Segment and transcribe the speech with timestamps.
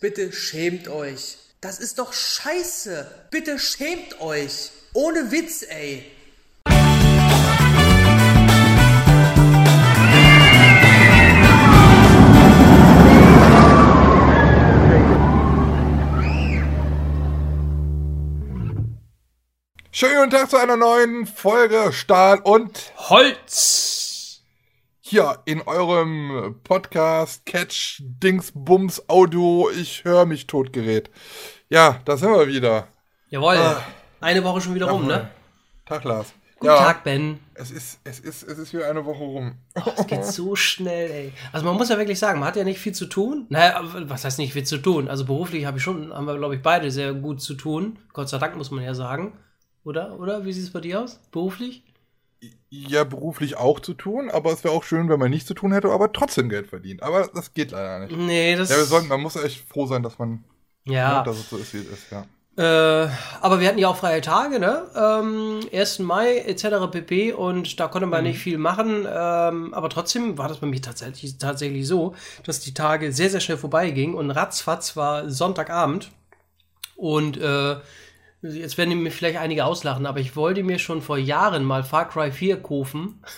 [0.00, 1.38] Bitte schämt euch.
[1.60, 3.10] Das ist doch scheiße.
[3.32, 4.70] Bitte schämt euch.
[4.92, 6.08] Ohne Witz, ey.
[19.90, 23.97] Schönen guten Tag zu einer neuen Folge Stahl und Holz.
[25.10, 29.70] Hier in eurem Podcast Catch Dingsbums Audio.
[29.70, 31.08] Ich höre mich Totgerät.
[31.70, 32.88] Ja, da sind wir wieder.
[33.30, 33.56] Jawohl.
[33.56, 33.82] Ah.
[34.20, 35.30] Eine Woche schon wieder rum, ne?
[35.86, 36.34] Tag, Lars.
[36.58, 37.40] Guten ja, Tag, Ben.
[37.54, 39.54] Es ist, es, ist, es ist wieder eine Woche rum.
[39.76, 41.32] Oh, es geht so schnell, ey.
[41.52, 43.46] Also man muss ja wirklich sagen, man hat ja nicht viel zu tun.
[43.48, 45.08] Naja, was heißt nicht viel zu tun?
[45.08, 47.98] Also beruflich habe ich schon, haben wir, glaube ich, beide sehr gut zu tun.
[48.12, 49.38] Gott sei Dank, muss man ja sagen.
[49.84, 50.20] Oder?
[50.20, 50.44] Oder?
[50.44, 51.18] Wie sieht es bei dir aus?
[51.30, 51.82] Beruflich?
[52.70, 55.72] Ja, beruflich auch zu tun, aber es wäre auch schön, wenn man nichts zu tun
[55.72, 57.02] hätte, aber trotzdem Geld verdient.
[57.02, 58.16] Aber das geht leider nicht.
[58.16, 58.70] Nee, das.
[58.70, 60.44] Ja, wir sollten, man muss echt froh sein, dass man.
[60.84, 61.18] Ja.
[61.18, 62.24] Ne, dass es so ist, wie es ist, ja.
[62.58, 63.08] Äh,
[63.40, 64.82] aber wir hatten ja auch freie Tage, ne?
[64.96, 66.00] Ähm, 1.
[66.00, 66.90] Mai etc.
[66.90, 67.32] pp.
[67.32, 68.30] Und da konnte man mhm.
[68.30, 69.06] nicht viel machen.
[69.08, 73.38] Ähm, aber trotzdem war das bei mir tatsächlich, tatsächlich so, dass die Tage sehr, sehr
[73.38, 76.10] schnell vorbeigingen und ratzfatz war Sonntagabend.
[76.96, 77.76] Und äh,
[78.42, 82.08] Jetzt werden mir vielleicht einige auslachen, aber ich wollte mir schon vor Jahren mal Far
[82.08, 83.22] Cry 4 kaufen.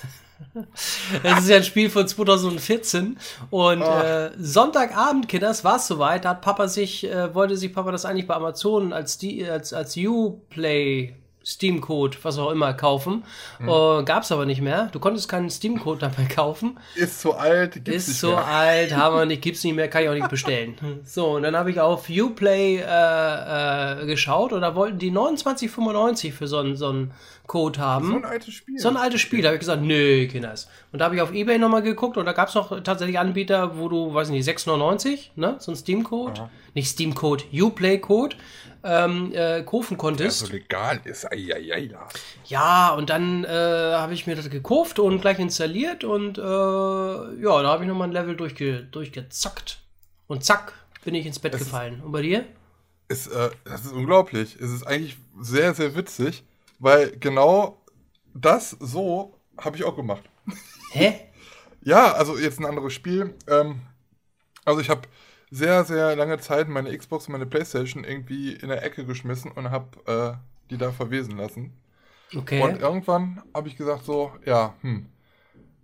[1.22, 3.18] Das ist ja ein Spiel von 2014
[3.50, 6.24] und äh, Sonntagabend, Kinders, war es soweit.
[6.24, 9.74] Da hat Papa sich, äh, wollte sich Papa das eigentlich bei Amazon als die als
[9.74, 13.24] als Uplay Steam-Code, was auch immer, kaufen.
[13.58, 13.68] Hm.
[13.68, 14.88] Uh, Gab es aber nicht mehr.
[14.92, 16.78] Du konntest keinen Steam-Code dabei kaufen.
[16.94, 18.46] Ist zu alt, gibt's Ist nicht zu mehr.
[18.46, 20.76] alt, haben wir nicht, gibt's nicht mehr, kann ich auch nicht bestellen.
[21.04, 26.32] so, und dann habe ich auf Uplay äh, äh, geschaut und da wollten die 29,95
[26.32, 27.12] für so einen so einen
[27.50, 28.06] Code haben.
[28.06, 28.78] So ein altes Spiel.
[28.78, 29.42] So ein altes Spiel.
[29.42, 30.68] Da habe ich gesagt, nö, Kinders.
[30.92, 33.76] Und da habe ich auf Ebay nochmal geguckt und da gab es noch tatsächlich Anbieter,
[33.76, 35.56] wo du, weiß nicht, 6,99, ne?
[35.58, 36.48] So ein Steam-Code.
[36.74, 38.36] Nicht Steam-Code, Uplay-Code
[38.84, 40.42] ähm, äh, kaufen konntest.
[40.42, 41.26] Ja, so legal ist.
[41.26, 41.90] Eieiei.
[42.46, 47.62] Ja, und dann äh, habe ich mir das gekauft und gleich installiert und äh, ja,
[47.62, 49.80] da habe ich nochmal ein Level durchge durchgezockt.
[50.28, 50.72] Und zack,
[51.04, 52.00] bin ich ins Bett es gefallen.
[52.00, 52.44] Und bei dir?
[53.08, 54.54] Ist, äh, das ist unglaublich.
[54.60, 56.44] Es ist eigentlich sehr, sehr witzig,
[56.80, 57.84] weil genau
[58.34, 60.24] das so habe ich auch gemacht.
[60.92, 61.20] Hä?
[61.82, 63.34] ja, also jetzt ein anderes Spiel.
[63.46, 63.82] Ähm,
[64.64, 65.02] also ich habe
[65.50, 69.70] sehr, sehr lange Zeit meine Xbox und meine Playstation irgendwie in der Ecke geschmissen und
[69.70, 71.72] habe äh, die da verwesen lassen.
[72.34, 72.62] Okay.
[72.62, 75.06] Und irgendwann habe ich gesagt so, ja, hm,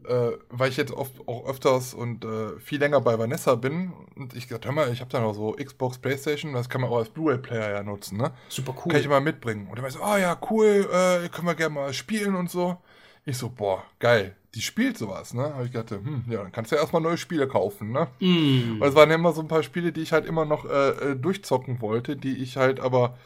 [0.08, 4.34] äh, weil ich jetzt oft auch öfters und äh, viel länger bei Vanessa bin und
[4.34, 6.98] ich gesagt, hör mal, ich habe da noch so Xbox, Playstation, das kann man auch
[6.98, 8.32] als Blu-ray-Player ja nutzen, ne?
[8.48, 8.92] Super cool.
[8.92, 9.68] Kann ich immer mitbringen.
[9.68, 12.76] Und er so, oh ja, cool, äh, können wir gerne mal spielen und so.
[13.24, 15.52] Ich so, boah, geil die spielt sowas, ne?
[15.52, 18.08] Habe ich gedacht, hm, ja, dann kannst du ja erstmal neue Spiele kaufen, ne?
[18.20, 18.80] Mm.
[18.80, 20.88] Weil es waren ja immer so ein paar Spiele, die ich halt immer noch äh,
[21.10, 23.18] äh, durchzocken wollte, die ich halt aber,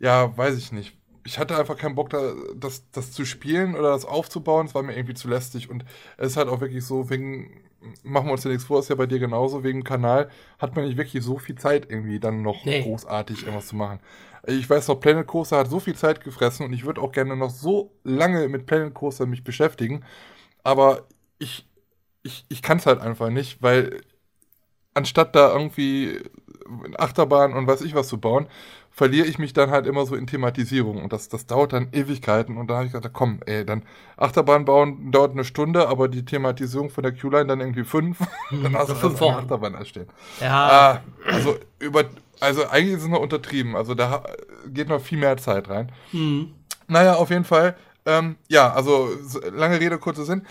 [0.00, 0.96] ja, weiß ich nicht.
[1.24, 4.66] Ich hatte einfach keinen Bock, da, das, das zu spielen oder das aufzubauen.
[4.66, 5.70] Es war mir irgendwie zu lästig.
[5.70, 5.84] Und
[6.16, 7.62] es ist halt auch wirklich so, wegen,
[8.02, 10.28] machen wir uns ja nichts vor, ist ja bei dir genauso, wegen Kanal
[10.58, 12.82] hat man nicht wirklich so viel Zeit irgendwie dann noch nee.
[12.82, 14.00] großartig irgendwas zu machen.
[14.46, 17.36] Ich weiß noch, Planet Coaster hat so viel Zeit gefressen und ich würde auch gerne
[17.36, 20.04] noch so lange mit Planet Coaster mich beschäftigen
[20.62, 21.06] aber
[21.38, 21.66] ich,
[22.22, 24.00] ich, ich kann es halt einfach nicht, weil
[24.94, 26.20] anstatt da irgendwie
[26.96, 28.46] Achterbahn und weiß ich was zu bauen,
[28.92, 32.56] verliere ich mich dann halt immer so in Thematisierung und das, das dauert dann Ewigkeiten
[32.56, 33.82] und da habe ich gesagt, komm, ey, dann
[34.16, 38.18] Achterbahn bauen dauert eine Stunde, aber die Thematisierung von der Q-Line dann irgendwie fünf,
[38.50, 40.06] dann hast du fünf Wochen Achterbahn erstehen.
[40.40, 41.02] Ja.
[41.26, 42.04] Äh, also über,
[42.40, 44.24] also eigentlich ist es noch untertrieben, also da
[44.66, 45.90] geht noch viel mehr Zeit rein.
[46.12, 46.52] Mhm.
[46.86, 49.08] Naja, auf jeden Fall ähm, ja, also
[49.52, 50.42] lange Rede, kurzer Sinn.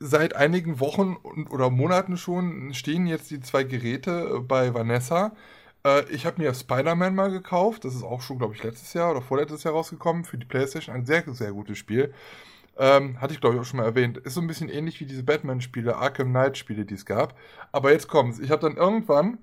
[0.00, 1.16] Seit einigen Wochen
[1.50, 5.32] oder Monaten schon stehen jetzt die zwei Geräte bei Vanessa.
[5.84, 7.84] Äh, ich habe mir Spider-Man mal gekauft.
[7.84, 10.94] Das ist auch schon, glaube ich, letztes Jahr oder vorletztes Jahr rausgekommen für die PlayStation.
[10.94, 12.12] Ein sehr, sehr gutes Spiel.
[12.76, 14.18] Ähm, hatte ich, glaube ich, auch schon mal erwähnt.
[14.18, 17.36] Ist so ein bisschen ähnlich wie diese Batman-Spiele, Arkham Knight-Spiele, die es gab.
[17.72, 18.38] Aber jetzt kommt's.
[18.38, 19.38] Ich habe dann irgendwann,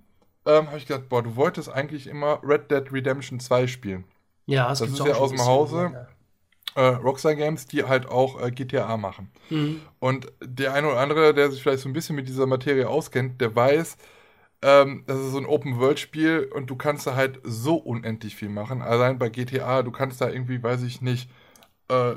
[0.46, 4.06] ähm, habe ich gedacht, boah, du wolltest eigentlich immer Red Dead Redemption 2 spielen.
[4.46, 5.90] Ja, das, das ist ja aus dem Hause.
[5.94, 6.08] Ja
[6.76, 9.32] äh, Rockstar Games, die halt auch äh, GTA machen.
[9.50, 9.82] Mhm.
[10.00, 13.42] Und der eine oder andere, der sich vielleicht so ein bisschen mit dieser Materie auskennt,
[13.42, 13.98] der weiß,
[14.66, 18.82] ähm, das ist so ein Open-World-Spiel und du kannst da halt so unendlich viel machen.
[18.82, 21.30] Allein bei GTA, du kannst da irgendwie, weiß ich nicht,
[21.90, 22.16] äh,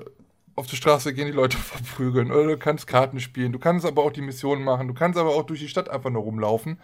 [0.57, 4.03] auf die Straße gehen, die Leute verprügeln oder du kannst Karten spielen, du kannst aber
[4.03, 6.81] auch die Missionen machen, du kannst aber auch durch die Stadt einfach nur rumlaufen.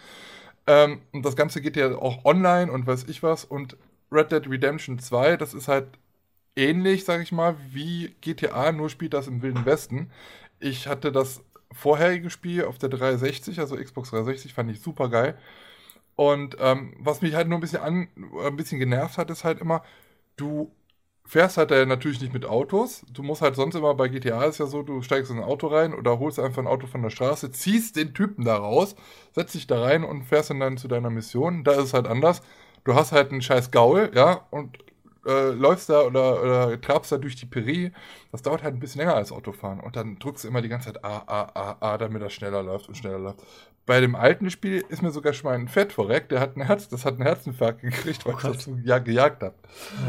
[0.66, 3.44] Ähm, und das Ganze geht ja auch online und weiß ich was.
[3.46, 3.78] Und
[4.12, 5.88] Red Dead Redemption 2, das ist halt
[6.56, 10.10] ähnlich, sag ich mal, wie GTA, nur spielt das im Wilden Westen.
[10.60, 11.42] Ich hatte das
[11.74, 15.38] vorherige Spiel auf der 360, also Xbox 360, fand ich super geil.
[16.16, 18.08] Und ähm, was mich halt nur ein bisschen an,
[18.44, 19.82] ein bisschen genervt hat, ist halt immer,
[20.36, 20.72] du
[21.26, 23.04] fährst halt äh, natürlich nicht mit Autos.
[23.12, 25.68] Du musst halt sonst immer bei GTA ist ja so, du steigst in ein Auto
[25.68, 28.94] rein oder holst einfach ein Auto von der Straße, ziehst den Typen da raus,
[29.32, 31.64] setzt dich da rein und fährst dann zu deiner Mission.
[31.64, 32.42] Da ist es halt anders.
[32.84, 34.78] Du hast halt einen scheiß Gaul, ja, und
[35.26, 37.92] äh, läufst da oder, oder trabst da durch die Peri.
[38.32, 39.80] Das dauert halt ein bisschen länger als Autofahren.
[39.80, 42.62] Und dann drückst du immer die ganze Zeit A, A, A, A, damit das schneller
[42.62, 43.44] läuft und schneller läuft.
[43.86, 46.32] Bei dem alten Spiel ist mir sogar schon mal ein Fett verreckt.
[46.32, 48.98] Der hat ein Herz, das hat einen Herzinfarkt gekriegt, weil oh ich das so ja,
[48.98, 49.54] gejagt habe.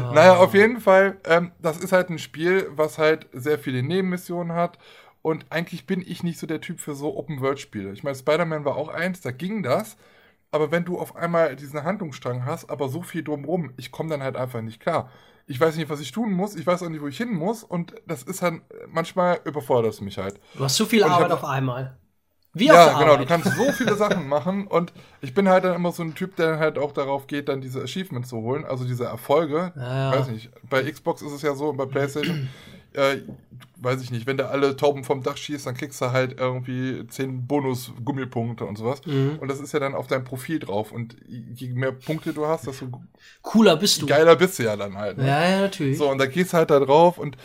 [0.02, 0.14] Oh.
[0.14, 4.56] Naja, auf jeden Fall, ähm, das ist halt ein Spiel, was halt sehr viele Nebenmissionen
[4.56, 4.78] hat.
[5.20, 7.92] Und eigentlich bin ich nicht so der Typ für so Open-World-Spiele.
[7.92, 9.96] Ich meine, Spider-Man war auch eins, da ging das.
[10.50, 14.22] Aber wenn du auf einmal diesen Handlungsstrang hast, aber so viel drumrum, ich komme dann
[14.22, 15.10] halt einfach nicht klar.
[15.46, 17.62] Ich weiß nicht, was ich tun muss, ich weiß auch nicht, wo ich hin muss
[17.62, 20.40] und das ist halt, manchmal überfordert es mich halt.
[20.54, 21.96] Du hast zu viel Arbeit auf einmal.
[22.52, 23.20] Wie ja, genau, Arbeit.
[23.20, 26.36] du kannst so viele Sachen machen und ich bin halt dann immer so ein Typ,
[26.36, 29.74] der halt auch darauf geht, dann diese Achievements zu holen, also diese Erfolge.
[29.76, 30.12] Ja.
[30.12, 32.48] Weiß nicht, bei Xbox ist es ja so und bei PlayStation,
[32.96, 33.22] äh,
[33.76, 37.06] weiß ich nicht, wenn du alle Tauben vom Dach schießt, dann kriegst du halt irgendwie
[37.06, 39.00] 10 Bonus-Gummipunkte und sowas.
[39.06, 39.38] Mhm.
[39.40, 40.92] Und das ist ja dann auf deinem Profil drauf.
[40.92, 42.88] Und je mehr Punkte du hast, desto
[43.42, 44.06] cooler bist du.
[44.06, 45.18] Geiler bist du ja dann halt.
[45.18, 45.26] Ne?
[45.26, 45.98] Ja, ja, natürlich.
[45.98, 47.36] So, und da gehst du halt da drauf und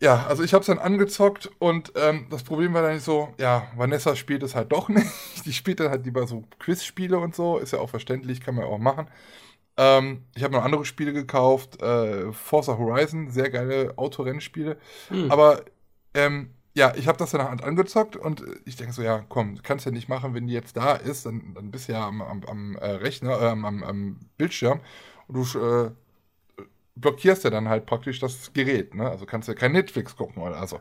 [0.00, 3.32] ja, also ich habe es dann angezockt und ähm, das Problem war dann nicht so,
[3.38, 5.06] ja, Vanessa spielt es halt doch nicht.
[5.44, 8.64] Die spielt dann halt lieber so Quizspiele und so, ist ja auch verständlich, kann man
[8.64, 9.06] ja auch machen.
[9.76, 14.76] Ähm, ich habe noch andere Spiele gekauft, äh, Forza Horizon, sehr geile Autorennspiele.
[15.08, 15.30] Hm.
[15.30, 15.64] Aber
[16.14, 19.86] ähm, ja, ich habe das dann halt angezockt und ich denke so, ja, komm, kannst
[19.86, 22.44] ja nicht machen, wenn die jetzt da ist, dann, dann bist du ja am, am,
[22.44, 24.80] am äh, Rechner, äh, am, am, Bildschirm
[25.28, 25.90] und du äh,
[26.96, 29.08] blockierst ja dann halt praktisch das Gerät, ne?
[29.08, 30.80] Also kannst du ja kein Netflix gucken oder so.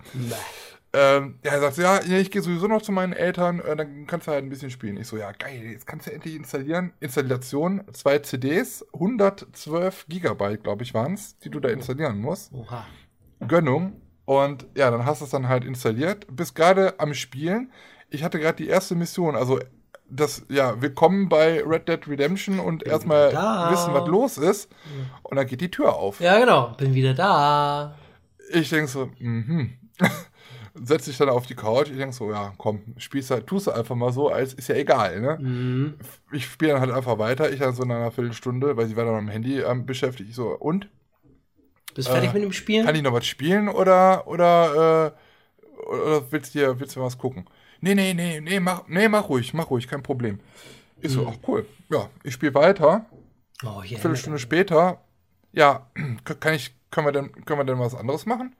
[0.95, 4.27] Ähm, ja, er sagt, ja, ich gehe sowieso noch zu meinen Eltern, äh, dann kannst
[4.27, 4.97] du halt ein bisschen spielen.
[4.97, 6.93] Ich so, ja, geil, jetzt kannst du endlich installieren.
[6.99, 12.53] Installation, zwei CDs, 112 Gigabyte, glaube ich, waren es, die du da installieren musst.
[12.53, 12.85] Oha.
[13.47, 14.01] Gönnung.
[14.25, 16.27] Und ja, dann hast du es dann halt installiert.
[16.29, 17.71] Bist gerade am Spielen.
[18.09, 19.59] Ich hatte gerade die erste Mission, also
[20.09, 23.31] das, ja, willkommen bei Red Dead Redemption und erstmal
[23.71, 24.69] wissen, was los ist.
[25.23, 26.19] Und dann geht die Tür auf.
[26.19, 27.95] Ja, genau, bin wieder da.
[28.51, 29.73] Ich denke so, mhm.
[30.75, 31.89] Setz dich dann auf die Couch.
[31.89, 34.75] Ich denke so, ja, komm, spielst halt, tust du einfach mal so, als ist ja
[34.75, 35.37] egal, ne?
[35.39, 35.93] Mhm.
[36.31, 37.51] Ich spiele dann halt einfach weiter.
[37.51, 40.29] Ich dann so in einer Viertelstunde, weil sie war dann am Handy ähm, beschäftigt.
[40.29, 40.89] Ich so, und?
[41.93, 42.85] Bist du fertig äh, mit dem Spielen?
[42.85, 47.45] Kann ich noch was spielen oder, oder, äh, oder willst du willst du was gucken?
[47.83, 50.39] nee, nee, nee, nee, mach, nee, mach ruhig, mach ruhig, kein Problem.
[51.01, 51.65] Ich so, ach cool.
[51.89, 53.05] Ja, ich spiele weiter.
[53.63, 55.01] Oh, yeah, Viertelstunde später,
[55.51, 55.87] ja,
[56.39, 58.55] kann ich, können wir denn, können wir denn was anderes machen?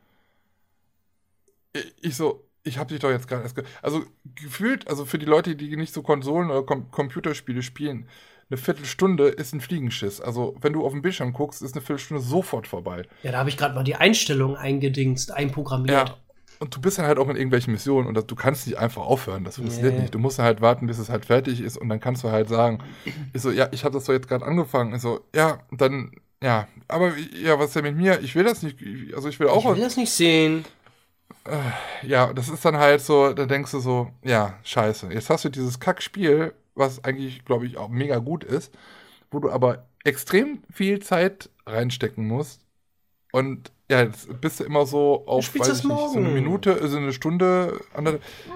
[2.02, 4.04] Ich so, ich habe dich doch jetzt gerade erst, also
[4.36, 8.08] gefühlt, also für die Leute, die nicht so Konsolen oder Com Computerspiele spielen,
[8.50, 10.22] eine Viertelstunde ist ein Fliegenschiss.
[10.22, 13.04] Also, wenn du auf den Bildschirm guckst, ist eine Viertelstunde sofort vorbei.
[13.24, 16.10] Ja, da habe ich gerade mal die Einstellung eingedingst, einprogrammiert.
[16.10, 16.18] Ja,
[16.60, 19.02] und du bist dann halt auch in irgendwelchen Missionen und das, du kannst nicht einfach
[19.02, 19.44] aufhören.
[19.44, 20.02] Das funktioniert nee.
[20.02, 20.16] nicht.
[20.16, 22.80] Du musst halt warten, bis es halt fertig ist und dann kannst du halt sagen,
[23.34, 24.94] ich so, ja, ich habe das doch jetzt gerade angefangen.
[24.96, 26.12] Ich so, ja, dann,
[26.42, 28.22] ja, aber ja, was ist denn mit mir?
[28.22, 28.78] Ich will das nicht,
[29.16, 29.66] also ich will auch.
[29.72, 30.64] Ich will das nicht sehen.
[31.46, 35.12] Äh, ja, das ist dann halt so, da denkst du so, ja, scheiße.
[35.12, 38.74] Jetzt hast du dieses Kackspiel, was eigentlich, glaube ich, auch mega gut ist,
[39.32, 42.62] wo du aber extrem viel Zeit reinstecken musst
[43.34, 46.98] und ja, jetzt bist du immer so auf, weiß ich nicht, so eine Minute, so
[46.98, 47.82] eine Stunde.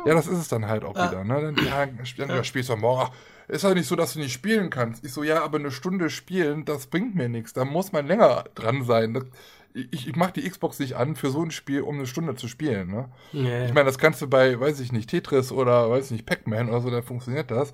[0.05, 1.11] Ja, das ist es dann halt auch ja.
[1.11, 1.23] wieder.
[1.23, 1.41] Ne?
[1.41, 1.85] Dann, ja,
[2.17, 2.43] dann ja.
[2.43, 3.11] spielst du morgen.
[3.47, 5.03] Ist halt nicht so, dass du nicht spielen kannst.
[5.03, 7.53] Ich so, ja, aber eine Stunde spielen, das bringt mir nichts.
[7.53, 9.13] Da muss man länger dran sein.
[9.13, 9.23] Das,
[9.91, 12.47] ich, ich mache die Xbox nicht an für so ein Spiel, um eine Stunde zu
[12.47, 12.89] spielen.
[12.89, 13.09] Ne?
[13.31, 13.65] Nee.
[13.65, 16.69] Ich meine, das kannst du bei, weiß ich nicht, Tetris oder, weiß ich nicht, Pac-Man
[16.69, 17.73] oder so, dann funktioniert das.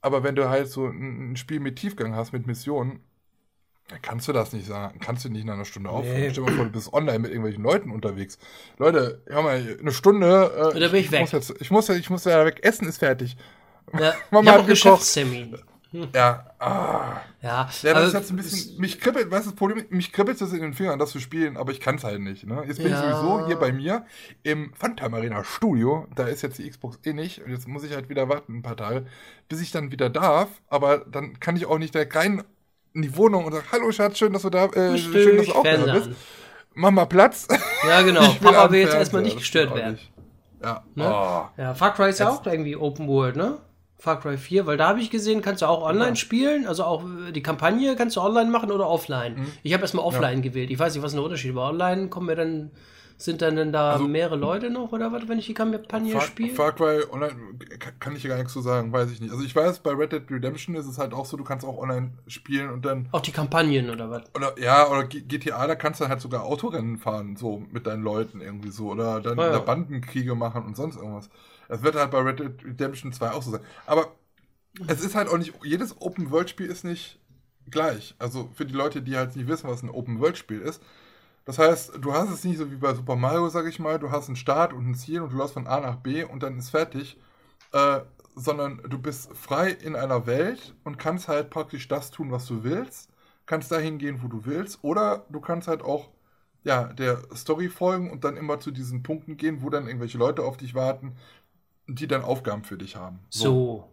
[0.00, 3.00] Aber wenn du halt so ein, ein Spiel mit Tiefgang hast, mit Missionen,
[4.02, 5.00] Kannst du das nicht sagen?
[5.00, 6.20] Kannst du nicht in einer Stunde aufhören?
[6.20, 6.30] Nee.
[6.30, 8.38] Stell dir mal vor, du bist online mit irgendwelchen Leuten unterwegs.
[8.78, 10.72] Leute, hör mal, eine Stunde.
[10.74, 11.20] Äh, da bin ich, ich weg.
[11.22, 12.60] Muss jetzt, ich, muss, ich muss ja weg.
[12.62, 13.36] Essen ist fertig.
[13.98, 15.58] Ja, Mama ich hat Geschäftstermin.
[15.92, 16.08] Hm.
[16.14, 17.20] Ja, ah.
[17.42, 20.12] Ja, ja das also, ist jetzt ein bisschen, mich kribbelt, weißt du, das Problem, mich
[20.12, 22.62] kribbelt es in den Fingern, das zu spielen, aber ich kann es halt nicht, ne?
[22.66, 22.98] Jetzt bin ja.
[22.98, 24.04] ich sowieso hier bei mir
[24.44, 27.94] im Funtime Arena Studio, da ist jetzt die Xbox eh nicht, und jetzt muss ich
[27.94, 29.06] halt wieder warten ein paar Tage,
[29.48, 32.44] bis ich dann wieder darf, aber dann kann ich auch nicht direkt rein
[32.94, 35.54] in die Wohnung und sagt, hallo Schatz, schön, dass du da äh, schön, dass du
[35.54, 36.10] auch da bist.
[36.74, 37.48] Mach mal Platz.
[37.86, 38.20] Ja, genau.
[38.40, 39.94] Papa will jetzt erstmal nicht gestört werden.
[39.94, 40.12] Nicht.
[40.62, 40.84] Ja.
[40.94, 41.04] Ne?
[41.04, 41.60] Oh.
[41.60, 43.58] Ja, Far Cry ist ja auch irgendwie Open World, ne?
[44.00, 46.16] Far Cry 4, weil da habe ich gesehen, kannst du auch online ja.
[46.16, 49.34] spielen, also auch äh, die Kampagne kannst du online machen oder offline.
[49.34, 49.46] Mhm.
[49.62, 50.48] Ich habe erstmal offline ja.
[50.48, 50.70] gewählt.
[50.70, 52.70] Ich weiß nicht, was ist der Unterschied, aber online kommen mir dann
[53.20, 56.22] Sind dann denn da also, mehrere Leute noch oder was, wenn ich die Kampagne Far,
[56.22, 56.54] spiele?
[56.54, 57.34] Far Cry Online
[57.98, 59.30] kann ich gar nichts zu sagen, weiß ich nicht.
[59.30, 61.76] Also ich weiß, bei Red Dead Redemption ist es halt auch so, du kannst auch
[61.76, 63.08] online spielen und dann.
[63.12, 64.22] Auch die Kampagnen oder was?
[64.34, 68.40] Oder ja, oder GTA, da kannst du halt sogar Autorennen fahren, so mit deinen Leuten
[68.40, 68.88] irgendwie so.
[68.88, 69.58] Oder dann oh, ja.
[69.58, 71.28] Bandenkriege machen und sonst irgendwas.
[71.70, 73.60] Das wird halt bei Red Dead Redemption 2 auch so sein.
[73.86, 74.12] Aber
[74.88, 77.20] es ist halt auch nicht, jedes Open-World-Spiel ist nicht
[77.70, 78.16] gleich.
[78.18, 80.82] Also für die Leute, die halt nicht wissen, was ein Open-World-Spiel ist,
[81.44, 84.10] das heißt, du hast es nicht so wie bei Super Mario, sag ich mal, du
[84.10, 86.58] hast einen Start und ein Ziel und du läufst von A nach B und dann
[86.58, 87.18] ist fertig,
[87.72, 88.00] äh,
[88.36, 92.64] sondern du bist frei in einer Welt und kannst halt praktisch das tun, was du
[92.64, 93.10] willst,
[93.46, 96.10] kannst dahin gehen, wo du willst, oder du kannst halt auch
[96.64, 100.42] ja, der Story folgen und dann immer zu diesen Punkten gehen, wo dann irgendwelche Leute
[100.42, 101.16] auf dich warten,
[101.94, 103.20] die dann Aufgaben für dich haben.
[103.28, 103.44] So.
[103.44, 103.90] so.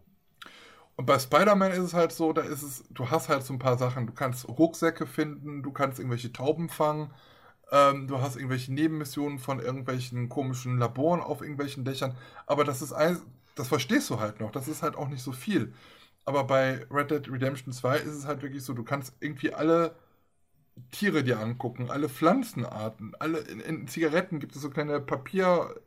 [0.95, 3.59] Und bei Spider-Man ist es halt so, da ist es, du hast halt so ein
[3.59, 7.11] paar Sachen, du kannst Rucksäcke finden, du kannst irgendwelche Tauben fangen,
[7.71, 12.17] ähm, du hast irgendwelche Nebenmissionen von irgendwelchen komischen Laboren auf irgendwelchen Dächern.
[12.47, 13.19] Aber das ist ein,
[13.55, 14.51] das verstehst du halt noch.
[14.51, 15.73] Das ist halt auch nicht so viel.
[16.25, 19.95] Aber bei Red Dead Redemption 2 ist es halt wirklich so, du kannst irgendwie alle
[20.91, 25.81] Tiere dir angucken, alle Pflanzenarten, alle in, in Zigaretten gibt es so kleine Papierzettelchen,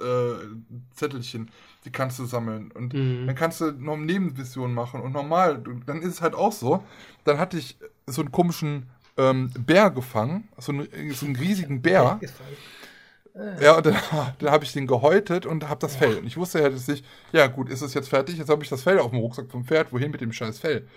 [0.00, 1.44] äh,
[1.84, 2.70] die kannst du sammeln.
[2.72, 3.26] Und mhm.
[3.26, 5.00] dann kannst du noch Nebenmissionen machen.
[5.00, 6.82] Und normal, dann ist es halt auch so.
[7.24, 12.20] Dann hatte ich so einen komischen ähm, Bär gefangen, so, eine, so einen riesigen Bär.
[13.60, 13.96] Ja, und dann,
[14.38, 16.18] dann habe ich den gehäutet und habe das Fell.
[16.18, 18.70] Und ich wusste ja, dass ich, ja gut, ist es jetzt fertig, jetzt habe ich
[18.70, 20.88] das Fell auf dem Rucksack vom Pferd, wohin mit dem scheiß Fell?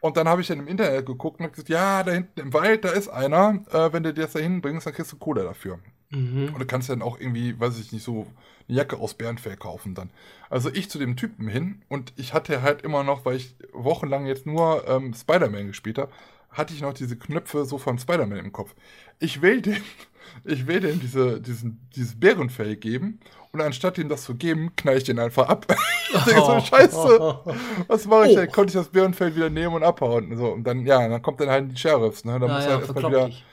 [0.00, 2.84] Und dann habe ich dann im Internet geguckt und gesagt, ja, da hinten im Wald,
[2.84, 5.78] da ist einer, äh, wenn du dir das da hinbringst, dann kriegst du Kohle dafür.
[6.10, 6.50] Mhm.
[6.52, 8.26] Und du kannst dann auch irgendwie, weiß ich nicht, so
[8.68, 10.10] eine Jacke aus Bärenfell kaufen dann.
[10.50, 14.26] Also ich zu dem Typen hin und ich hatte halt immer noch, weil ich wochenlang
[14.26, 16.12] jetzt nur ähm, Spider-Man gespielt habe,
[16.50, 18.74] hatte ich noch diese Knöpfe so von Spider-Man im Kopf.
[19.18, 19.82] Ich will dem,
[20.44, 23.20] ich will dem diese, diesen, dieses Bärenfell geben
[23.52, 25.66] und anstatt ihm das zu geben, knall ich den einfach ab.
[26.14, 27.40] ich denke so, scheiße,
[27.88, 28.32] was mache ich?
[28.32, 28.36] Oh.
[28.36, 30.30] Dann konnte ich das Bärenfell wieder nehmen und abhauen.
[30.30, 30.48] Und, so.
[30.52, 32.38] und dann, ja, dann kommt dann halt die Sheriffs, ne?
[32.38, 33.28] Dann muss ja, halt erstmal wieder.
[33.28, 33.44] Ich.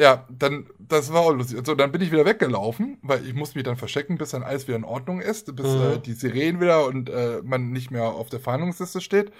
[0.00, 1.58] Ja, dann, das war auch lustig.
[1.58, 4.68] Also, dann bin ich wieder weggelaufen, weil ich musste mich dann verstecken, bis dann alles
[4.68, 5.82] wieder in Ordnung ist, bis mhm.
[5.82, 9.32] äh, die Sirenen wieder und äh, man nicht mehr auf der Fahndungsliste steht.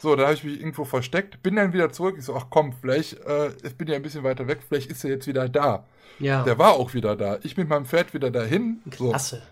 [0.00, 2.16] So, da habe ich mich irgendwo versteckt, bin dann wieder zurück.
[2.18, 5.04] Ich so, ach komm, vielleicht, äh, ich bin ja ein bisschen weiter weg, vielleicht ist
[5.04, 5.84] er jetzt wieder da.
[6.20, 6.42] Ja.
[6.42, 7.38] Der war auch wieder da.
[7.42, 8.80] Ich mit meinem Pferd wieder dahin.
[8.90, 9.36] Klasse.
[9.36, 9.42] So.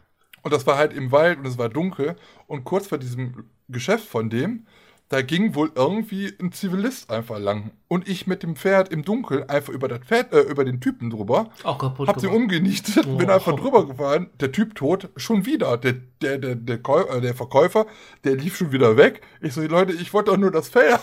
[0.43, 2.17] Und das war halt im Wald und es war dunkel.
[2.47, 4.67] Und kurz vor diesem Geschäft von dem
[5.09, 7.71] da ging wohl irgendwie ein Zivilist einfach lang.
[7.87, 11.11] Und ich mit dem Pferd im Dunkeln einfach über, das Pferd, äh, über den Typen
[11.11, 11.51] drüber.
[11.63, 12.09] Auch kaputt.
[12.09, 13.17] Hab sie umgenietet, oh.
[13.17, 14.31] bin einfach drüber gefahren.
[14.41, 15.77] Der Typ tot, schon wieder.
[15.77, 17.87] Der, der, der, der, äh, der Verkäufer,
[18.25, 19.21] der lief schon wieder weg.
[19.41, 21.01] Ich so, Leute, ich wollte doch nur das Pferd.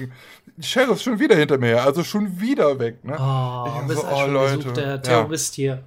[0.60, 3.02] Sheriff ist schon wieder hinter mir her, also schon wieder weg.
[3.04, 3.16] Ne?
[3.18, 4.72] Oh, ich bist so, oh, Leute.
[4.72, 5.62] der Terrorist ja.
[5.62, 5.84] hier.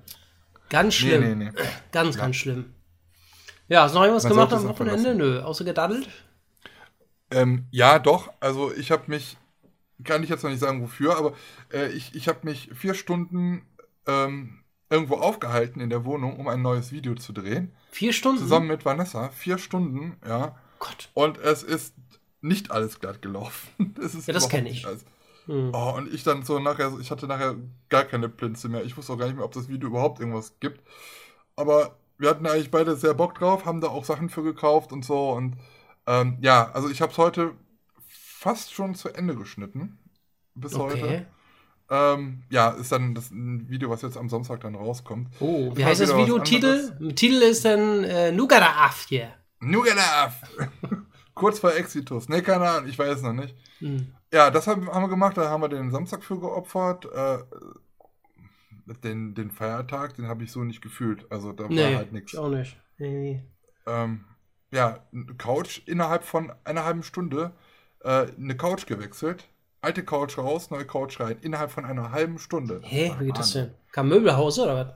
[0.70, 1.22] Ganz schlimm.
[1.22, 1.68] Nee, nee, nee.
[1.92, 2.22] Ganz, ja.
[2.22, 2.74] ganz schlimm.
[3.68, 5.14] Ja, hast du noch irgendwas Man gemacht am Wochenende?
[5.14, 6.10] Nö, außer gedaddelt?
[7.32, 8.32] Ähm, ja, doch.
[8.40, 9.38] Also ich habe mich,
[10.04, 11.34] kann ich jetzt noch nicht sagen wofür, aber
[11.72, 13.62] äh, ich, ich habe mich vier Stunden
[14.08, 17.72] ähm, irgendwo aufgehalten in der Wohnung, um ein neues Video zu drehen.
[17.92, 18.40] Vier Stunden?
[18.40, 19.30] Zusammen mit Vanessa.
[19.30, 20.56] Vier Stunden, ja.
[20.80, 21.10] Gott.
[21.14, 21.94] Und es ist
[22.42, 23.94] nicht alles glatt gelaufen.
[24.04, 24.86] Es ist ja, das kenne ich.
[25.46, 25.72] Hm.
[25.74, 27.56] Oh, und ich dann so nachher, ich hatte nachher
[27.90, 28.84] gar keine Plinze mehr.
[28.84, 30.82] Ich wusste auch gar nicht mehr, ob das Video überhaupt irgendwas gibt.
[31.56, 35.04] Aber wir hatten eigentlich beide sehr Bock drauf, haben da auch Sachen für gekauft und
[35.04, 35.56] so und
[36.10, 37.54] ähm, ja, also ich habe es heute
[38.08, 40.00] fast schon zu Ende geschnitten.
[40.56, 41.02] Bis okay.
[41.02, 41.26] heute.
[41.92, 45.30] Ähm, ja, ist dann das Video, was jetzt am Samstag dann rauskommt.
[45.40, 46.40] Oh, wie heißt das Video?
[46.40, 47.14] Titel?
[47.14, 49.34] Titel ist dann äh, Nugadaaf hier.
[49.60, 50.42] Nugadaaf!
[51.34, 52.28] Kurz vor Exitus.
[52.28, 53.56] Ne, keine Ahnung, ich weiß noch nicht.
[53.80, 54.14] Hm.
[54.34, 57.06] Ja, das haben, haben, wir gemacht, da haben wir den Samstag für geopfert.
[57.06, 57.40] Äh,
[59.04, 61.32] den, den Feiertag, den habe ich so nicht gefühlt.
[61.32, 62.36] Also da nee, war halt nichts.
[62.36, 62.78] auch nicht.
[62.98, 63.44] Nee.
[63.86, 64.26] Ähm,
[64.72, 65.00] ja,
[65.38, 67.52] Couch innerhalb von einer halben Stunde
[68.04, 69.48] äh, eine Couch gewechselt.
[69.82, 71.38] Alte Couch raus, neue Couch rein.
[71.42, 72.82] Innerhalb von einer halben Stunde.
[72.84, 73.72] Hä, wie geht das denn?
[73.92, 74.94] Kam Möbelhaus oder was?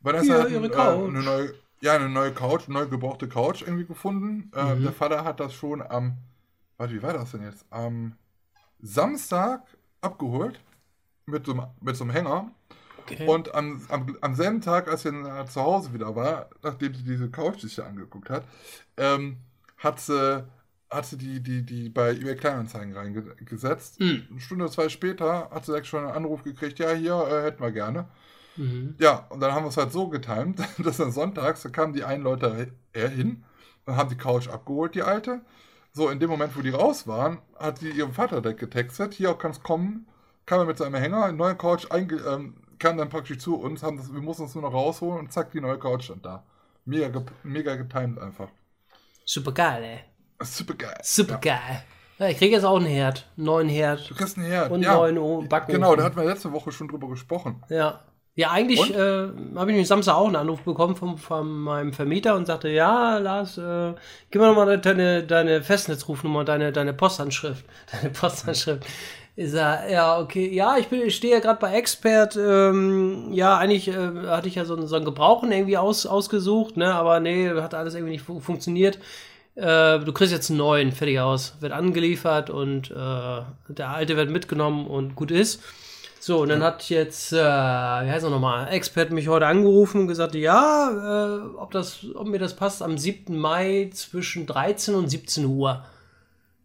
[0.00, 1.00] Weil das ja, ihre Couch.
[1.00, 4.50] Äh, eine neue, ja, eine neue Couch, eine neu gebrauchte Couch irgendwie gefunden.
[4.54, 4.82] Äh, mhm.
[4.82, 6.18] Der Vater hat das schon am,
[6.76, 7.64] warte, wie war das denn jetzt?
[7.70, 8.16] Am
[8.80, 9.62] Samstag
[10.02, 10.60] abgeholt
[11.26, 12.50] mit so, mit so einem Hänger.
[13.04, 13.26] Okay.
[13.26, 17.30] Und am, am, am selben Tag, als er zu Hause wieder war, nachdem sie diese
[17.30, 18.44] Couch sich angeguckt hat,
[18.96, 19.36] ähm,
[19.76, 20.44] hat sie,
[20.90, 24.00] hat sie die, die, die bei eBay Kleinanzeigen reingesetzt.
[24.00, 24.26] Mhm.
[24.30, 27.72] Eine Stunde, zwei später hat sie schon einen Anruf gekriegt, ja, hier äh, hätten wir
[27.72, 28.08] gerne.
[28.56, 28.94] Mhm.
[28.98, 32.04] Ja, und dann haben wir es halt so getimt, dass dann sonntags, da kamen die
[32.04, 33.44] einen Leute hin
[33.84, 35.42] und haben die Couch abgeholt, die alte.
[35.92, 39.62] So, in dem Moment, wo die raus waren, hat sie ihrem Vater getextet, hier kannst
[39.62, 40.06] kommen,
[40.46, 43.82] kam er mit seinem Hänger, einen neuen Couch einge ähm, kam dann praktisch zu uns,
[43.82, 46.44] haben das, wir mussten uns nur noch rausholen und zack, die neue Couch stand da.
[46.84, 48.48] Mega, ge mega getimed einfach.
[49.24, 50.44] Super geil, ey.
[50.44, 50.98] Super geil.
[51.02, 51.84] Super geil.
[52.18, 53.26] Ja, ich kriege jetzt auch einen Herd.
[53.36, 54.08] Einen neuen Herd.
[54.08, 54.70] Du kriegst einen Herd.
[54.70, 54.94] Und ja.
[54.94, 55.74] neuen Backofen.
[55.74, 57.62] Genau, da hatten wir letzte Woche schon drüber gesprochen.
[57.68, 58.00] Ja.
[58.36, 62.34] Ja, eigentlich äh, habe ich mich Samstag auch einen Anruf bekommen von, von meinem Vermieter
[62.34, 63.94] und sagte, ja, Lars, äh,
[64.32, 67.64] gib mir nochmal deine, deine Festnetzrufnummer, deine, deine Postanschrift.
[67.92, 68.84] Deine Postanschrift.
[69.36, 72.36] Ich sag, ja, okay, ja, ich, bin, ich stehe ja gerade bei Expert.
[72.36, 76.94] Ähm, ja, eigentlich äh, hatte ich ja so, so einen Gebrauchen irgendwie aus, ausgesucht, ne?
[76.94, 78.98] Aber nee, hat alles irgendwie nicht fu funktioniert.
[79.56, 81.56] Äh, du kriegst jetzt einen neuen, fertig aus.
[81.58, 85.60] Wird angeliefert und äh, der alte wird mitgenommen und gut ist.
[86.20, 90.08] So, und dann hat jetzt, äh, wie heißt er nochmal, Expert mich heute angerufen und
[90.08, 93.36] gesagt, ja, äh, ob, das, ob mir das passt am 7.
[93.36, 95.84] Mai zwischen 13 und 17 Uhr.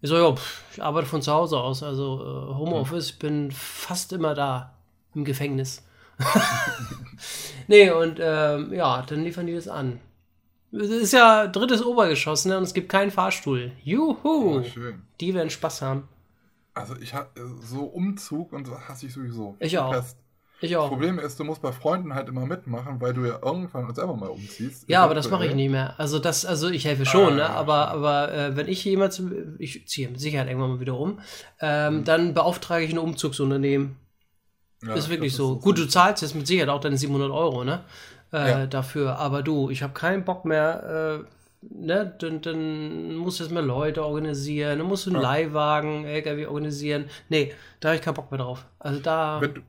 [0.02, 3.52] Ich so, ja, pff, ich arbeite von zu Hause aus, also äh, Homeoffice, ich bin
[3.52, 4.74] fast immer da
[5.14, 5.84] im Gefängnis.
[7.68, 10.00] nee, und ähm, ja, dann liefern die das an.
[10.72, 12.58] Es ist ja drittes Obergeschoss, ne?
[12.58, 13.72] Und es gibt keinen Fahrstuhl.
[13.84, 14.60] Juhu!
[14.60, 15.02] Oh, schön.
[15.20, 16.08] Die werden Spaß haben.
[16.74, 17.30] Also ich habe
[17.62, 19.56] so Umzug und so hasse ich sowieso.
[19.60, 19.92] Ich auch.
[19.92, 20.18] Pest.
[20.62, 20.90] Ich Das auch.
[20.90, 24.28] Problem ist, du musst bei Freunden halt immer mitmachen, weil du ja irgendwann selber mal
[24.28, 24.90] umziehst.
[24.90, 25.98] Ja, aber das mache ich nicht mehr.
[25.98, 27.50] Also das, also ich helfe schon, Ah, ne?
[27.50, 29.22] Aber, aber äh, wenn ich jemals,
[29.58, 31.20] ich ziehe mit Sicherheit irgendwann mal wieder um,
[31.62, 33.96] ähm, dann beauftrage ich ein Umzugsunternehmen.
[34.84, 35.56] Ja, ist wirklich das so.
[35.56, 37.84] ist Gut, du zahlst jetzt mit Sicherheit auch deine 700 Euro, ne?
[38.34, 38.66] Äh, Ja.
[38.68, 39.18] Dafür.
[39.18, 42.16] Aber du, ich habe keinen Bock mehr, äh, ne?
[42.20, 45.30] Dann, dann musst du jetzt mal Leute organisieren, dann musst du einen Ja.
[45.30, 47.06] Leihwagen, LKW organisieren.
[47.30, 48.66] Nee, da habe ich keinen Bock mehr drauf.
[48.78, 49.64] Also da, Wenn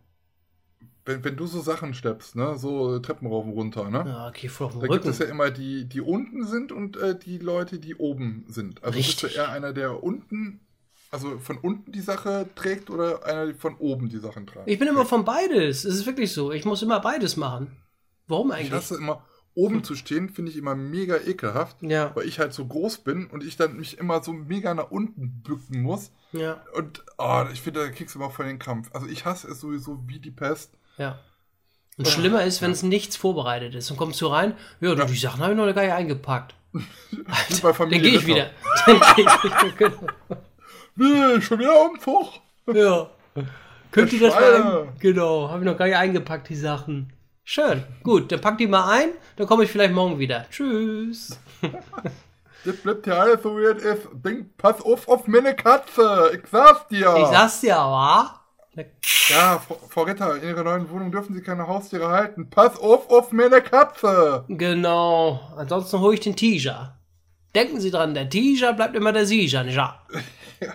[1.10, 4.08] wenn, wenn du so Sachen steppst, ne, so Treppen rauf und runter, ne?
[4.08, 5.08] ja, okay, voll auf den Da gibt Rücken.
[5.08, 8.82] es ja immer die, die unten sind und äh, die Leute, die oben sind.
[8.84, 9.34] Also bist Richtig.
[9.34, 10.60] du eher einer, der unten,
[11.10, 14.66] also von unten die Sache trägt oder einer, der von oben die Sachen trägt?
[14.66, 15.84] Ich bin immer von beides.
[15.84, 16.52] Es ist wirklich so.
[16.52, 17.76] Ich muss immer beides machen.
[18.26, 18.72] Warum Ich eigentlich?
[18.72, 19.24] hasse immer,
[19.54, 23.26] oben zu stehen, finde ich immer mega ekelhaft, Ja, weil ich halt so groß bin
[23.26, 26.12] und ich dann mich immer so mega nach unten bücken muss.
[26.32, 28.90] ja, Und oh, ich finde, da kriegst du immer voll den Krampf.
[28.94, 30.72] Also ich hasse es sowieso wie die Pest.
[30.98, 31.18] Ja.
[31.96, 33.90] Und schlimmer ist, wenn es nichts vorbereitet ist.
[33.90, 36.54] Und kommst du rein, ja, die Sachen habe ich noch gar nicht eingepackt.
[36.72, 36.80] Wie
[37.60, 38.50] bei Dann Familie gehe ich wieder.
[38.86, 39.92] Dann gehe ich wieder.
[40.94, 42.40] Wie, schon wieder Umzug?
[42.66, 43.10] Genau.
[43.34, 43.42] Ja.
[43.90, 44.88] Könnt ihr das mal ein?
[44.98, 47.12] Genau, habe ich noch gar nicht eingepackt, die Sachen.
[47.44, 47.82] Schön.
[48.02, 50.46] Gut, dann pack die mal ein, dann komme ich vielleicht morgen wieder.
[50.50, 51.38] Tschüss.
[52.64, 54.08] Das bleibt ja alles so, wie es ist.
[54.12, 56.30] Denk, pass auf auf meine Katze.
[56.34, 57.14] Ich sag's dir.
[57.18, 58.39] Ich sag's dir aber.
[59.28, 62.50] Ja, Frau, Frau Ritter, in Ihrer neuen Wohnung dürfen Sie keine Haustiere halten.
[62.50, 64.44] Pass auf auf meine Katze.
[64.48, 65.40] Genau.
[65.56, 66.96] Ansonsten hole ich den Tiger.
[67.54, 70.06] Denken Sie dran, der Tiger bleibt immer der Sieger, nicht wahr?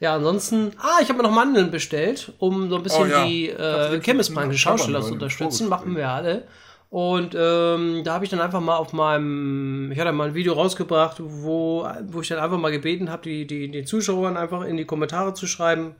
[0.00, 0.72] Ja, ansonsten.
[0.78, 3.26] Ah, ich habe mir noch Mandeln bestellt, um so ein bisschen Oh ja.
[3.26, 5.68] die äh, die Schauspieler Kammern zu unterstützen.
[5.68, 6.44] Machen wir alle.
[6.88, 10.54] Und ähm, da habe ich dann einfach mal auf meinem, ich hatte mal ein Video
[10.54, 14.76] rausgebracht, wo, wo ich dann einfach mal gebeten habe, die, die, die Zuschauern einfach in
[14.76, 15.94] die Kommentare zu schreiben,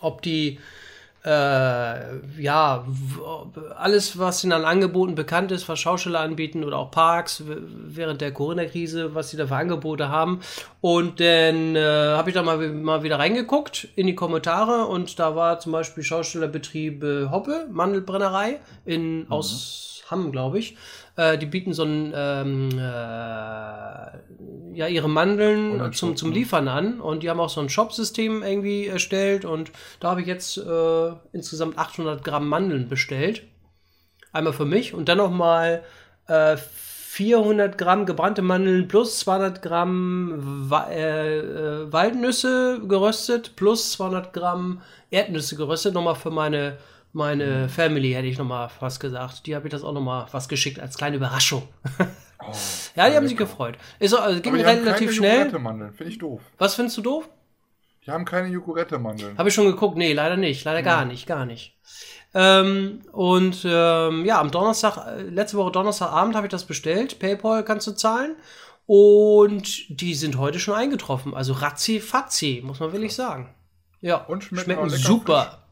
[0.00, 0.58] ob die
[1.24, 2.86] äh, ja,
[3.76, 8.32] alles, was ihnen an Angeboten bekannt ist, was Schausteller anbieten oder auch Parks während der
[8.32, 10.40] Corona-Krise, was sie da für Angebote haben.
[10.82, 15.34] Und dann äh, habe ich da mal, mal wieder reingeguckt in die Kommentare und da
[15.34, 20.76] war zum Beispiel Schaustellerbetriebe Hoppe, Mandelbrennerei in, aus Hamm, glaube ich.
[21.16, 22.78] Äh, die bieten so ein, ähm, äh,
[24.76, 26.36] ja, ihre Mandeln Online-Shop, zum, zum ne?
[26.36, 30.26] Liefern an und die haben auch so ein Shop-System irgendwie erstellt und da habe ich
[30.26, 33.42] jetzt äh, insgesamt 800 Gramm Mandeln bestellt.
[34.32, 35.84] Einmal für mich und dann nochmal
[36.26, 36.56] äh,
[37.14, 40.34] 400 Gramm gebrannte Mandeln plus 200 Gramm
[40.68, 45.94] Wa äh, äh, Waldnüsse geröstet plus 200 Gramm Erdnüsse geröstet.
[45.94, 46.76] Nochmal für meine,
[47.14, 49.46] meine Family hätte ich nochmal was gesagt.
[49.46, 51.68] Die habe ich das auch nochmal was geschickt als kleine Überraschung.
[52.46, 52.52] Oh,
[52.94, 53.78] Ja, die haben sich gefreut.
[53.98, 55.36] Ist, so, also, ging relativ keine schnell.
[55.38, 56.42] Jogurette-Mandeln, finde ich doof.
[56.58, 57.28] Was findest du doof?
[58.04, 59.38] Die haben keine Jogurette-Mandeln.
[59.38, 59.96] Habe ich schon geguckt.
[59.96, 60.62] Nee, leider nicht.
[60.64, 61.26] Leider gar nicht.
[61.26, 61.78] Gar nicht.
[62.34, 67.18] Ähm, und ähm, ja, am Donnerstag, äh, letzte Woche Donnerstagabend habe ich das bestellt.
[67.18, 68.36] PayPal kannst du zahlen.
[68.86, 71.32] Und die sind heute schon eingetroffen.
[71.32, 73.54] Also ratzi fatzi, muss man wirklich sagen.
[74.02, 75.63] Ja, Und schmecken schmecken super.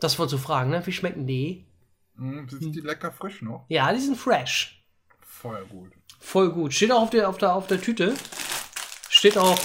[0.00, 0.82] Das wolltest du fragen, ne?
[0.86, 1.66] Wie schmecken die?
[2.14, 3.64] Mhm, sind die lecker frisch noch?
[3.68, 4.84] Ja, die sind fresh.
[5.20, 5.92] Voll gut.
[6.20, 6.74] Voll gut.
[6.74, 8.14] Steht auch auf der, auf der, auf der Tüte.
[9.08, 9.58] Steht auch.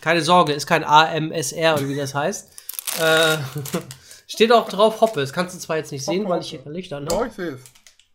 [0.00, 2.52] Keine Sorge, ist kein AMSR oder wie das heißt.
[3.00, 3.38] Äh,
[4.26, 5.20] steht auch drauf Hoppe.
[5.20, 7.24] Das kannst du zwar jetzt nicht sehen, Hoppe, weil ich hier kein Licht an Oh,
[7.24, 7.60] ich sehe es.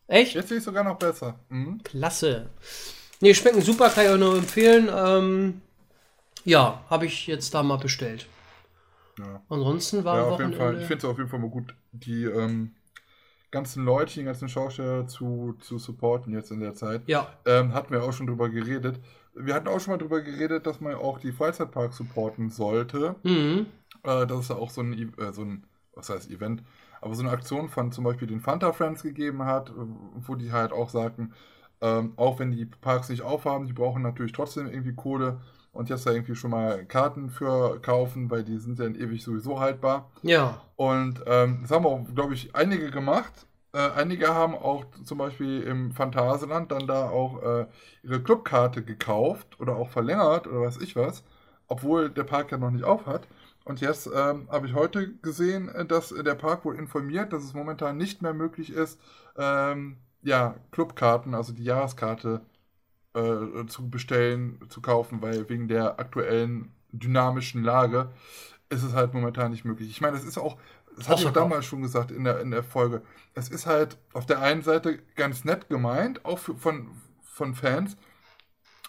[0.08, 0.36] Echt?
[0.36, 1.40] Jetzt sehe ich sogar noch besser.
[1.50, 1.82] Mhm.
[1.84, 2.50] Klasse.
[3.20, 4.90] Nee, schmecken super, kann ich euch nur empfehlen.
[4.94, 5.62] Ähm,
[6.46, 8.28] ja, habe ich jetzt da mal bestellt.
[9.20, 9.42] Ja.
[9.50, 10.58] Ansonsten war ja, auf Wochenende...
[10.58, 10.82] jeden Fall.
[10.82, 12.76] Ich finde es auf jeden Fall mal gut, die ähm,
[13.52, 17.02] ganzen Leute, die ganzen Schauspieler zu, zu supporten jetzt in der Zeit.
[17.08, 17.28] Ja.
[17.46, 19.00] Ähm, hatten wir auch schon drüber geredet.
[19.34, 23.16] Wir hatten auch schon mal drüber geredet, dass man auch die Freizeitparks supporten sollte.
[23.24, 23.68] Mhm.
[24.04, 26.64] Äh, das ist ja auch so ein, äh, so ein, was heißt Event,
[27.02, 29.72] aber so eine Aktion von zum Beispiel den Fanta Friends gegeben hat,
[30.16, 31.34] wo die halt auch sagten,
[31.82, 35.42] ähm, auch wenn die Parks nicht aufhaben, die brauchen natürlich trotzdem irgendwie Kohle
[35.78, 39.60] und jetzt da irgendwie schon mal Karten für kaufen, weil die sind ja ewig sowieso
[39.60, 40.10] haltbar.
[40.24, 40.62] Ja.
[40.76, 43.48] Und ähm, das haben auch, glaube ich, einige gemacht.
[43.74, 47.68] Äh, einige haben auch zum Beispiel im Phantasialand dann da auch äh,
[48.02, 51.24] ihre Clubkarte gekauft oder auch verlängert oder weiß ich was,
[51.68, 53.28] obwohl der Park ja noch nicht auf hat.
[53.64, 57.54] Und jetzt ähm, habe ich heute gesehen, äh, dass der Park wohl informiert, dass es
[57.54, 59.00] momentan nicht mehr möglich ist,
[59.38, 62.42] ähm, ja, Clubkarten, also die Jahreskarte
[63.18, 68.12] äh, zu bestellen, zu kaufen, weil wegen der aktuellen dynamischen Lage
[68.70, 69.90] ist es halt momentan nicht möglich.
[69.90, 70.58] Ich meine, es ist auch,
[70.96, 73.02] das hatte ich damals schon gesagt in der, in der Folge,
[73.34, 76.90] es ist halt auf der einen Seite ganz nett gemeint, auch für, von,
[77.24, 77.98] von Fans,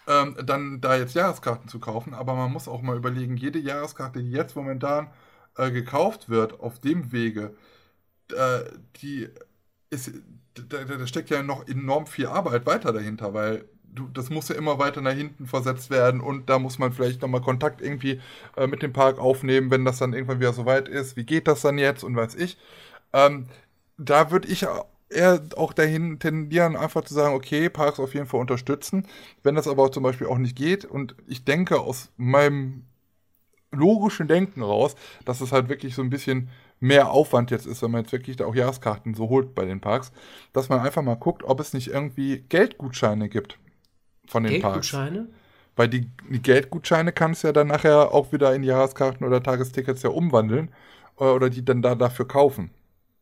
[0.07, 4.23] ähm, dann da jetzt Jahreskarten zu kaufen, aber man muss auch mal überlegen, jede Jahreskarte,
[4.23, 5.11] die jetzt momentan
[5.57, 7.55] äh, gekauft wird, auf dem Wege,
[8.33, 8.65] äh,
[8.97, 9.29] die
[9.91, 10.13] ist,
[10.55, 14.55] da, da, steckt ja noch enorm viel Arbeit weiter dahinter, weil du, das muss ja
[14.55, 18.21] immer weiter nach hinten versetzt werden und da muss man vielleicht nochmal Kontakt irgendwie
[18.57, 21.17] äh, mit dem Park aufnehmen, wenn das dann irgendwann wieder soweit ist.
[21.17, 22.59] Wie geht das dann jetzt und weiß ich.
[23.13, 23.47] Ähm,
[23.97, 24.67] da würde ich
[25.11, 29.07] eher auch dahin tendieren, einfach zu sagen, okay, Parks auf jeden Fall unterstützen.
[29.43, 32.85] Wenn das aber zum Beispiel auch nicht geht und ich denke aus meinem
[33.71, 36.49] logischen Denken raus, dass es halt wirklich so ein bisschen
[36.81, 39.81] mehr Aufwand jetzt ist, wenn man jetzt wirklich da auch Jahreskarten so holt bei den
[39.81, 40.13] Parks,
[40.53, 43.59] dass man einfach mal guckt, ob es nicht irgendwie Geldgutscheine gibt
[44.29, 45.19] von den Geldgutscheine?
[45.19, 45.33] Parks.
[45.77, 50.03] Weil die, die Geldgutscheine kannst du ja dann nachher auch wieder in Jahreskarten oder Tagestickets
[50.03, 50.71] ja umwandeln
[51.19, 52.71] äh, oder die dann da dafür kaufen.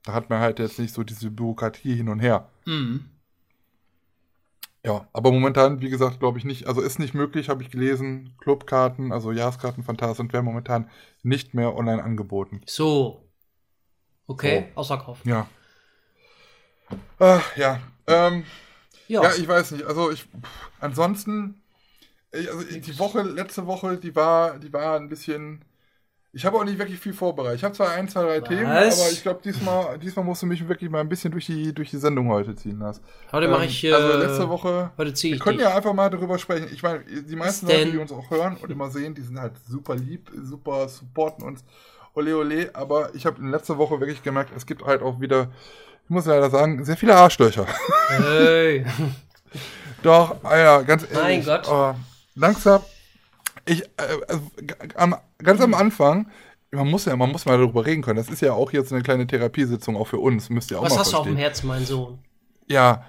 [0.04, 2.48] Da hat man halt jetzt nicht so diese Bürokratie hin und her.
[2.64, 3.10] Mhm.
[4.86, 6.68] Ja, aber momentan, wie gesagt, glaube ich nicht.
[6.68, 8.34] Also ist nicht möglich, habe ich gelesen.
[8.38, 10.88] Clubkarten, also Jahreskarten Phantasien werden momentan
[11.24, 12.60] nicht mehr online angeboten.
[12.66, 13.28] So.
[14.28, 14.80] Okay, so.
[14.80, 15.26] ausverkauft.
[15.26, 15.48] Ja.
[17.18, 17.80] Ach, ja.
[18.06, 18.44] Ähm,
[19.08, 19.22] ja.
[19.22, 19.84] ja, ich weiß nicht.
[19.84, 21.62] Also ich pff, ansonsten,
[22.32, 25.64] also die Woche, letzte Woche, die war, die war ein bisschen.
[26.32, 27.56] Ich habe auch nicht wirklich viel vorbereitet.
[27.56, 28.48] Ich habe zwar ein, zwei, drei Was?
[28.48, 31.72] Themen, aber ich glaube, diesmal, diesmal musst du mich wirklich mal ein bisschen durch die,
[31.72, 33.02] durch die Sendung heute ziehen lassen.
[33.32, 33.94] Heute ähm, mache ich.
[33.94, 34.90] also äh, letzte Woche.
[34.98, 35.40] Heute ziehe ich.
[35.40, 35.66] Wir können dich.
[35.66, 36.68] ja einfach mal darüber sprechen.
[36.74, 39.54] Ich meine, die meisten Leute, die uns auch hören und immer sehen, die sind halt
[39.66, 41.64] super lieb, super supporten uns.
[42.12, 42.70] Ole, ole.
[42.74, 45.50] Aber ich habe in letzter Woche wirklich gemerkt, es gibt halt auch wieder
[46.06, 47.66] ich muss leider sagen, sehr viele Arschlöcher.
[48.08, 48.86] Hey.
[50.04, 51.16] Doch, Alter, ganz ehrlich.
[51.20, 51.68] Mein Gott.
[51.68, 51.94] Oh,
[52.36, 52.82] langsam.
[53.64, 53.88] Ich, äh,
[54.28, 54.42] also,
[54.94, 56.30] am, ganz am Anfang,
[56.70, 58.18] man muss ja, man muss mal darüber reden können.
[58.18, 60.92] Das ist ja auch jetzt eine kleine Therapiesitzung auch für uns, müsst ihr auch Was
[60.92, 61.24] mal hast verstehen.
[61.24, 62.18] du auf dem Herzen, mein Sohn?
[62.68, 63.04] Ja,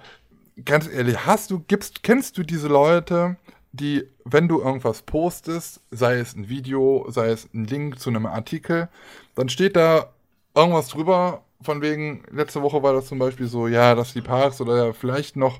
[0.66, 3.38] ganz ehrlich, hast du, gibst, kennst du diese Leute,
[3.74, 8.26] die, wenn du irgendwas postest, sei es ein Video, sei es ein Link zu einem
[8.26, 8.90] Artikel,
[9.36, 10.14] dann steht da
[10.56, 14.62] irgendwas drüber von wegen, letzte Woche war das zum Beispiel so, ja, dass die Parks
[14.62, 15.60] oder vielleicht noch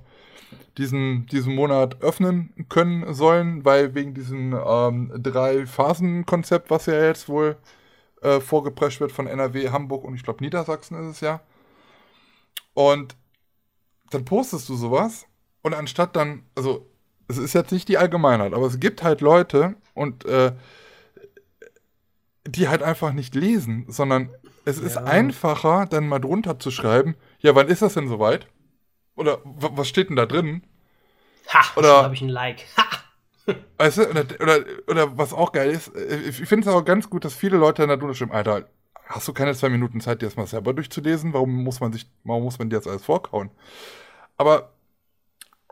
[0.78, 7.58] diesen, diesen Monat öffnen können sollen, weil wegen diesem ähm, Drei-Phasen-Konzept, was ja jetzt wohl
[8.22, 11.42] äh, vorgeprescht wird von NRW, Hamburg und ich glaube Niedersachsen ist es ja.
[12.74, 13.16] Und
[14.12, 15.26] dann postest du sowas
[15.64, 16.88] und anstatt dann, also
[17.28, 20.54] es ist jetzt nicht die Allgemeinheit, aber es gibt halt Leute und äh,
[22.48, 24.30] die halt einfach nicht lesen, sondern
[24.68, 28.48] es ist einfacher, dann mal drunter zu schreiben, ja, wann ist das denn soweit?
[29.16, 30.62] Oder was steht denn da drin?
[31.54, 32.66] Ha, oder habe ich ein Like.
[32.76, 33.54] Ha.
[33.78, 37.10] Weißt du, oder, oder, oder, was auch geil ist, äh, ich finde es auch ganz
[37.10, 38.68] gut, dass viele Leute in der drunter schreiben, Alter,
[39.06, 41.32] hast du keine zwei Minuten Zeit, dir das mal selber durchzulesen?
[41.32, 43.50] Warum muss man sich, warum muss man dir das alles vorkauen?
[44.36, 44.74] Aber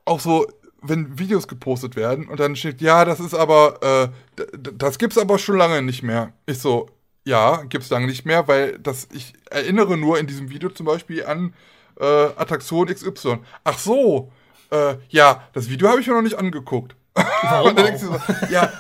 [0.06, 0.48] auch so,
[0.82, 5.38] wenn Videos gepostet werden und dann steht, ja, das ist aber, äh, das gibt's aber
[5.38, 6.32] schon lange nicht mehr.
[6.46, 6.88] Ich so,
[7.26, 11.26] ja, gibt's lange nicht mehr, weil das, ich erinnere nur in diesem Video zum Beispiel
[11.26, 11.54] an
[12.00, 13.40] äh, Attraktion XY.
[13.64, 14.32] Ach so,
[14.72, 16.96] äh, ja, das Video habe ich mir noch nicht angeguckt.
[17.14, 18.72] Warum Und dann denkst du so, ja,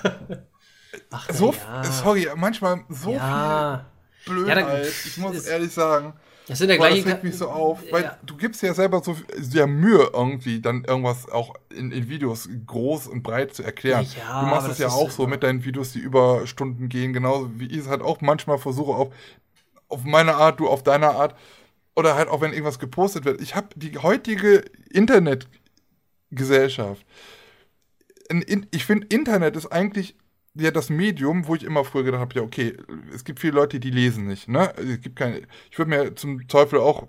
[1.11, 1.83] Ach, so, ja.
[1.83, 3.85] sorry, manchmal so ja.
[4.19, 6.13] viel Blödheit, ja, ich muss ehrlich sagen.
[6.47, 7.03] Das sind ja gleich.
[7.03, 8.17] Das regt mich so auf, weil ja.
[8.23, 13.07] du gibst ja selber so sehr Mühe, irgendwie dann irgendwas auch in, in Videos groß
[13.07, 14.05] und breit zu erklären.
[14.17, 17.59] Ja, du machst es ja auch so mit deinen Videos, die über Stunden gehen, genauso
[17.59, 19.13] wie ich es halt auch manchmal versuche, auf,
[19.87, 21.35] auf meine Art, du auf deine Art.
[21.95, 23.39] Oder halt auch, wenn irgendwas gepostet wird.
[23.39, 27.05] Ich habe die heutige Internetgesellschaft.
[28.27, 30.17] In, ich finde, Internet ist eigentlich
[30.55, 32.77] ja das Medium, wo ich immer früher gedacht habe, ja, okay,
[33.13, 34.73] es gibt viele Leute, die lesen nicht, ne?
[34.77, 37.07] Es gibt keine, ich würde mir zum Teufel auch,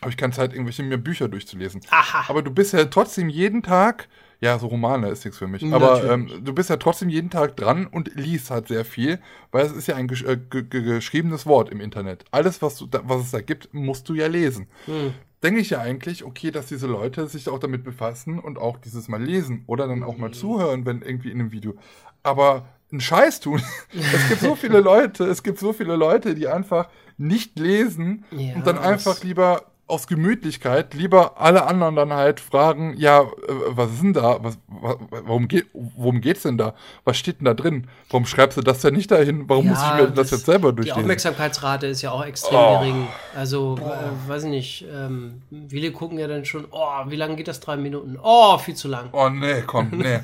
[0.00, 1.80] habe ich keine Zeit, irgendwelche mir Bücher durchzulesen.
[1.90, 2.24] Aha.
[2.28, 4.08] Aber du bist ja trotzdem jeden Tag,
[4.40, 7.56] ja, so Romane ist nichts für mich, aber ähm, du bist ja trotzdem jeden Tag
[7.56, 9.20] dran und liest halt sehr viel,
[9.52, 12.24] weil es ist ja ein gesch äh, geschriebenes Wort im Internet.
[12.32, 14.66] Alles, was, du da, was es da gibt, musst du ja lesen.
[14.86, 15.14] Hm.
[15.42, 19.08] Denke ich ja eigentlich, okay, dass diese Leute sich auch damit befassen und auch dieses
[19.08, 20.34] Mal lesen oder dann auch mal hm.
[20.34, 21.74] zuhören, wenn irgendwie in einem Video.
[22.22, 23.60] Aber einen Scheiß tun.
[23.92, 28.54] es gibt so viele Leute, es gibt so viele Leute, die einfach nicht lesen ja,
[28.54, 33.26] und dann einfach lieber aus Gemütlichkeit lieber alle anderen dann halt fragen, ja, äh,
[33.68, 34.38] was ist denn da?
[34.42, 36.74] Was, warum, geht, worum geht's denn da?
[37.04, 37.88] Was steht denn da drin?
[38.08, 39.48] Warum schreibst du das denn nicht dahin?
[39.48, 40.98] Warum ja, muss ich mir das, das, jetzt selber durchlesen?
[40.98, 42.78] Die Aufmerksamkeitsrate ist ja auch extrem oh.
[42.78, 43.08] gering.
[43.36, 47.48] Also, äh, weiß ich nicht, ähm, viele gucken ja dann schon, oh, wie lange geht
[47.48, 47.60] das?
[47.60, 48.18] Drei Minuten?
[48.22, 49.10] Oh, viel zu lang.
[49.12, 50.20] Oh, nee, komm, nee.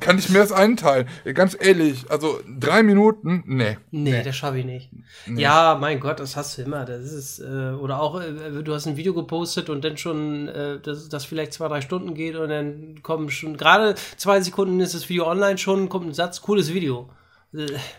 [0.00, 1.08] Kann ich mir das einteilen?
[1.32, 3.44] Ganz ehrlich, also drei Minuten?
[3.46, 3.78] Nee.
[3.90, 4.22] Nee, nee.
[4.22, 4.90] das schaffe ich nicht.
[5.26, 5.42] Nee.
[5.42, 6.84] Ja, mein Gott, das hast du immer.
[6.84, 10.80] Das ist, äh, oder auch, äh, du hast ein Video gepostet und dann schon, äh,
[10.80, 14.94] dass das vielleicht zwei, drei Stunden geht und dann kommen schon, gerade zwei Sekunden ist
[14.94, 17.08] das Video online schon, kommt ein Satz, cooles Video.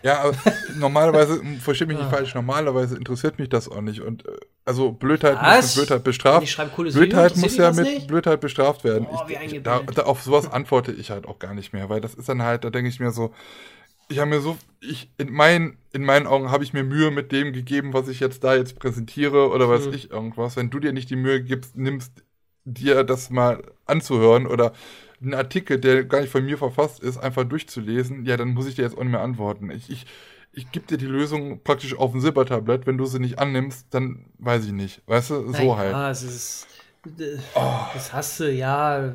[0.03, 0.35] Ja, aber
[0.77, 4.01] normalerweise, verstehe mich nicht falsch, normalerweise interessiert mich das auch nicht.
[4.01, 4.31] Und äh,
[4.65, 5.65] also Blödheit Was?
[5.65, 6.43] muss mit Blödheit bestraft.
[6.43, 8.07] Ich Blödheit Video, muss ja mit nicht?
[8.07, 9.07] Blödheit bestraft werden.
[9.09, 12.13] Oh, ich, da, da, auf sowas antworte ich halt auch gar nicht mehr, weil das
[12.13, 13.33] ist dann halt, da denke ich mir so,
[14.09, 17.31] ich habe mir so, ich, in, mein, in meinen Augen habe ich mir Mühe mit
[17.31, 19.93] dem gegeben, was ich jetzt da jetzt präsentiere oder weiß mhm.
[19.93, 20.55] ich irgendwas.
[20.55, 22.23] Wenn du dir nicht die Mühe gibst, nimmst,
[22.67, 24.73] dir das mal anzuhören oder
[25.21, 28.75] einen Artikel, der gar nicht von mir verfasst ist, einfach durchzulesen, ja, dann muss ich
[28.75, 29.71] dir jetzt auch nicht mehr antworten.
[29.71, 30.05] Ich, ich,
[30.51, 32.85] ich gebe dir die Lösung praktisch auf ein Silbertablett.
[32.85, 35.01] Wenn du sie nicht annimmst, dann weiß ich nicht.
[35.07, 35.91] Weißt du, so naja, halt.
[35.93, 36.67] Ja, es ist.
[37.05, 37.79] Äh, oh.
[37.93, 39.13] Das hast du, ja.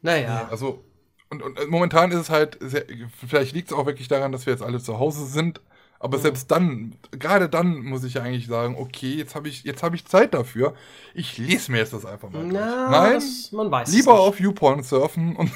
[0.00, 0.48] Naja.
[0.50, 0.84] Also,
[1.30, 2.84] und, und momentan ist es halt, sehr,
[3.26, 5.60] vielleicht liegt es auch wirklich daran, dass wir jetzt alle zu Hause sind.
[6.00, 6.22] Aber mhm.
[6.22, 10.32] selbst dann, gerade dann muss ich eigentlich sagen, okay, jetzt habe ich, jetzt ich Zeit
[10.32, 10.74] dafür.
[11.12, 12.44] Ich lese mir jetzt das einfach mal.
[12.44, 15.50] Na, Nein, das, man weiß lieber auf YouPorn surfen und,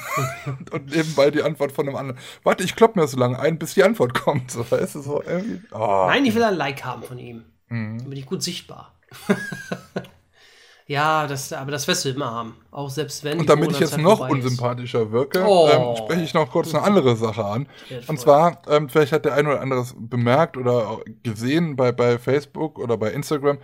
[0.71, 2.19] und nebenbei die Antwort von einem anderen.
[2.43, 4.51] Warte, ich klopp mir so lange ein, bis die Antwort kommt.
[4.51, 5.61] So, weißt du, so irgendwie.
[5.71, 6.05] Oh.
[6.07, 7.45] Nein, ich will ein Like haben von ihm.
[7.69, 7.99] Mhm.
[7.99, 8.93] Dann bin ich gut sichtbar.
[10.87, 12.57] Ja, das, aber das wirst du immer haben.
[12.71, 13.39] Auch selbst wenn.
[13.39, 15.69] Und damit ich jetzt noch unsympathischer wirke, oh.
[15.71, 17.67] ähm, spreche ich noch kurz eine andere Sache an.
[18.07, 22.79] Und zwar, ähm, vielleicht hat der ein oder andere bemerkt oder gesehen bei, bei Facebook
[22.79, 23.59] oder bei Instagram.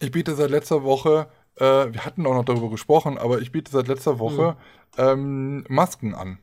[0.00, 1.62] Ich biete seit letzter Woche, äh,
[1.92, 4.56] wir hatten auch noch darüber gesprochen, aber ich biete seit letzter Woche
[4.96, 5.08] hm.
[5.08, 6.38] ähm, Masken an.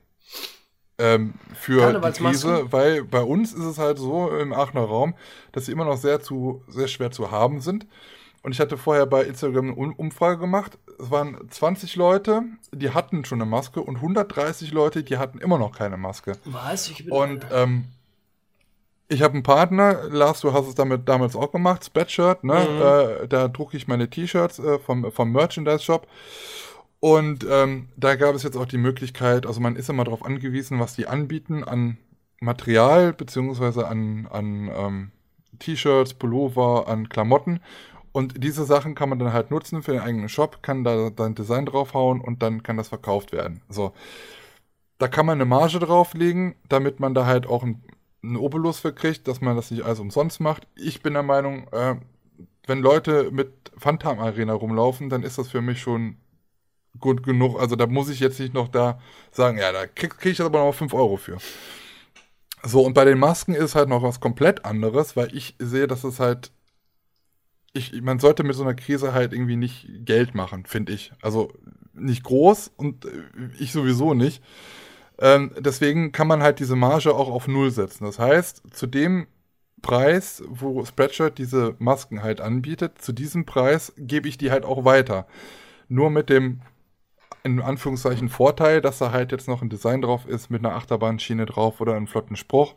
[1.00, 5.16] Ähm, für die Krise, weil bei uns ist es halt so im Aachener Raum,
[5.52, 7.88] dass sie immer noch sehr zu sehr schwer zu haben sind.
[8.44, 10.78] Und ich hatte vorher bei Instagram eine Umfrage gemacht.
[11.00, 15.58] Es waren 20 Leute, die hatten schon eine Maske und 130 Leute, die hatten immer
[15.58, 16.34] noch keine Maske.
[16.44, 16.90] Was?
[16.90, 17.86] Ich bin und ähm,
[19.08, 22.68] ich habe einen Partner, Lars, du hast es damit damals auch gemacht, Spreadshirt, ne?
[22.70, 23.24] Mhm.
[23.24, 26.08] Äh, da drucke ich meine T-Shirts äh, vom, vom Merchandise-Shop.
[27.00, 30.80] Und ähm, da gab es jetzt auch die Möglichkeit, also man ist immer darauf angewiesen,
[30.80, 31.98] was die anbieten an
[32.40, 35.12] Material, beziehungsweise an, an ähm,
[35.60, 37.60] T-Shirts, Pullover, an Klamotten.
[38.14, 41.34] Und diese Sachen kann man dann halt nutzen für den eigenen Shop, kann da dann
[41.36, 43.62] Design draufhauen und dann kann das verkauft werden.
[43.70, 43.92] So.
[45.00, 47.84] Da kann man eine Marge drauflegen, damit man da halt auch einen,
[48.38, 50.66] Obolus für kriegt, dass man das nicht alles umsonst macht.
[50.76, 51.96] Ich bin der Meinung, äh,
[52.68, 56.16] wenn Leute mit Phantom Arena rumlaufen, dann ist das für mich schon
[57.00, 57.60] gut genug.
[57.60, 59.00] Also da muss ich jetzt nicht noch da
[59.32, 61.38] sagen, ja, da kriege krieg ich aber noch 5 Euro für.
[62.64, 66.06] So, und bei den Masken ist halt noch was komplett anderes, weil ich sehe, dass
[66.06, 66.53] es halt
[67.74, 71.12] ich, man sollte mit so einer Krise halt irgendwie nicht Geld machen, finde ich.
[71.22, 71.52] Also
[71.94, 73.10] nicht groß und äh,
[73.60, 74.44] ich sowieso nicht.
[75.20, 78.06] Ähm, deswegen kann man halt diese Marge auch auf Null setzen.
[78.06, 79.28] Das heißt, zu dem
[79.82, 84.86] Preis, wo Spreadshirt diese Masken halt anbietet, zu diesem Preis gebe ich die halt auch
[84.86, 85.28] weiter.
[85.90, 86.62] Nur mit dem,
[87.44, 91.46] in Anführungszeichen, Vorteil, dass da halt jetzt noch ein Design drauf ist mit einer Achterbahnschiene
[91.46, 92.76] drauf oder einem flotten Spruch.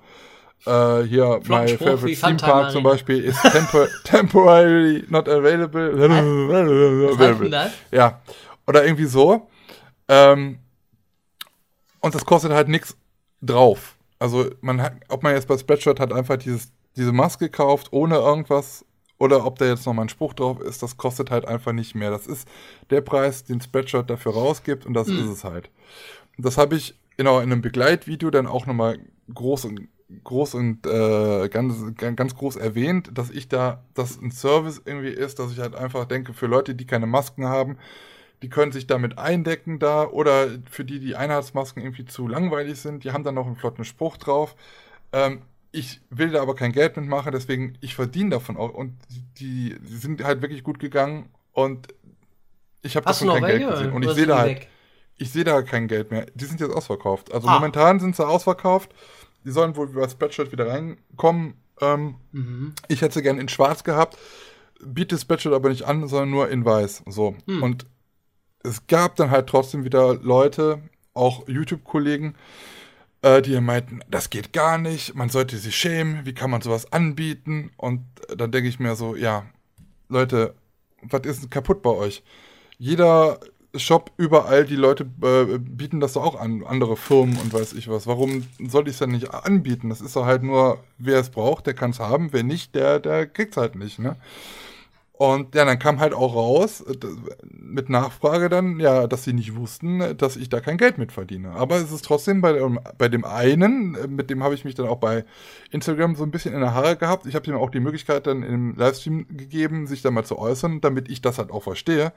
[0.64, 5.97] Uh, hier, my favorite theme park zum Beispiel ist tempor temporarily not available.
[5.97, 8.21] Was ja.
[8.66, 9.49] Oder irgendwie so.
[10.09, 10.59] Ähm,
[12.01, 12.97] und das kostet halt nichts
[13.42, 13.97] drauf.
[14.19, 18.16] Also, man hat, ob man jetzt bei Spreadshirt hat einfach dieses, diese Maske kauft, ohne
[18.16, 18.85] irgendwas,
[19.19, 22.11] oder ob da jetzt nochmal ein Spruch drauf ist, das kostet halt einfach nicht mehr.
[22.11, 22.49] Das ist
[22.90, 25.21] der Preis, den Spreadshirt dafür rausgibt, und das mhm.
[25.21, 25.71] ist es halt.
[26.37, 28.99] Und das habe ich genau in einem Begleitvideo dann auch nochmal
[29.33, 29.88] groß und
[30.23, 35.38] groß und äh, ganz, ganz groß erwähnt, dass ich da, dass ein Service irgendwie ist,
[35.38, 37.77] dass ich halt einfach denke, für Leute, die keine Masken haben,
[38.42, 43.03] die können sich damit eindecken da oder für die die Einheitsmasken irgendwie zu langweilig sind,
[43.03, 44.55] die haben dann noch einen flotten Spruch drauf.
[45.12, 45.42] Ähm,
[45.73, 49.97] ich will da aber kein Geld mitmachen, deswegen ich verdiene davon auch und die, die
[49.97, 51.88] sind halt wirklich gut gegangen und
[52.83, 54.69] ich habe davon kein Geld gesehen und ich sehe da halt weg?
[55.19, 56.27] ich sehe da kein Geld mehr.
[56.35, 57.33] Die sind jetzt ausverkauft.
[57.33, 57.55] Also ah.
[57.55, 58.95] momentan sind sie ausverkauft.
[59.47, 61.55] Die sollen wohl über Spreadshirt wieder reinkommen.
[61.81, 62.75] Ähm, mhm.
[62.89, 64.19] Ich hätte sie gerne in schwarz gehabt.
[64.85, 67.05] Biete Spreadshirt aber nicht an, sondern nur in weiß.
[67.09, 67.37] So.
[67.47, 67.63] Mhm.
[67.63, 67.87] Und
[68.65, 70.83] es gab dann halt trotzdem wieder Leute,
[71.15, 72.35] auch YouTube-Kollegen,
[73.23, 76.93] äh, die meinten, das geht gar nicht, man sollte sich schämen, wie kann man sowas
[76.93, 77.71] anbieten?
[77.77, 78.03] Und
[78.37, 79.47] dann denke ich mir so, ja,
[80.09, 80.55] Leute,
[81.03, 82.23] was ist denn kaputt bei euch?
[82.79, 83.39] Jeder
[83.79, 87.89] Shop überall, die Leute äh, bieten das doch auch an, andere Firmen und weiß ich
[87.89, 88.07] was.
[88.07, 89.89] Warum soll ich es dann nicht anbieten?
[89.89, 93.01] Das ist doch halt nur, wer es braucht, der kann es haben, wer nicht, der,
[93.01, 94.17] der kriegt es halt nicht, ne?
[95.19, 96.95] Und ja, dann kam halt auch raus, äh,
[97.51, 101.53] mit Nachfrage dann, ja, dass sie nicht wussten, dass ich da kein Geld mit verdiene.
[101.53, 104.75] Aber es ist trotzdem bei, dem, bei dem einen, äh, mit dem habe ich mich
[104.75, 105.25] dann auch bei
[105.71, 107.25] Instagram so ein bisschen in der Haare gehabt.
[107.25, 110.83] Ich habe ihm auch die Möglichkeit dann im Livestream gegeben, sich da mal zu äußern,
[110.83, 112.12] damit ich das halt auch verstehe.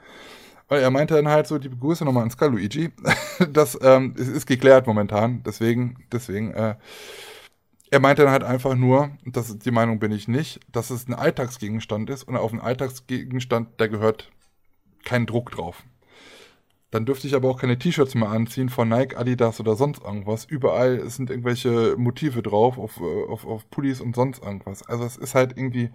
[0.70, 2.92] Weil er meinte dann halt so, die Begrüße nochmal an Skaluigi.
[3.52, 6.76] das ähm, es ist geklärt momentan, deswegen, deswegen, äh,
[7.90, 11.14] er meinte dann halt einfach nur, das die Meinung bin ich nicht, dass es ein
[11.14, 14.30] Alltagsgegenstand ist und auf einen Alltagsgegenstand, da gehört
[15.04, 15.82] kein Druck drauf.
[16.90, 20.44] Dann dürfte ich aber auch keine T-Shirts mehr anziehen von Nike, Adidas oder sonst irgendwas.
[20.44, 24.82] Überall sind irgendwelche Motive drauf auf, äh, auf, auf Pullis und sonst irgendwas.
[24.88, 25.90] Also es ist halt irgendwie,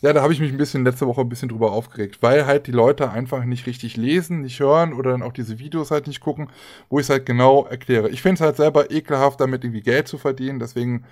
[0.00, 2.66] ja, da habe ich mich ein bisschen letzte Woche ein bisschen drüber aufgeregt, weil halt
[2.66, 6.20] die Leute einfach nicht richtig lesen, nicht hören oder dann auch diese Videos halt nicht
[6.20, 6.48] gucken,
[6.88, 8.08] wo ich es halt genau erkläre.
[8.08, 11.04] Ich finde es halt selber ekelhaft, damit irgendwie Geld zu verdienen, deswegen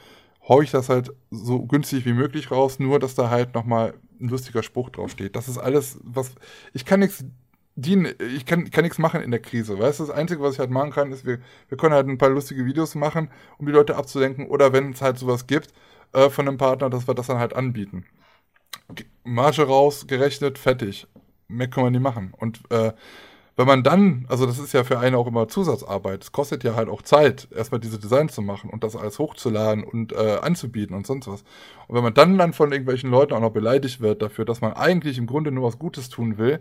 [0.49, 4.29] haue ich das halt so günstig wie möglich raus, nur dass da halt nochmal ein
[4.29, 5.37] lustiger Spruch draufsteht.
[5.37, 6.35] Das ist alles, was,
[6.73, 7.25] ich kann nichts
[7.77, 10.07] dienen, ich kann, kann nichts machen in der Krise, weißt du?
[10.07, 12.65] Das Einzige, was ich halt machen kann, ist, wir, wir können halt ein paar lustige
[12.65, 15.73] Videos machen, um die Leute abzulenken, oder wenn es halt sowas gibt
[16.13, 18.07] äh, von einem Partner, dass wir das dann halt anbieten.
[19.25, 21.07] Marge raus, gerechnet, fertig.
[21.49, 22.33] Mehr können wir nicht machen.
[22.37, 22.93] Und äh,
[23.57, 26.75] wenn man dann, also das ist ja für einen auch immer Zusatzarbeit, es kostet ja
[26.75, 30.95] halt auch Zeit, erstmal diese Designs zu machen und das alles hochzuladen und äh, anzubieten
[30.95, 31.43] und sonst was.
[31.89, 34.75] Und wenn man dann dann von irgendwelchen Leuten auch noch beleidigt wird dafür, dass man
[34.75, 36.61] eigentlich im Grunde nur was Gutes tun will,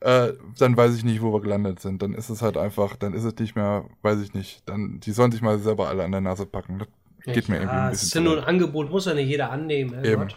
[0.00, 2.02] äh, dann weiß ich nicht, wo wir gelandet sind.
[2.02, 4.62] Dann ist es halt einfach, dann ist es nicht mehr, weiß ich nicht.
[4.66, 6.78] Dann, die sollen sich mal selber alle an der Nase packen.
[6.78, 6.88] Das
[7.34, 7.92] geht ja, mir irgendwie ein bisschen.
[7.92, 10.04] Das ist ja nur ein Angebot, muss ja nicht jeder annehmen.
[10.04, 10.28] Eben.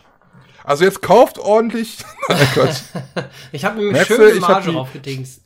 [0.63, 2.03] Also jetzt kauft ordentlich.
[3.51, 5.43] ich habe mir Merkst schön die Marge aufgedingst.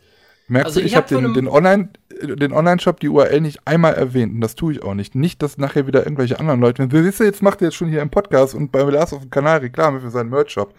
[0.47, 1.89] Merkst also du, ich, ich habe hab den, den Online,
[2.21, 5.15] den Online-Shop, die URL nicht einmal erwähnt und das tue ich auch nicht.
[5.15, 8.01] Nicht, dass nachher wieder irgendwelche anderen Leute, wisst ihr, jetzt macht ihr jetzt schon hier
[8.01, 10.73] im Podcast und bei Lars auf dem Kanal Reklame für seinen Merch-Shop.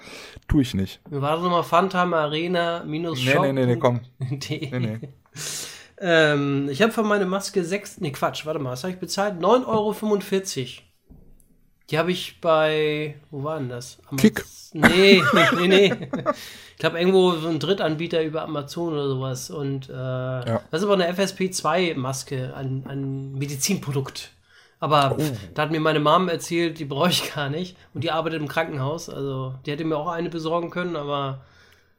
[0.49, 1.01] Tue ich nicht.
[1.09, 3.43] Warte nochmal, Phantom Arena minus Shop.
[3.43, 4.01] Nee, nee, nee, nee, komm.
[4.19, 4.99] nee, nee.
[5.99, 9.41] ähm, ich habe für meine Maske 6, nee, Quatsch, warte mal, was habe ich bezahlt?
[9.41, 9.95] 9,45 Euro.
[11.91, 13.99] Die habe ich bei, wo war denn das?
[14.09, 14.45] Amaz Kick.
[14.73, 15.23] Nee,
[15.57, 15.95] nee, nee.
[16.73, 19.51] Ich glaube, irgendwo so ein Drittanbieter über Amazon oder sowas.
[19.51, 20.61] Und äh, ja.
[20.71, 24.31] das ist aber eine FSP2-Maske, ein, ein Medizinprodukt.
[24.81, 25.23] Aber oh.
[25.55, 27.77] da hat mir meine Mom erzählt, die brauche ich gar nicht.
[27.93, 29.09] Und die arbeitet im Krankenhaus.
[29.09, 31.45] Also die hätte mir auch eine besorgen können, aber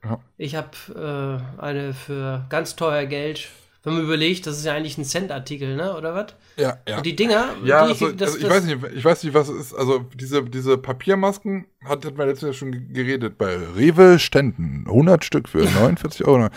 [0.04, 0.20] ja.
[0.38, 3.50] ich habe äh, eine für ganz teuer Geld
[3.86, 5.96] wenn man überlegt, das ist ja eigentlich ein Cent-Artikel, ne?
[5.96, 6.36] Oder was?
[6.58, 6.98] Ja, ja.
[6.98, 9.34] Und die Dinger, ja, die also, ich, das, also ich weiß nicht, ich weiß nicht,
[9.34, 9.74] was es ist.
[9.76, 14.86] Also diese, diese Papiermasken hat, hat man letztes Jahr schon geredet bei Rewe Ständen.
[14.88, 16.50] 100 Stück für 49 Euro.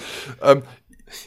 [0.43, 0.63] ähm,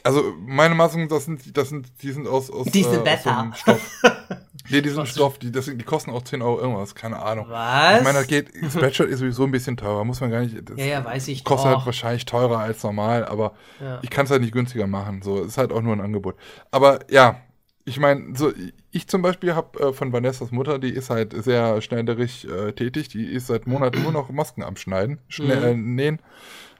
[0.04, 3.24] also meine Masken, das sind, das sind, die sind aus, aus, die sind äh, aus
[3.24, 4.02] so Stoff.
[4.70, 7.48] nee, die sind Stoff, die, das, die kosten auch 10 Euro irgendwas, keine Ahnung.
[7.50, 8.00] Was?
[8.00, 10.56] Ich meine, das geht, Spreadshirt ist sowieso ein bisschen teurer, muss man gar nicht.
[10.78, 11.80] ja, ja, weiß ich Kostet halt doch.
[11.80, 14.00] halt wahrscheinlich teurer als normal, aber ja.
[14.02, 15.22] ich kann es halt nicht günstiger machen.
[15.22, 16.36] So, ist halt auch nur ein Angebot.
[16.72, 17.42] Aber ja,
[17.86, 18.52] ich meine, so,
[18.92, 23.10] ich zum Beispiel habe äh, von Vanessas Mutter, die ist halt sehr schneiderig äh, tätig,
[23.10, 26.00] die ist seit Monaten nur noch Masken am Schneiden, schnell, mhm.
[26.00, 26.20] äh, nähen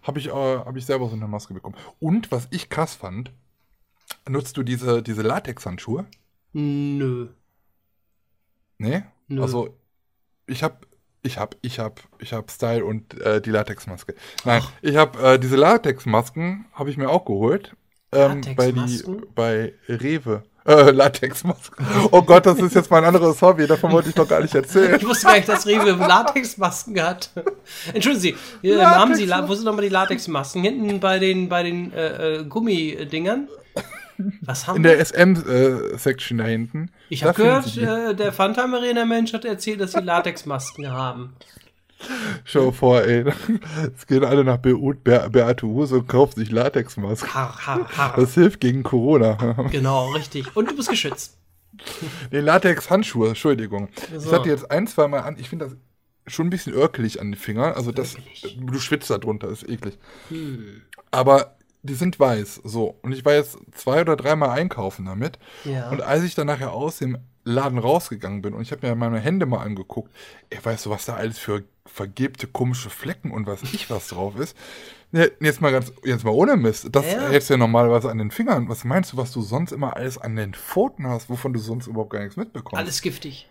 [0.02, 1.76] habe ich, äh, hab ich selber so eine Maske bekommen.
[2.00, 3.32] Und was ich krass fand,
[4.28, 6.06] nutzt du diese, diese Latex-Handschuhe?
[6.54, 7.30] Nö.
[8.78, 9.04] Nee?
[9.28, 9.42] Nö.
[9.42, 9.78] Also,
[10.48, 10.78] ich habe
[11.24, 14.16] ich habe ich hab, ich hab Style und äh, die Latexmaske.
[14.44, 14.72] Nein, Ach.
[14.82, 17.76] ich habe äh, diese Latexmasken habe ich mir auch geholt.
[18.12, 19.04] Ähm, bei, die,
[19.36, 20.44] bei Rewe.
[20.64, 21.86] Äh, Latexmasken.
[22.12, 24.96] Oh Gott, das ist jetzt mein anderes Hobby, davon wollte ich doch gar nicht erzählen.
[24.96, 27.32] Ich wusste gar nicht, dass Rewe Latexmasken hat.
[27.94, 30.62] Entschuldigen Sie, äh, haben Sie, wo sind nochmal die Latexmasken?
[30.62, 33.48] Hinten bei den, bei den äh, äh Gummidingern?
[34.42, 36.92] Was haben In der SM-Section da hinten.
[37.10, 41.34] Ich habe gehört, äh, der Phantom Arena Mensch hat erzählt, dass sie Latexmasken haben.
[42.44, 43.26] Schau vor, ey.
[43.96, 47.34] Es gehen alle nach Be Be Beate Huse und kaufen sich Latexmasken.
[47.34, 48.16] Har, har, har.
[48.16, 49.34] Das hilft gegen Corona.
[49.72, 50.56] Genau, richtig.
[50.56, 51.38] Und du bist geschützt.
[52.32, 53.90] Nee, Latex-Handschuhe, Entschuldigung.
[54.16, 54.32] Ich So.
[54.32, 55.38] hatte jetzt ein, zwei Mal an.
[55.40, 55.76] Ich finde das
[56.28, 57.74] schon ein bisschen örkelig an den Fingern.
[57.74, 58.16] Also das,
[58.58, 59.98] du schwitzt da drunter, ist eklig.
[60.30, 60.82] Hm.
[61.10, 63.00] Aber die sind weiß, so.
[63.02, 65.40] Und ich war jetzt zwei oder dreimal einkaufen damit.
[65.66, 65.90] Ja.
[65.90, 69.20] Und als ich dann nachher aus dem Laden rausgegangen bin und ich habe mir meine
[69.20, 70.12] Hände mal angeguckt,
[70.50, 74.36] ey, weißt du, was da alles für vergilbte komische Flecken und was ich was drauf
[74.38, 74.56] ist?
[75.12, 76.88] Jetzt mal ganz, jetzt mal ohne Mist.
[76.92, 77.30] Das Ja.
[77.30, 78.70] hältst du ja normalerweise an den Fingern.
[78.70, 81.88] Was meinst du, was du sonst immer alles an den Pfoten hast, wovon du sonst
[81.88, 82.78] überhaupt gar nichts mitbekommst?
[82.82, 83.50] Alles giftig.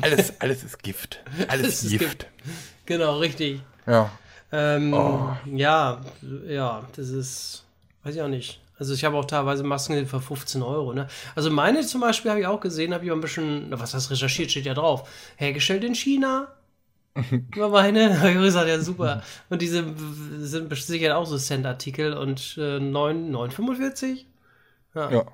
[0.00, 1.24] alles, alles ist Gift.
[1.48, 1.98] Alles Gift.
[1.98, 2.26] Gift.
[2.86, 3.62] Genau, richtig.
[3.86, 4.12] Ja.
[4.52, 5.30] Ähm, Oh.
[5.46, 6.02] Ja,
[6.46, 7.64] ja, das ist,
[8.04, 8.61] weiß ich auch nicht.
[8.82, 10.92] Also ich habe auch teilweise Masken für 15 Euro.
[10.92, 11.06] Ne?
[11.36, 14.10] Also meine zum Beispiel habe ich auch gesehen, habe ich auch ein bisschen, was heißt
[14.10, 15.08] recherchiert, steht ja drauf.
[15.36, 16.48] Hergestellt in China.
[17.56, 19.22] War meine, habe ich gesagt, ja super.
[19.50, 19.84] Und diese
[20.40, 24.24] sind sicher auch so Cent-Artikel und äh, 9 9,45?
[24.96, 25.10] Ja.
[25.12, 25.24] Ja.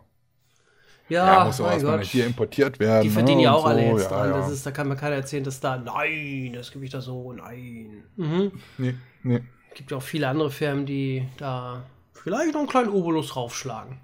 [1.09, 2.07] Ja, Ja, muss mein erstmal Gott.
[2.07, 3.03] hier importiert werden.
[3.03, 3.97] Die verdienen ja ne, auch und alle so.
[3.97, 4.31] jetzt ja, dran.
[4.31, 4.39] Ja.
[4.41, 7.33] Das ist, da kann mir keiner erzählen, dass da, nein, das gebe ich da so,
[7.33, 8.05] nein.
[8.17, 8.53] Mhm.
[8.77, 9.41] nee, nee.
[9.75, 11.83] gibt ja auch viele andere Firmen, die da
[12.23, 14.01] vielleicht noch einen kleinen Obolus draufschlagen.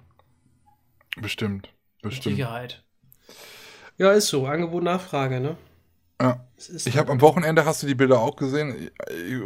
[1.17, 1.69] Bestimmt.
[2.01, 2.35] Mit Bestimmt.
[2.35, 2.83] Sicherheit.
[3.97, 4.45] Ja, ist so.
[4.45, 5.57] Angebot, Nachfrage, ne?
[6.21, 6.45] Ja.
[6.57, 8.89] Ich habe am Wochenende, hast du die Bilder auch gesehen,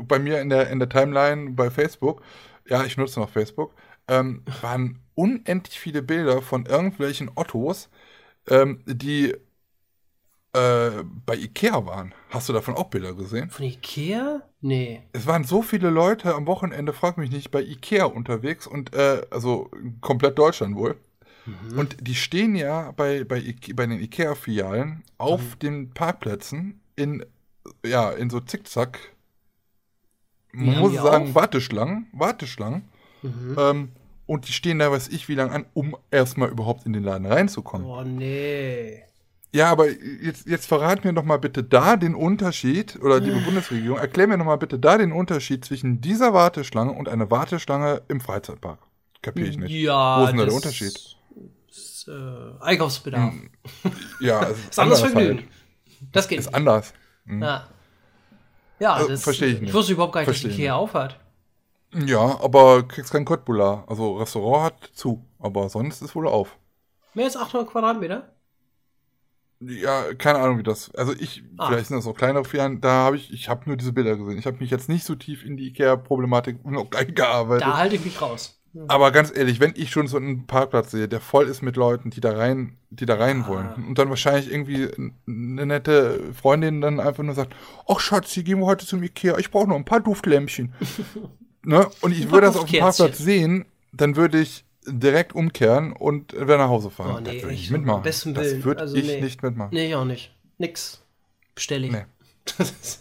[0.03, 2.21] bei mir in der, in der Timeline bei Facebook,
[2.67, 3.73] ja, ich nutze noch Facebook,
[4.07, 7.89] ähm, waren unendlich viele Bilder von irgendwelchen Ottos,
[8.47, 9.35] ähm, die
[10.53, 12.13] äh, bei Ikea waren.
[12.29, 13.49] Hast du davon auch Bilder gesehen?
[13.49, 14.41] von Ikea?
[14.61, 15.03] Nee.
[15.13, 19.21] Es waren so viele Leute am Wochenende, frag mich nicht, bei Ikea unterwegs und äh,
[19.29, 19.69] also
[20.01, 20.97] komplett Deutschland wohl.
[21.45, 21.79] Mhm.
[21.79, 27.25] Und die stehen ja bei, bei, Ike bei den Ikea-Filialen auf den Parkplätzen in,
[27.85, 28.99] ja, in so Zickzack,
[30.51, 31.35] man muss sagen, auf?
[31.35, 32.89] Warteschlangen, Warteschlangen.
[33.21, 33.55] Mhm.
[33.57, 33.89] Ähm,
[34.25, 37.25] und die stehen da, weiß ich, wie lange an, um erstmal überhaupt in den Laden
[37.25, 37.87] reinzukommen.
[37.87, 39.03] Oh, nee.
[39.51, 43.97] Ja, aber jetzt, jetzt verrat mir doch mal bitte da den Unterschied, oder die Bundesregierung,
[43.97, 48.21] erklär mir doch mal bitte da den Unterschied zwischen dieser Warteschlange und einer Warteschlange im
[48.21, 48.79] Freizeitpark.
[49.21, 49.71] Kapier ich nicht.
[49.71, 50.19] Ja.
[50.19, 51.17] Wo ist denn da der Unterschied?
[51.69, 53.33] Ist, äh, Einkaufsbedarf.
[54.19, 55.37] Ja, es Ist anderes anders Vergnügen.
[55.39, 55.47] halt.
[56.11, 56.39] Das geht.
[56.39, 56.93] Ist anders.
[57.25, 57.67] ja.
[58.79, 59.69] Ja, Äh, das versteh ich nicht.
[59.69, 61.19] Ich wusste überhaupt gar nicht, Versteh dass Ikea aufhat.
[62.05, 63.83] Ja, aber kriegst kein Köttbullar.
[63.87, 66.55] Also Restaurant hat zu, aber sonst ist wohl auf.
[67.13, 68.31] Mehr als 800 Quadratmeter?
[69.61, 70.93] Ja, keine Ahnung wie das.
[70.95, 71.67] Also ich, Ah.
[71.67, 74.37] vielleicht sind das auch kleinere Filialen, da habe ich, ich habe nur diese Bilder gesehen.
[74.39, 77.67] Ich habe mich jetzt nicht so tief in die Ikea-Problematik noch eingearbeitet.
[77.67, 78.55] Da halte ich mich raus.
[78.87, 82.11] Aber ganz ehrlich, wenn ich schon so einen Parkplatz sehe, der voll ist mit Leuten,
[82.11, 83.47] die da rein, die da rein Ah.
[83.47, 84.87] wollen, und dann wahrscheinlich irgendwie
[85.27, 87.53] eine nette Freundin dann einfach nur sagt,
[87.87, 90.73] ach Schatzi, gehen wir heute zum Ikea, ich brauche noch ein paar Duftlämpchen.
[91.63, 91.87] ne?
[92.01, 92.79] Und ich würde das auf dem.
[92.79, 97.15] Parkplatz sehen, dann würde ich direkt umkehren und wieder nach Hause fahren.
[97.17, 98.03] Oh, nee, das würde ich ich- nicht mitmachen.
[98.03, 98.63] besten das Willen.
[98.63, 99.21] würde Also, ich nee.
[99.21, 99.69] nicht mitmachen.
[99.73, 100.33] Nee, ich auch nicht.
[100.57, 101.01] Nix.
[101.55, 101.91] Bestelle ich.
[101.91, 102.05] Nee.
[102.57, 102.99] Das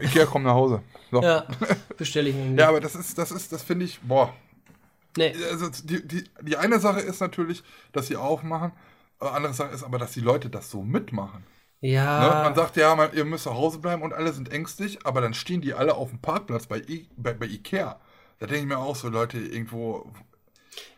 [0.00, 0.80] Ikea, komm nach Hause.
[1.10, 1.20] So.
[1.20, 1.44] Ja.
[1.48, 2.62] ja, bestelle ich irgendwie.
[2.62, 4.32] aber das ist, das ist, das finde ich, boah,
[5.16, 5.34] nee.
[5.50, 8.72] also die, die, die eine Sache ist natürlich, dass sie aufmachen.
[9.18, 11.44] Andere Sache ist aber, dass die Leute das so mitmachen.
[11.80, 11.92] Ne?
[11.92, 12.42] Ja.
[12.44, 15.34] Man sagt ja, man, ihr müsst zu Hause bleiben und alle sind ängstlich, aber dann
[15.34, 17.98] stehen die alle auf dem Parkplatz bei, I, bei, bei Ikea.
[18.38, 20.10] Da denke ich mir auch so, Leute, irgendwo.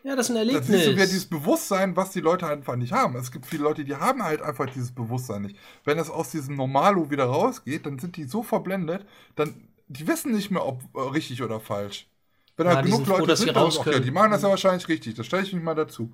[0.03, 0.67] Ja, das ist ein Erlebnis.
[0.67, 3.17] siehst du wieder dieses Bewusstsein, was die Leute einfach nicht haben.
[3.17, 5.57] Es gibt viele Leute, die haben halt einfach dieses Bewusstsein nicht.
[5.85, 9.05] Wenn es aus diesem Normalo wieder rausgeht, dann sind die so verblendet,
[9.37, 12.09] dann die wissen nicht mehr, ob äh, richtig oder falsch.
[12.57, 14.05] Wenn Ja, halt genug froh, Leute dass sie sind, dann raus okay, können.
[14.05, 15.15] die machen das ja wahrscheinlich richtig.
[15.15, 16.13] Das stelle ich mich mal dazu.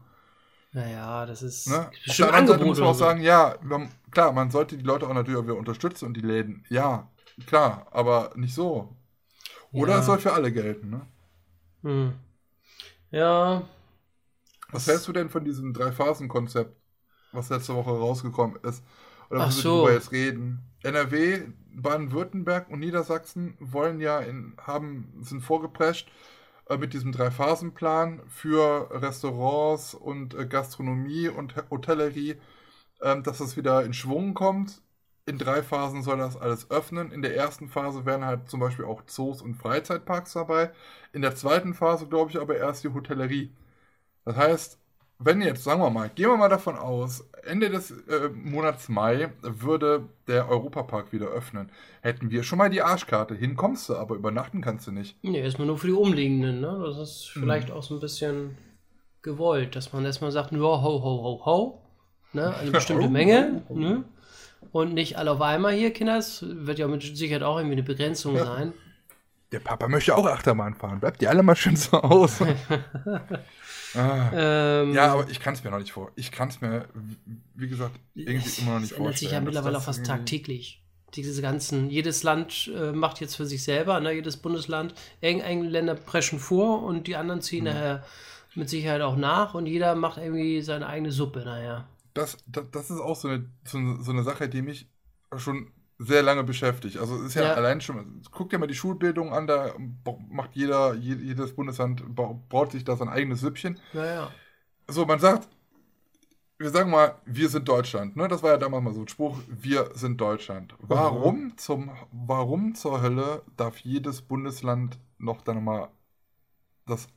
[0.73, 1.91] naja, das ist Ne?
[2.09, 5.07] Auf der anderen Seite muss man auch sagen, ja, man, klar, man sollte die Leute
[5.09, 6.65] auch natürlich auch wieder unterstützen und die Läden.
[6.69, 7.09] Ja,
[7.47, 8.95] klar, aber nicht so.
[9.73, 10.01] Oder Ja.
[10.01, 10.91] es soll für alle gelten.
[10.91, 11.03] Ne?
[11.83, 12.15] Hm.
[13.15, 13.62] Ja,
[14.73, 16.77] Was hältst du denn von diesem Drei-Phasen-Konzept,
[17.33, 18.85] was letzte Woche rausgekommen ist?
[19.31, 19.87] Oder Ach so.
[19.87, 20.61] darüber jetzt reden?
[20.83, 26.11] NRW, Baden-Württemberg und Niedersachsen wollen ja in, haben, sind vorgeprescht
[26.69, 32.37] äh, mit diesem Drei-Phasen-Plan für Restaurants und äh, Gastronomie und Hotellerie,
[33.03, 34.83] ähm, dass das wieder in Schwung kommt.
[35.27, 37.11] In drei Phasen soll das alles öffnen.
[37.11, 40.70] In der ersten Phase wären halt zum Beispiel auch Zoos und Freizeitparks dabei.
[41.14, 43.51] In der zweiten Phase, glaube ich, aber erst die Hotellerie.
[44.27, 44.79] Das heißt,
[45.18, 49.33] wenn jetzt, sagen wir mal, gehen wir mal davon aus, Ende des äh, Monats Mai
[49.43, 51.70] würde der Europapark wieder öffnen,
[52.03, 53.35] hätten wir schon mal die Arschkarte.
[53.35, 55.16] Hin kommst du, aber übernachten kannst du nicht.
[55.22, 56.83] nee, erstmal nur für die Umliegenden, ne?
[56.85, 57.75] Das ist vielleicht Mhm.
[57.75, 58.59] auch so ein bisschen
[59.22, 61.81] gewollt, dass man erstmal sagt, ja, ho, ho, ho, ho.
[62.35, 62.55] Ne?
[62.57, 63.62] Eine bestimmte Menge.
[63.70, 64.05] Ne?
[64.73, 66.45] Und nicht alle auf einmal hier, Kinders.
[66.47, 68.45] Wird ja mit Sicherheit auch irgendwie eine Begrenzung ja.
[68.45, 68.73] sein.
[69.53, 71.01] Der Papa möchte auch Achterbahn fahren.
[71.01, 72.57] Bleibt die alle mal schön zu Hause.
[73.95, 74.31] ah.
[74.35, 76.11] ähm, ja, aber ich kann es mir noch nicht vor.
[76.17, 76.89] Ich kann es mir,
[77.55, 78.91] wie gesagt, irgendwie immer noch nicht vorstellen.
[78.91, 80.85] Das ändert sich ja mittlerweile auch fast tagtäglich
[81.17, 85.95] diese ganzen, jedes Land äh, macht jetzt für sich selber, ne, jedes Bundesland, irgendeine Länder
[85.95, 87.71] preschen vor und die anderen ziehen mhm.
[87.71, 88.05] nachher
[88.55, 91.87] mit Sicherheit auch nach und jeder macht irgendwie seine eigene Suppe nachher.
[92.15, 94.89] Das, das, das ist auch so eine, so, so eine Sache, die mich
[95.37, 96.99] schon sehr lange beschäftigt.
[96.99, 99.75] Also es ist ja, ja, allein schon, guck dir mal die Schulbildung an, da
[100.29, 103.79] macht jeder, jedes Bundesland baut sich da sein eigenes Süppchen.
[103.93, 104.31] Ja, ja.
[104.89, 105.49] So, man sagt,
[106.59, 108.17] wir sagen mal, wir sind Deutschland.
[108.17, 108.29] Ne?
[108.29, 110.75] Das war ja damals mal so ein Spruch, wir sind Deutschland.
[110.79, 111.59] Warum, mhm.
[111.59, 115.89] zum, warum zur Hölle darf jedes Bundesland noch dann mal
[116.87, 117.09] das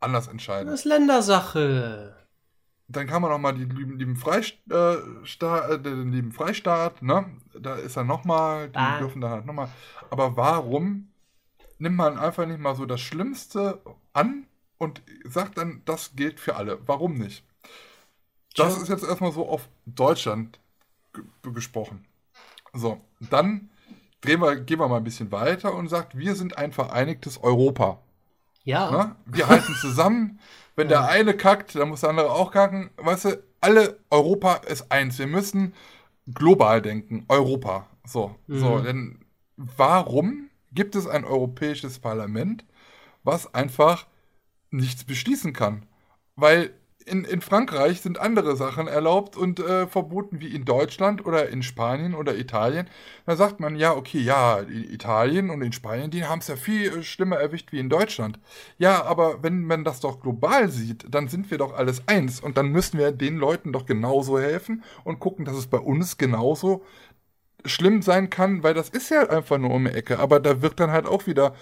[0.00, 0.70] anders entscheiden?
[0.70, 2.25] Das ist Ländersache.
[2.88, 7.26] Dann kann man noch mal die lieben, lieben, Freistaat, äh, den lieben Freistaat, ne?
[7.58, 8.98] Da ist er noch mal, die ah.
[8.98, 9.68] dürfen da halt noch mal.
[10.10, 11.08] Aber warum
[11.78, 13.80] nimmt man einfach nicht mal so das Schlimmste
[14.12, 14.46] an
[14.78, 16.78] und sagt dann, das gilt für alle?
[16.86, 17.44] Warum nicht?
[18.54, 20.58] Das ist jetzt erstmal so auf Deutschland
[21.42, 22.06] gesprochen.
[22.72, 23.70] So, dann
[24.20, 28.00] drehen wir, gehen wir mal ein bisschen weiter und sagt, wir sind ein vereinigtes Europa.
[28.64, 28.90] Ja.
[28.90, 29.16] Na?
[29.26, 30.40] Wir halten zusammen.
[30.76, 32.90] Wenn der eine kackt, dann muss der andere auch kacken.
[32.96, 35.18] Weißt du, alle Europa ist eins.
[35.18, 35.74] Wir müssen
[36.32, 37.24] global denken.
[37.28, 37.86] Europa.
[38.04, 38.58] So, mhm.
[38.58, 39.24] so, denn
[39.56, 42.64] warum gibt es ein europäisches Parlament,
[43.24, 44.06] was einfach
[44.70, 45.86] nichts beschließen kann?
[46.36, 46.74] Weil
[47.06, 51.62] in, in Frankreich sind andere Sachen erlaubt und äh, verboten wie in Deutschland oder in
[51.62, 52.88] Spanien oder Italien.
[53.26, 56.98] Da sagt man, ja, okay, ja, Italien und in Spanien, die haben es ja viel
[56.98, 58.38] äh, schlimmer erwischt wie in Deutschland.
[58.78, 62.56] Ja, aber wenn man das doch global sieht, dann sind wir doch alles eins und
[62.56, 66.84] dann müssen wir den Leuten doch genauso helfen und gucken, dass es bei uns genauso
[67.64, 70.18] schlimm sein kann, weil das ist ja einfach nur um die Ecke.
[70.18, 71.54] Aber da wird dann halt auch wieder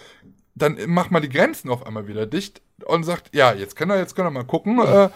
[0.55, 3.99] dann mach mal die Grenzen auf einmal wieder dicht und sagt, ja, jetzt können wir,
[3.99, 4.79] jetzt können wir mal gucken.
[4.79, 5.09] Äh,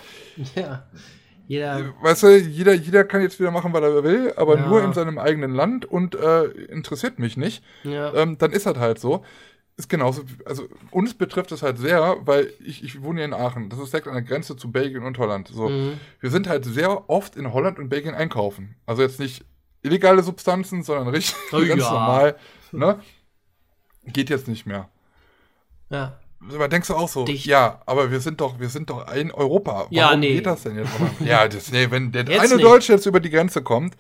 [0.55, 0.89] ja.
[1.49, 1.95] Jeder.
[2.03, 4.69] Weißt du, jeder, jeder kann jetzt wieder machen, was er will, aber ja.
[4.69, 7.65] nur in seinem eigenen Land und äh, interessiert mich nicht.
[7.85, 8.13] Ja.
[8.15, 9.25] Ähm, dann ist das halt so.
[9.79, 13.71] Ist genauso, also uns betrifft es halt sehr, weil ich, ich wohne hier in Aachen.
[13.71, 15.49] Das ist direkt an der Grenze zu Belgien und Holland.
[15.49, 15.99] So, mhm.
[16.21, 18.77] Wir sind halt sehr oft in Holland und Belgien einkaufen.
[18.85, 19.45] Also jetzt nicht
[19.83, 21.93] illegale Substanzen, sondern richtig oh, ganz ja.
[21.93, 22.37] normal.
[22.73, 23.01] Ne?
[24.05, 24.91] Geht jetzt nicht mehr.
[25.91, 26.19] Ja.
[26.55, 27.47] Aber denkst du auch so, Dicht.
[27.47, 29.73] ja, aber wir sind doch, wir sind doch in Europa.
[29.73, 30.35] Warum ja, nee.
[30.35, 30.91] geht das denn jetzt?
[31.21, 32.65] ja, das, nee, wenn der jetzt eine nicht.
[32.65, 33.97] Deutsche jetzt über die Grenze kommt,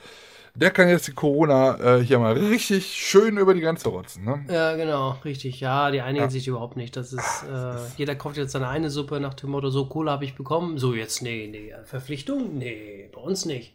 [0.55, 4.25] der kann jetzt die Corona äh, hier mal richtig schön über die Grenze rotzen.
[4.25, 4.45] Ne?
[4.49, 5.61] Ja, genau, richtig.
[5.61, 6.31] Ja, die einigen ja.
[6.31, 6.97] sich überhaupt nicht.
[6.97, 10.25] Das ist, äh, jeder kauft jetzt seine eine Suppe nach dem Motto, so Kohle habe
[10.25, 10.79] ich bekommen.
[10.79, 11.73] So jetzt, nee, nee.
[11.85, 12.57] Verpflichtung?
[12.57, 13.75] Nee, bei uns nicht.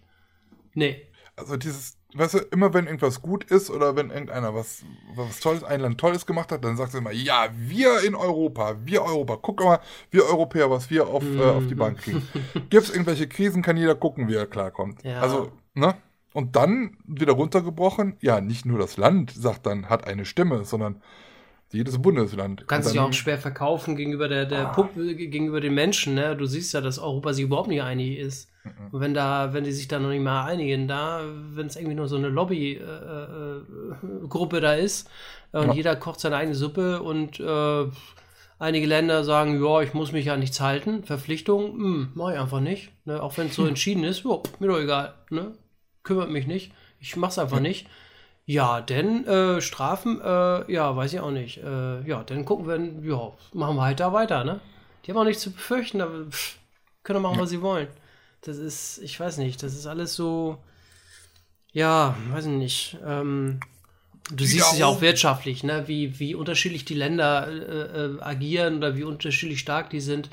[0.73, 1.07] Nee.
[1.35, 4.83] Also dieses, weißt du, immer wenn irgendwas gut ist oder wenn irgendeiner was,
[5.15, 8.75] was Tolles, ein Land Tolles gemacht hat, dann sagst du immer, ja, wir in Europa,
[8.83, 9.79] wir Europa, guck mal,
[10.11, 11.39] wir Europäer, was wir auf, mm.
[11.39, 12.27] äh, auf die Bank kriegen.
[12.69, 15.03] Gibt es irgendwelche Krisen, kann jeder gucken, wie er klarkommt.
[15.03, 15.21] Ja.
[15.21, 15.95] Also, ne?
[16.33, 21.01] Und dann wieder runtergebrochen, ja, nicht nur das Land, sagt dann, hat eine Stimme, sondern
[21.71, 22.61] jedes Bundesland.
[22.61, 24.71] Du kannst dich auch schwer verkaufen gegenüber der, der ah.
[24.71, 26.15] Puppe, gegenüber den Menschen.
[26.15, 26.35] Ne?
[26.35, 28.49] Du siehst ja, dass Europa sich überhaupt nicht einig ist.
[28.63, 28.87] Mhm.
[28.91, 31.21] Und wenn da, wenn die sich da noch nicht mal einigen, da,
[31.53, 35.07] wenn es irgendwie nur so eine Lobbygruppe äh, äh, da ist
[35.51, 35.73] äh, und ja.
[35.73, 37.85] jeder kocht seine eigene Suppe und äh,
[38.59, 42.61] einige Länder sagen, ja, ich muss mich ja nichts halten, Verpflichtung, hm, mach ich einfach
[42.61, 42.91] nicht.
[43.05, 43.21] Ne?
[43.21, 45.53] Auch wenn es so entschieden ist, jo, mir doch egal, ne?
[46.03, 47.63] kümmert mich nicht, ich mach's einfach ja.
[47.63, 47.87] nicht.
[48.45, 51.61] Ja, denn äh, Strafen, äh, ja, weiß ich auch nicht.
[51.63, 52.75] Ja, dann gucken wir,
[53.09, 54.59] ja, machen wir halt da weiter, ne?
[55.05, 56.57] Die haben auch nichts zu befürchten, aber pff,
[57.03, 57.87] können machen, was sie wollen.
[58.43, 60.57] Das ist, ich weiß nicht, das ist alles so,
[61.71, 62.97] ja, weiß ich nicht.
[63.05, 63.61] Ähm,
[64.31, 65.87] du siehst ja, es ja auch wirtschaftlich, ne?
[65.87, 70.29] Wie, wie unterschiedlich die Länder äh, äh, agieren oder wie unterschiedlich stark die sind.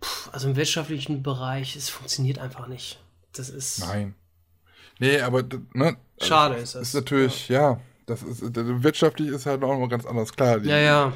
[0.00, 3.00] Puh, also im wirtschaftlichen Bereich, es funktioniert einfach nicht.
[3.32, 3.80] Das ist.
[3.80, 4.14] Nein.
[4.98, 5.42] Nee, aber
[5.72, 6.88] ne, schade ist das.
[6.88, 10.60] Ist natürlich, ja, ja das ist wirtschaftlich ist halt auch noch ganz anders klar.
[10.60, 11.12] Die, ja, ja.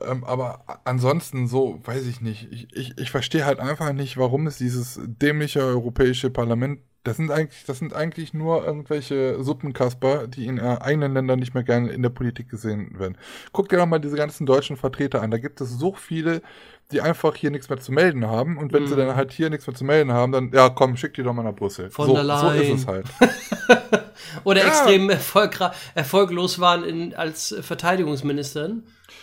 [0.00, 2.48] Ähm, aber ansonsten so, weiß ich nicht.
[2.52, 7.30] Ich, ich, ich verstehe halt einfach nicht, warum es dieses dämliche europäische Parlament das sind
[7.30, 12.02] eigentlich, das sind eigentlich nur irgendwelche Suppenkasper, die in eigenen Ländern nicht mehr gerne in
[12.02, 13.16] der Politik gesehen werden.
[13.52, 15.30] Guck dir doch mal diese ganzen deutschen Vertreter an.
[15.30, 16.42] Da gibt es so viele,
[16.90, 18.58] die einfach hier nichts mehr zu melden haben.
[18.58, 18.86] Und wenn mm.
[18.88, 18.98] sie mhm.
[18.98, 21.44] dann halt hier nichts mehr zu melden haben, dann, ja, komm, schick die doch mal
[21.44, 21.90] nach Brüssel.
[21.90, 23.06] Von so, so ist es halt.
[24.44, 24.68] Oder ja.
[24.68, 28.82] extrem erfolglos waren in, als Verteidigungsministerin.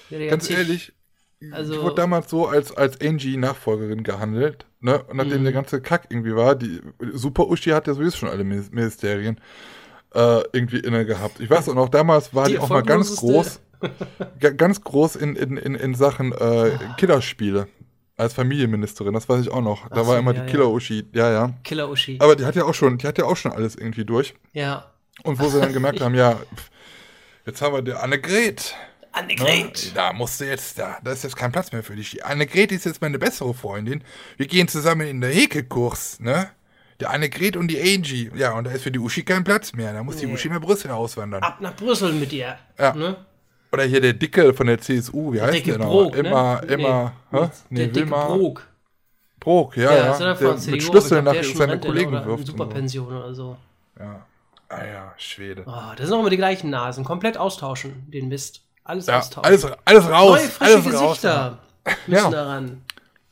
[0.10, 0.94] Ganz ehrlich,
[1.52, 4.66] also, ich wurde damals so als, als Angie-Nachfolgerin gehandelt.
[4.80, 5.04] Ne?
[5.04, 5.44] Und nachdem mhm.
[5.44, 6.82] der ganze Kack irgendwie war, die
[7.14, 9.40] Super Uschi hat ja sowieso schon alle Ministerien.
[10.16, 11.40] äh, irgendwie inne gehabt.
[11.40, 13.60] Ich weiß auch noch, damals war die, die auch mal ganz groß,
[14.40, 17.68] ganz groß in, in, in, in Sachen äh, Killerspiele.
[18.18, 19.90] Als Familienministerin, das weiß ich auch noch.
[19.90, 21.54] Da so, war immer ja, die Killer-Uschi, ja, ja.
[21.66, 22.20] Killer-Uschi.
[22.22, 24.36] Aber die hat ja auch schon, die hat ja auch schon alles irgendwie durch.
[24.54, 24.90] Ja.
[25.24, 26.40] Und wo sie dann gemerkt haben, ja,
[27.46, 28.74] jetzt haben wir die Annegret.
[29.16, 29.86] Annegret.
[29.86, 29.92] Ne?
[29.94, 32.26] Da musste jetzt, da, da ist jetzt kein Platz mehr für dich.
[32.26, 34.04] Annegret ist jetzt meine bessere Freundin.
[34.38, 36.50] Wir gehen zusammen in den Häkelkurs, ne?
[37.00, 38.32] Der Annegret und die Angie.
[38.36, 39.92] Ja, und da ist für die Uschi kein Platz mehr.
[39.92, 40.28] Da muss nee.
[40.28, 41.44] die Uschi nach Brüssel auswandern.
[41.44, 42.58] Ab nach Brüssel mit ihr.
[42.80, 42.94] Ja.
[42.94, 43.18] Ne?
[43.72, 46.12] Oder hier der Dicke von der CSU, wie der heißt der noch?
[46.12, 46.18] Ne?
[46.20, 46.74] Immer, ne?
[46.74, 47.50] immer, nee, hä?
[47.70, 48.68] Nee, der Dicke Brok.
[49.40, 50.20] Brok, ja, ja.
[50.20, 50.34] ja.
[50.34, 52.48] Der mit Schlüssel nach seine Kollegen wirft.
[52.48, 53.58] Superpension oder so.
[54.00, 54.26] Ja.
[54.70, 55.64] Ah ja, Schwede.
[55.68, 57.04] Oh, das sind auch immer die gleichen Nasen.
[57.04, 58.65] Komplett austauschen, den Mist.
[58.86, 59.46] Alles ja, austauschen.
[59.46, 60.40] Alles, alles raus.
[60.40, 62.30] Neue, frische alles Gesichter raus, müssen ja.
[62.30, 62.82] daran.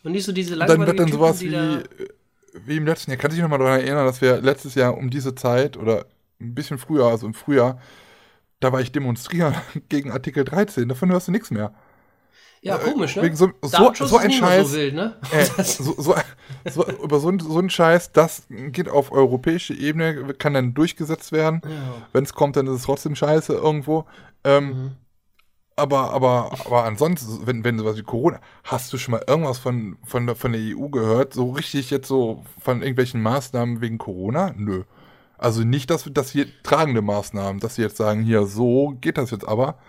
[0.04, 1.82] Und nicht so diese langweiligen Dann wird dann sowas wie, da
[2.66, 3.20] wie im letzten Jahr.
[3.20, 6.06] Kann sich noch mal daran erinnern, dass wir letztes Jahr um diese Zeit oder
[6.41, 7.80] ein bisschen früher, also im Frühjahr,
[8.60, 9.56] da war ich demonstrieren
[9.89, 10.89] gegen Artikel 13.
[10.89, 11.74] Davon hörst du nichts mehr.
[12.62, 13.24] Ja, komisch, ne?
[13.24, 14.70] Wegen so, so, so ein Scheiß.
[14.70, 15.18] So wild, ne?
[15.32, 15.43] Äh,
[17.04, 21.62] über so, so einen Scheiß, das geht auf europäische Ebene, kann dann durchgesetzt werden.
[21.66, 22.08] Ja.
[22.14, 24.06] Wenn es kommt, dann ist es trotzdem scheiße irgendwo.
[24.45, 24.91] Ähm, mhm.
[25.76, 29.98] Aber, aber, aber ansonsten, wenn, wenn sowas wie Corona, hast du schon mal irgendwas von,
[30.06, 31.34] von, der, von der EU gehört?
[31.34, 34.54] So richtig jetzt so von irgendwelchen Maßnahmen wegen Corona?
[34.56, 34.84] Nö.
[35.38, 39.32] Also nicht, dass, dass hier tragende Maßnahmen, dass sie jetzt sagen, hier, so geht das
[39.32, 39.80] jetzt aber.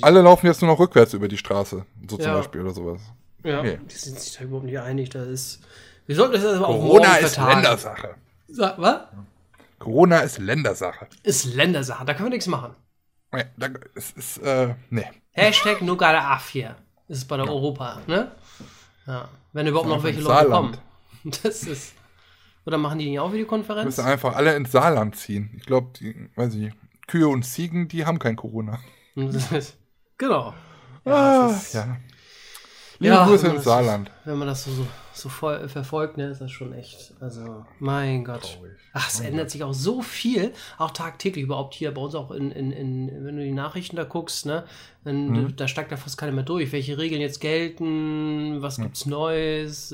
[0.00, 2.24] Alle laufen jetzt nur noch rückwärts über die Straße, so ja.
[2.24, 3.00] zum Beispiel oder sowas.
[3.44, 3.78] Ja, okay.
[3.90, 5.10] die sind sich da überhaupt nicht einig.
[5.10, 5.60] Da ist.
[6.06, 8.14] Wir sollten das aber auch Corona ist Ländersache.
[8.48, 9.00] Sag, was?
[9.78, 11.06] Corona ist Ländersache.
[11.22, 12.74] Ist Ländersache, da können wir nichts machen.
[13.32, 15.06] Ja, da, es ist, äh, nee.
[15.32, 16.74] Hashtag Nogada A4
[17.08, 17.52] ist bei der ja.
[17.52, 18.32] Europa, ne?
[19.06, 19.28] Ja.
[19.52, 20.72] Wenn überhaupt noch welche Leute Saarland.
[20.72, 20.78] kommen.
[21.42, 21.94] Das ist.
[22.66, 23.84] Oder machen die nicht auch Videokonferenz?
[23.84, 25.50] Müssen einfach alle ins Saarland ziehen.
[25.56, 25.92] Ich glaube,
[26.34, 26.72] weiß ich,
[27.06, 28.80] Kühe und Ziegen, die haben kein Corona.
[30.18, 30.54] genau.
[31.04, 31.96] Ja, ah, ist, ja.
[33.02, 34.10] Liebe ja, Grüße ins Saarland.
[34.24, 37.12] Wenn man das so, so, so voll verfolgt, ne, ist das schon echt.
[37.20, 38.42] Also, mein Gott.
[38.42, 38.72] Traurig.
[38.92, 42.52] Ach, es ändert sich auch so viel, auch tagtäglich überhaupt hier bei uns auch in,
[42.52, 44.64] in, in wenn du die Nachrichten da guckst, ne,
[45.04, 45.56] dann, mhm.
[45.56, 46.70] da steigt da fast keiner mehr durch.
[46.70, 49.92] Welche Regeln jetzt gelten, was gibt's Neues?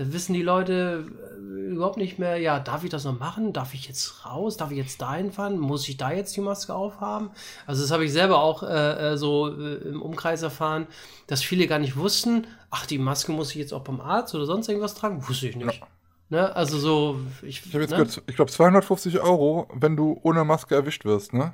[0.00, 1.04] Äh, da wissen die Leute
[1.36, 3.52] äh, überhaupt nicht mehr, ja, darf ich das noch machen?
[3.52, 4.56] Darf ich jetzt raus?
[4.56, 5.58] Darf ich jetzt dahin fahren?
[5.58, 7.30] Muss ich da jetzt die Maske aufhaben?
[7.66, 10.86] Also das habe ich selber auch äh, äh, so äh, im Umkreis erfahren,
[11.26, 14.46] dass viele gar nicht wussten, ach, die Maske muss ich jetzt auch beim Arzt oder
[14.46, 15.26] sonst irgendwas tragen?
[15.28, 15.80] Wusste ich nicht.
[15.80, 15.86] Ja.
[16.28, 16.56] Ne?
[16.56, 17.96] Also so, ich, ich habe jetzt ne?
[17.96, 21.52] gehört, ich glaube 250 Euro, wenn du ohne Maske erwischt wirst, ne?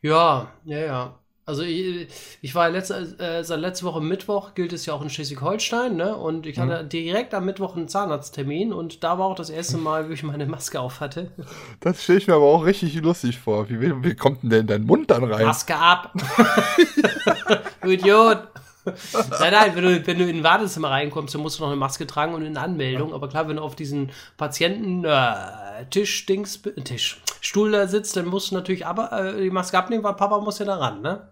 [0.00, 1.18] Ja, ja, ja.
[1.48, 2.08] Also ich,
[2.42, 6.14] ich war letzte, äh, seit letzte Woche Mittwoch, gilt es ja auch in Schleswig-Holstein, ne?
[6.14, 6.90] Und ich hatte mhm.
[6.90, 10.44] direkt am Mittwoch einen Zahnarzttermin und da war auch das erste Mal, wie ich meine
[10.44, 11.30] Maske auf hatte.
[11.80, 13.70] Das stelle ich mir aber auch richtig lustig vor.
[13.70, 15.46] Wie, wie kommt denn dein Mund dann rein?
[15.46, 16.12] Maske ab!
[17.82, 18.42] du Idiot!
[19.40, 21.78] nein, nein, wenn du, wenn du in ein Wartezimmer reinkommst, dann musst du noch eine
[21.78, 23.14] Maske tragen und eine Anmeldung.
[23.14, 25.34] Aber klar, wenn du auf diesen Patienten äh,
[25.90, 30.04] Tisch, Dings, Tisch, Stuhl da sitzt, dann musst du natürlich aber äh, die Maske abnehmen,
[30.04, 31.28] weil Papa muss ja da ran, ne?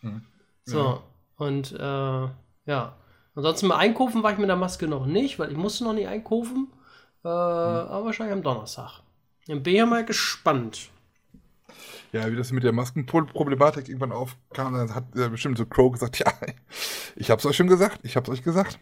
[0.00, 0.22] Hm.
[0.64, 1.02] So,
[1.36, 2.28] und äh,
[2.66, 2.96] ja.
[3.34, 6.08] Ansonsten mal einkaufen war ich mit der Maske noch nicht, weil ich musste noch nicht
[6.08, 6.68] einkaufen.
[7.24, 7.32] Äh, hm.
[7.32, 9.02] Aber wahrscheinlich am Donnerstag.
[9.46, 10.90] Dann bin ich ja mal gespannt.
[12.12, 16.18] Ja, wie das mit der Maskenproblematik irgendwann aufkam, dann hat ja bestimmt so Crow gesagt,
[16.20, 16.32] ja,
[17.16, 18.78] ich hab's euch schon gesagt, ich hab's euch gesagt.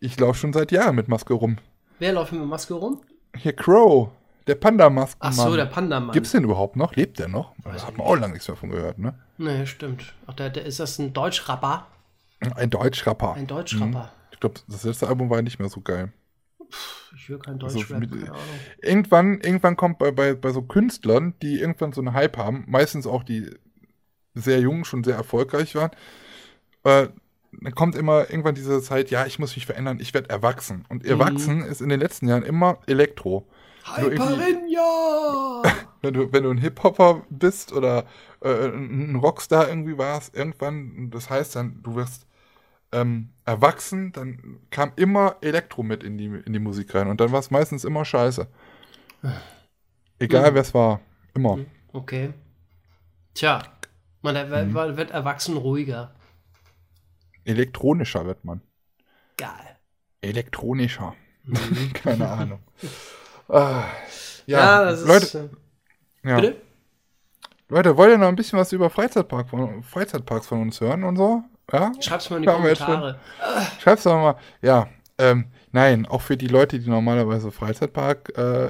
[0.00, 1.58] Ich laufe schon seit Jahren mit Maske rum.
[1.98, 3.00] Wer läuft mit Maske rum?
[3.36, 4.10] Hier Crow.
[4.46, 5.18] Der Panda-Masken.
[5.20, 6.12] Ach so, der Panda-Mann.
[6.12, 6.94] Gibt's den überhaupt noch?
[6.94, 7.54] Lebt der noch?
[7.62, 9.14] Da hat man auch lange nichts mehr von gehört, ne?
[9.38, 10.12] Nee, stimmt.
[10.26, 11.86] Ach, der, der, ist das ein Deutschrapper?
[12.54, 13.34] Ein Deutschrapper.
[13.34, 13.86] Ein Deutschrapper.
[13.86, 14.08] Mhm.
[14.32, 16.12] Ich glaube, das letzte Album war nicht mehr so geil.
[17.16, 17.94] Ich will kein Deutsch also,
[18.82, 23.06] Irgendwann, irgendwann kommt bei, bei, bei so Künstlern, die irgendwann so einen Hype haben, meistens
[23.06, 23.50] auch die
[24.34, 25.92] sehr jung, schon sehr erfolgreich waren,
[26.82, 27.08] äh,
[27.62, 30.84] dann kommt immer irgendwann diese Zeit, ja, ich muss mich verändern, ich werde erwachsen.
[30.88, 31.64] Und erwachsen mhm.
[31.64, 33.46] ist in den letzten Jahren immer Elektro.
[33.84, 35.62] Hyperinja!
[36.02, 38.04] Wenn du, wenn du ein Hip-Hopper bist oder
[38.42, 42.26] äh, ein Rockstar irgendwie warst, irgendwann, das heißt dann, du wirst
[42.92, 47.32] ähm, erwachsen, dann kam immer Elektro mit in die, in die Musik rein und dann
[47.32, 48.46] war es meistens immer scheiße.
[50.18, 50.54] Egal mhm.
[50.54, 51.00] wer es war,
[51.32, 51.56] immer.
[51.56, 51.66] Mhm.
[51.94, 52.34] Okay.
[53.32, 53.62] Tja,
[54.20, 54.74] man mhm.
[54.74, 56.14] wird erwachsen ruhiger.
[57.44, 58.60] Elektronischer wird man.
[59.38, 59.78] Geil.
[60.20, 61.14] Elektronischer.
[61.44, 61.92] Mhm.
[61.94, 62.60] Keine Ahnung.
[63.48, 63.84] Ah,
[64.46, 65.34] ja, ja, das Leute, ist.
[65.34, 65.48] Äh,
[66.24, 66.40] ja.
[66.40, 66.56] Bitte?
[67.68, 71.16] Leute, wollt ihr noch ein bisschen was über Freizeitpark von, Freizeitparks von uns hören und
[71.16, 71.42] so?
[71.72, 71.92] Ja?
[72.00, 73.18] Schreib's mal in die Kommentare.
[73.80, 74.36] Schreib's doch mal.
[74.60, 74.88] Ja,
[75.18, 78.68] ähm, nein, auch für die Leute, die normalerweise Freizeitpark äh,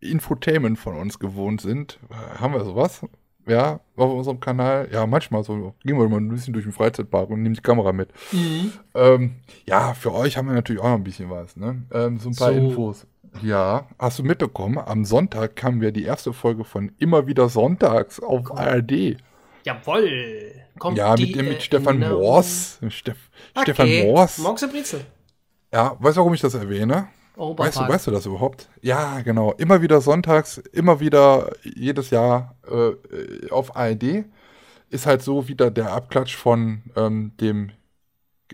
[0.00, 1.98] Infotainment von uns gewohnt sind.
[2.38, 3.02] Haben wir sowas?
[3.48, 4.88] Ja, auf unserem Kanal.
[4.92, 5.74] Ja, manchmal so.
[5.84, 8.10] Gehen wir mal ein bisschen durch den Freizeitpark und nehmen die Kamera mit.
[8.32, 8.72] Mhm.
[8.94, 9.36] Ähm,
[9.66, 11.56] ja, für euch haben wir natürlich auch noch ein bisschen was.
[11.56, 11.84] Ne?
[11.92, 12.58] Ähm, so ein paar so.
[12.58, 13.06] Infos.
[13.42, 14.78] Ja, hast du mitbekommen?
[14.78, 18.58] Am Sonntag haben wir die erste Folge von Immer wieder Sonntags auf Komm.
[18.58, 19.16] ARD.
[19.64, 20.52] Jawoll.
[20.78, 22.78] Kommt ja, mit, die, mit Stefan Moors.
[22.88, 23.16] Steff,
[23.54, 23.62] okay.
[23.72, 24.38] Stefan Moors.
[24.38, 25.00] Morgens Brezel.
[25.72, 27.08] Ja, weißt du, warum ich das erwähne?
[27.36, 28.70] Weißt du, weißt du das überhaupt?
[28.80, 29.52] Ja, genau.
[29.52, 34.24] Immer wieder sonntags, immer wieder jedes Jahr äh, auf ARD.
[34.88, 37.72] Ist halt so wieder der Abklatsch von ähm, dem,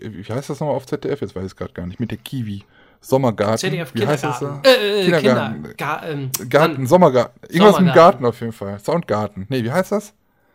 [0.01, 1.21] wie heißt das nochmal auf ZDF?
[1.21, 1.99] Jetzt weiß ich es gerade gar nicht.
[1.99, 2.65] Mit der Kiwi.
[3.03, 3.57] Sommergarten.
[3.57, 4.61] ZDF wie heißt das da?
[4.63, 5.53] Äh, äh, Kindergarten.
[5.55, 7.39] Kinder, Gar, ähm, Garten, Sommergarten.
[7.43, 7.85] Irgendwas Sommergarten.
[7.85, 8.79] mit Garten auf jeden Fall.
[8.79, 9.45] Soundgarten.
[9.49, 10.13] Nee, wie heißt das?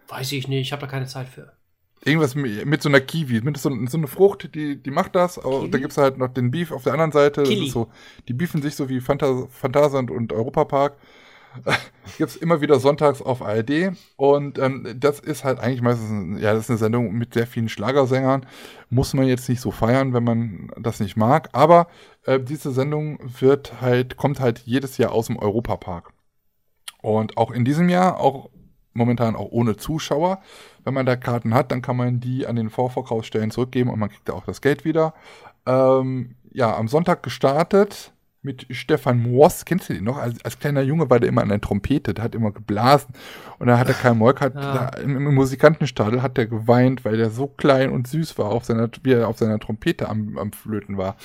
[0.08, 0.62] Weiß ich nicht.
[0.62, 1.52] Ich habe da keine Zeit für.
[2.04, 5.38] Irgendwas mit, mit, so einer Kiwi, mit so, so eine Frucht, die, die macht das.
[5.38, 7.44] Aber da gibt es halt noch den Beef auf der anderen Seite.
[7.66, 7.88] So,
[8.28, 10.96] die beefen sich so wie Phanta Phantasand und Europapark.
[12.18, 13.92] gibt es immer wieder sonntags auf ARD.
[14.16, 17.68] Und ähm, das ist halt eigentlich meistens, ja, das ist eine Sendung mit sehr vielen
[17.68, 18.46] Schlagersängern.
[18.90, 21.48] Muss man jetzt nicht so feiern, wenn man das nicht mag.
[21.52, 21.88] Aber
[22.24, 26.10] äh, diese Sendung wird halt, kommt halt jedes Jahr aus dem Europapark.
[27.02, 28.50] Und auch in diesem Jahr, auch
[28.92, 30.40] momentan auch ohne Zuschauer.
[30.84, 34.10] Wenn man da Karten hat, dann kann man die an den Vorverkaufsstellen zurückgeben und man
[34.10, 35.14] kriegt da auch das Geld wieder.
[35.66, 40.16] Ähm, ja, am Sonntag gestartet mit Stefan Moos, kennst du den noch?
[40.16, 43.14] Als, als, kleiner Junge war der immer an der Trompete, der hat immer geblasen.
[43.58, 44.90] Und dann hat er keinen Moik, hat ja.
[44.90, 48.64] da, im, im, Musikantenstadel hat der geweint, weil der so klein und süß war, auf
[48.64, 51.16] seiner, wie er auf seiner Trompete am, am Flöten war.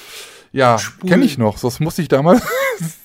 [0.52, 2.42] Ja, kenne ich noch, das musste ich damals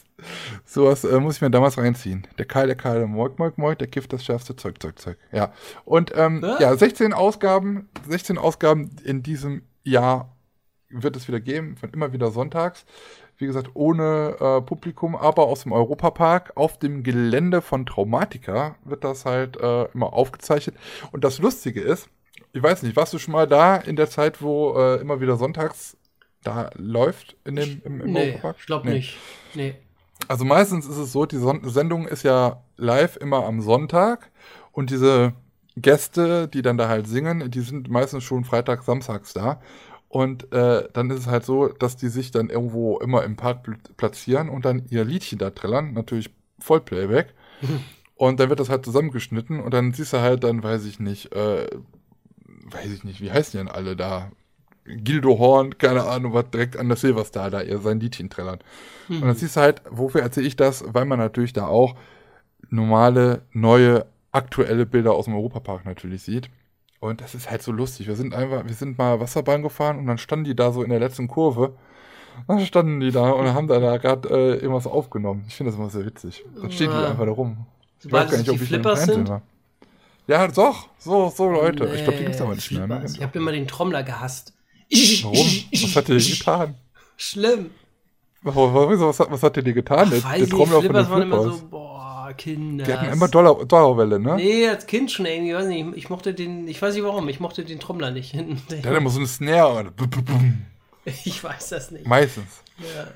[0.64, 2.26] Sowas äh, muss ich mir damals reinziehen.
[2.38, 5.16] Der Karl, der Karl, Moik, Moik, Moik, der kifft das schärfste Zeug, Zeug, Zeug.
[5.32, 5.52] Ja.
[5.84, 6.58] Und ähm, ja?
[6.60, 10.36] ja, 16 Ausgaben, 16 Ausgaben in diesem Jahr
[10.90, 12.84] wird es wieder geben, von immer wieder sonntags.
[13.38, 16.52] Wie gesagt, ohne äh, Publikum, aber aus dem Europapark.
[16.56, 20.76] Auf dem Gelände von Traumatica wird das halt äh, immer aufgezeichnet.
[21.12, 22.08] Und das Lustige ist,
[22.52, 25.36] ich weiß nicht, warst du schon mal da in der Zeit, wo äh, immer wieder
[25.36, 25.96] sonntags
[26.42, 28.56] da läuft in dem im, im nee, Europapark?
[28.58, 28.94] Ich glaube nee.
[28.94, 29.16] nicht.
[29.54, 29.74] Nee.
[30.26, 34.30] Also meistens ist es so, die Son Sendung ist ja live immer am Sonntag
[34.72, 35.34] und diese
[35.76, 39.60] Gäste, die dann da halt singen, die sind meistens schon Freitag, Samstags da.
[40.08, 43.68] Und äh, dann ist es halt so, dass die sich dann irgendwo immer im Park
[43.96, 47.34] platzieren und dann ihr Liedchen da trillern, natürlich Vollplayback.
[48.14, 51.32] und dann wird das halt zusammengeschnitten und dann siehst du halt dann, weiß ich nicht,
[51.34, 51.68] äh,
[52.70, 54.30] weiß ich nicht, wie heißen die denn alle da?
[54.84, 58.64] Gildo Horn, keine Ahnung, was direkt an der Silverstar da ihr sein Liedchen trällert.
[59.08, 59.16] Mhm.
[59.16, 60.82] Und dann siehst du halt, wofür erzähle ich das?
[60.86, 61.94] Weil man natürlich da auch
[62.70, 66.48] normale, neue, aktuelle Bilder aus dem Europapark natürlich sieht.
[67.00, 68.08] Und das ist halt so lustig.
[68.08, 70.90] Wir sind einfach, wir sind mal Wasserbahn gefahren und dann standen die da so in
[70.90, 71.74] der letzten Kurve.
[72.46, 75.44] Dann standen die da und haben da, da gerade äh, irgendwas aufgenommen.
[75.48, 76.44] Ich finde das immer sehr witzig.
[76.60, 77.00] Dann stehen ja.
[77.00, 77.66] die einfach da rum.
[78.04, 79.28] Ich weiß gar nicht, ob ich Flippers sind?
[79.28, 79.42] War.
[80.26, 80.88] Ja, doch.
[80.98, 81.84] So, so Leute.
[81.84, 82.86] Nee, ich glaube, die gibt es aber nicht mehr.
[82.86, 83.04] Ne?
[83.06, 84.52] Ich habe immer den Trommler gehasst.
[85.22, 85.36] Warum?
[85.36, 86.74] Was hat der getan?
[87.16, 87.70] Schlimm.
[88.42, 90.12] Was hat, was hat der dir getan?
[90.22, 91.87] Ach, der, der Trommler von den waren immer so, boah,
[92.38, 92.84] Kinder.
[92.84, 94.36] Die hatten immer Dollar, Dollarwelle, ne?
[94.36, 97.40] Nee, als Kind schon irgendwie, weiß nicht, ich mochte den, ich weiß nicht warum, ich
[97.40, 98.34] mochte den Trommler nicht.
[98.70, 99.92] Der hat immer so eine Snare.
[101.24, 102.06] Ich weiß das nicht.
[102.06, 102.62] Meistens.
[102.76, 103.08] Ja.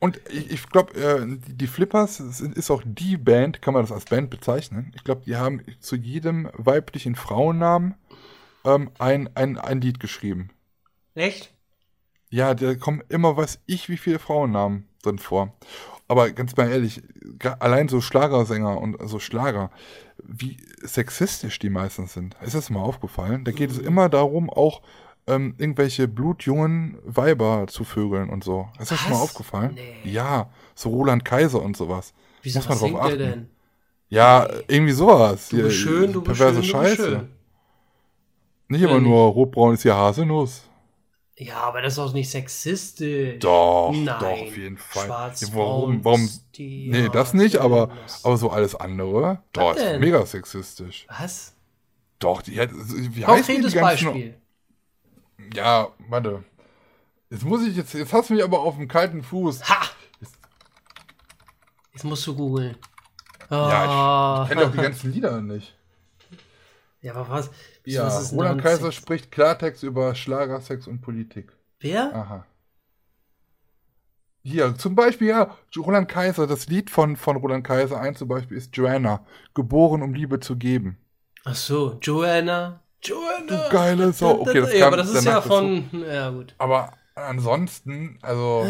[0.00, 4.04] Und ich, ich glaube, äh, die Flippers ist auch die Band, kann man das als
[4.06, 4.92] Band bezeichnen.
[4.96, 7.94] Ich glaube, die haben zu jedem weiblichen Frauennamen
[8.64, 10.50] ähm, ein, ein, ein Lied geschrieben.
[11.14, 11.54] Echt?
[12.30, 15.54] Ja, da kommen immer, weiß ich, wie viele Frauennamen drin vor.
[16.06, 17.02] Aber ganz mal ehrlich,
[17.60, 19.70] allein so Schlagersänger und so Schlager,
[20.22, 22.36] wie sexistisch die meistens sind.
[22.42, 23.44] Ist das mal aufgefallen?
[23.44, 23.76] Da geht mhm.
[23.76, 24.82] es immer darum, auch
[25.26, 28.68] ähm, irgendwelche blutjungen Weiber zu vögeln und so.
[28.78, 29.74] Ist das schon mal aufgefallen?
[29.74, 30.10] Nee.
[30.10, 32.12] Ja, so Roland Kaiser und sowas.
[32.42, 33.18] Wieso, Muss man drauf achten.
[33.18, 33.48] denn?
[34.10, 35.48] Ja, irgendwie sowas.
[35.48, 36.96] Du bist schön, du bist perverse schön, Scheiße.
[36.96, 37.28] Schön.
[38.68, 40.62] Nicht immer nur rotbraun ist hier Haselnuss.
[41.36, 43.40] Ja, aber das ist auch nicht sexistisch.
[43.40, 44.06] Doch, Nein.
[44.20, 45.06] doch, auf jeden Fall.
[45.06, 46.30] Schwarz, warum, warum?
[46.56, 47.90] Nee, das nicht, aber,
[48.22, 49.42] aber so alles andere.
[49.52, 51.06] Doch, ist mega sexistisch.
[51.08, 51.56] Was?
[52.20, 54.40] Doch, die, wie heißt die, die Beispiel.
[55.52, 56.44] Ja, warte.
[57.30, 59.68] Jetzt muss ich jetzt, jetzt hast du mich aber auf dem kalten Fuß.
[59.68, 59.82] Ha!
[60.20, 60.34] Jetzt,
[61.92, 62.76] jetzt musst du googeln.
[63.50, 63.54] Oh.
[63.54, 64.46] Ja, ich, ich ah.
[64.48, 65.76] kenne doch die ganzen Lieder nicht.
[67.00, 67.50] Ja, aber was?
[67.84, 68.94] Ja, Roland Kaiser Sex?
[68.94, 71.52] spricht Klartext über Schlager, Sex und Politik.
[71.80, 72.14] Wer?
[72.14, 72.46] Aha.
[74.42, 78.58] Hier, zum Beispiel, ja, Roland Kaiser, das Lied von, von Roland Kaiser, ein zum Beispiel
[78.58, 79.24] ist Joanna,
[79.54, 80.98] geboren um Liebe zu geben.
[81.44, 82.80] Ach so, Joanna.
[83.02, 83.46] Joanna.
[83.46, 84.40] Du geile Sau.
[84.40, 86.54] Okay, das ja, aber das ist ja von, ja gut.
[86.58, 88.66] Aber ansonsten, also,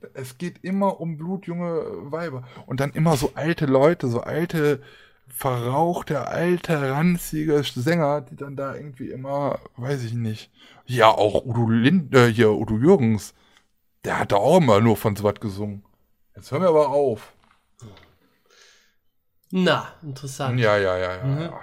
[0.14, 2.44] es geht immer um blutjunge Weiber.
[2.66, 4.80] Und dann immer so alte Leute, so alte,
[5.28, 10.50] verrauchte, alte, ranzige Sänger, die dann da irgendwie immer, weiß ich nicht.
[10.86, 13.34] Ja, auch Udo Lind, äh, hier, Udo Jürgens.
[14.04, 15.84] Der hat da auch immer nur von so was gesungen.
[16.34, 17.32] Jetzt hören wir aber auf.
[19.50, 20.60] Na, interessant.
[20.60, 21.24] Ja, ja, ja, ja.
[21.24, 21.40] Mhm.
[21.40, 21.60] ja.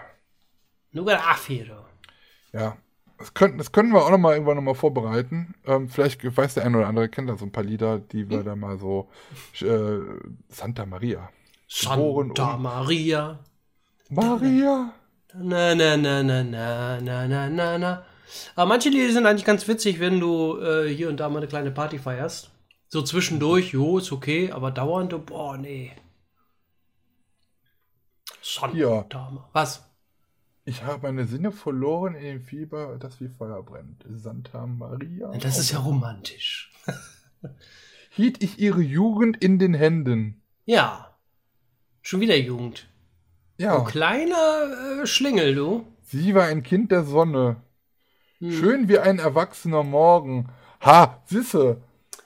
[2.53, 2.77] Ja,
[3.17, 5.55] das könnten, das können wir auch noch mal irgendwann noch mal vorbereiten.
[5.65, 8.43] Ähm, vielleicht weiß der eine oder andere kennt da so ein paar Lieder, die wir
[8.43, 9.09] da mal so
[9.61, 9.99] äh,
[10.49, 11.29] Santa Maria.
[11.67, 13.39] Santa Maria.
[14.15, 14.93] Maria.
[15.33, 18.05] Na, na, na, na, na, na, na, na, na.
[18.55, 21.47] Aber manche Lieder sind eigentlich ganz witzig, wenn du äh, hier und da mal eine
[21.47, 22.51] kleine Party feierst.
[22.87, 25.91] So zwischendurch, jo, ist okay, aber dauernd, oh, boah, nee.
[28.41, 29.05] Santa Ja.
[29.11, 29.49] Maria.
[29.53, 29.83] Was?
[30.63, 34.03] Ich habe meine Sinne verloren in dem Fieber, das wie Feuer brennt.
[34.09, 35.29] Santa Maria.
[35.37, 36.71] Das ist ja romantisch.
[38.09, 40.41] Hielt ich ihre Jugend in den Händen.
[40.65, 41.17] Ja.
[42.01, 42.87] Schon wieder Jugend.
[43.57, 45.85] Ja, Oh, kleiner äh, Schlingel, du.
[46.03, 47.57] sie war ein Kind der Sonne.
[48.39, 48.51] Hm.
[48.51, 50.49] Schön wie ein erwachsener Morgen.
[50.81, 51.77] Ha, Sisse.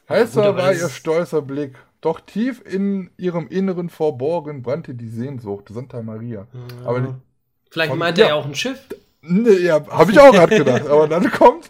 [0.07, 1.75] Heißer aber war ihr stolzer Blick.
[2.01, 5.65] Doch tief in ihrem Inneren verborgen brannte die Sehnsucht.
[5.69, 6.47] Santa Maria.
[6.85, 7.13] Aber die,
[7.69, 8.29] Vielleicht Von- meint er ja.
[8.29, 8.79] ja auch ein Schiff.
[9.21, 10.87] Ne, ja, habe ich auch gerade gedacht.
[10.87, 11.69] Aber dann kommt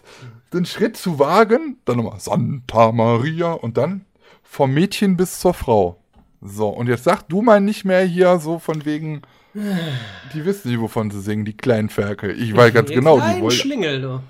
[0.54, 4.06] den Schritt zu wagen, dann nochmal Santa Maria und dann
[4.42, 5.96] vom Mädchen bis zur Frau.
[6.40, 9.20] So, und jetzt sag du mal nicht mehr hier so von wegen,
[9.54, 12.40] die wissen nicht, wovon sie singen, die kleinen Ferkel.
[12.40, 14.20] Ich weiß ganz genau, die wollen Schlingel, du.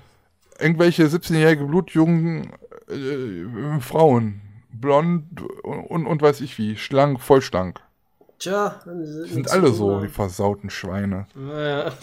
[0.59, 2.51] irgendwelche 17-jährige blutjungen
[2.89, 4.41] äh, Frauen,
[4.71, 7.79] blond und, und, und weiß ich wie, schlank, voll schlank.
[8.39, 11.27] Tja, Die sind alle so, die versauten Schweine.
[11.35, 11.93] Ja.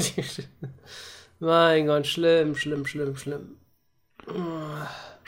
[1.41, 3.57] mein Gott, schlimm, schlimm, schlimm, schlimm.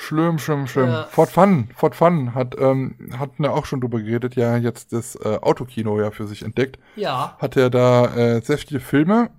[0.03, 0.89] Schlimm, schlimm, schlimm.
[0.89, 1.05] Ja.
[1.07, 5.15] Fort Fun, Fort Fun hat, ähm, hatten wir auch schon drüber geredet, ja, jetzt das
[5.17, 6.79] äh, Autokino ja für sich entdeckt.
[6.95, 9.31] Ja, Hat er da äh, sehr viele Filme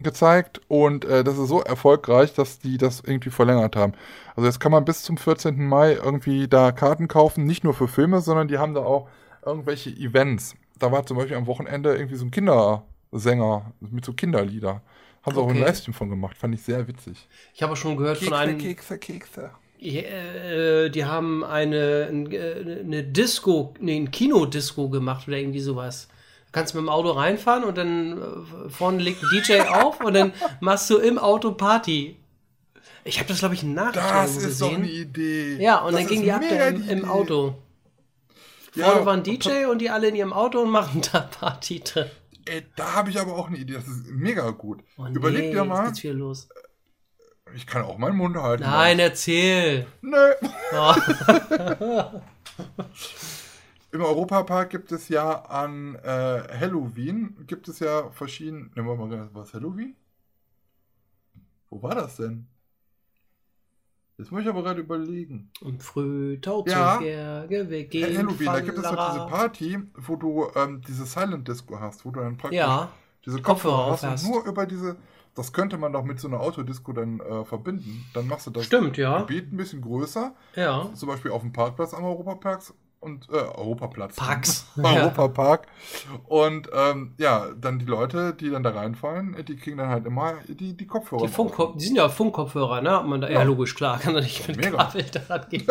[0.00, 3.94] gezeigt und äh, das ist so erfolgreich, dass die das irgendwie verlängert haben.
[4.36, 5.66] Also jetzt kann man bis zum 14.
[5.66, 9.08] Mai irgendwie da Karten kaufen, nicht nur für Filme, sondern die haben da auch
[9.44, 10.56] irgendwelche Events.
[10.78, 14.82] Da war zum Beispiel am Wochenende irgendwie so ein Kindersänger mit so Kinderlieder.
[15.22, 15.66] Haben sie auch einen Okay.
[15.66, 17.28] Livestream von gemacht, fand ich sehr witzig.
[17.54, 18.58] ich habe auch schon gehört von einem.
[18.58, 19.50] Kekse, Kekse.
[19.80, 26.08] Äh, die haben eine, ein- äh, eine Disco, nee, ein Kinodisco gemacht oder irgendwie sowas.
[26.46, 30.14] Du kannst mit dem Auto reinfahren und dann äh, vorne legt ein DJ auf und
[30.14, 32.16] dann machst du im Auto Party.
[33.04, 34.82] Ich habe das, glaube ich, in Nachrichten Das ist doch gesehen.
[34.82, 35.56] eine Idee.
[35.62, 37.04] Ja, und Das dann ging die ab im, im.
[37.08, 37.54] Auto.
[38.74, 41.80] Ja, Vorne war ein DJ und die alle in ihrem Auto und machen da Party
[41.80, 42.06] drin.
[42.44, 43.74] Ey, da habe ich aber auch eine Idee.
[43.74, 44.80] Das ist mega gut.
[44.98, 45.86] Oh, Überleg nee, dir jetzt mal.
[45.86, 46.48] geht's wieder los.
[47.54, 48.62] Ich kann auch meinen Mund halten.
[48.62, 49.86] Nein, erzähl.
[50.02, 50.32] Nö.
[50.72, 50.94] Oh,
[53.92, 58.70] Im Europapark gibt es ja an äh, Halloween, gibt es ja verschiedene.
[58.74, 59.96] Nehmen wir mal, was Halloween?
[61.70, 62.46] Wo war das denn?
[64.20, 65.50] Jetzt muss ich aber gerade überlegen.
[65.62, 66.98] und früh tot Ja.
[66.98, 71.48] Gerge, wir gehen Halloween, da gibt es doch diese Party, wo du ähm, diese Silent
[71.48, 72.90] Disco hast, wo du dann praktisch Ja,
[73.24, 74.96] diese Kopfhörer Kopfhörer hast und nur über diese.
[75.34, 78.04] Das könnte man doch mit so einer Autodisco dann äh, verbinden.
[78.14, 79.20] Dann machst du das stimmt, ja.
[79.20, 80.90] Gebiet ein bisschen größer, Ja.
[80.94, 82.60] zum Beispiel auf dem Parkplatz am Europapark
[82.98, 84.16] und äh, Europaplatz.
[84.16, 84.66] Parks.
[84.76, 85.66] Europapark.
[86.26, 90.34] Und ähm, ja, dann die Leute, die dann da reinfallen, die kriegen dann halt immer
[90.48, 91.22] die, die Kopfhörer.
[91.22, 92.90] Die, Funkkop die sind ja Funkkopfhörer, ne?
[92.90, 93.34] Hat Man da, ja.
[93.38, 93.42] Ja.
[93.44, 94.76] logisch, klar, kann doch nicht mit Mega.
[94.76, 95.64] Kabel daran gehen.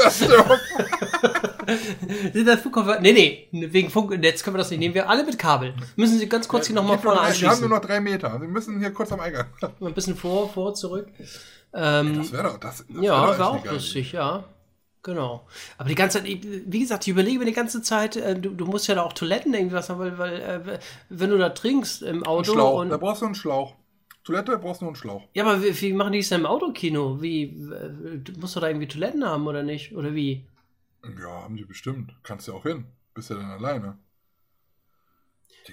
[2.33, 2.99] Sind das Funkkopfhörer?
[3.01, 4.93] Nee, nee, wegen Funknetz können wir das nicht nehmen.
[4.95, 5.73] Wir alle mit Kabel.
[5.95, 7.69] Müssen Sie ganz kurz hier nochmal vorne drei- Wir haben anschließen.
[7.69, 8.37] nur noch drei Meter.
[8.41, 9.47] Sie müssen hier kurz am Eingang.
[9.81, 11.07] Ein bisschen vor, vor, zurück.
[11.73, 12.77] Ähm, Das wäre doch das.
[12.87, 14.43] das wär ja, war eine auch lustig, ja.
[15.01, 15.47] Genau.
[15.77, 18.65] Aber die ganze Zeit, wie gesagt, ich überlege mir die ganze Zeit, äh, du, du
[18.65, 22.01] musst ja da auch Toiletten irgendwie was haben, weil, weil äh, wenn du da trinkst
[22.01, 22.79] im Ein Auto Schlauch.
[22.81, 23.75] und Da brauchst du einen Schlauch.
[24.25, 25.23] Toilette brauchst du nur einen Schlauch.
[25.33, 27.21] Ja, aber wie, wie machen die es denn im Autokino?
[27.21, 29.95] Wie, äh, musst du da irgendwie Toiletten haben oder nicht?
[29.95, 30.45] Oder wie?
[31.03, 32.15] Ja, haben die bestimmt.
[32.23, 32.85] Kannst ja auch hin.
[33.13, 33.97] Bist ja dann alleine.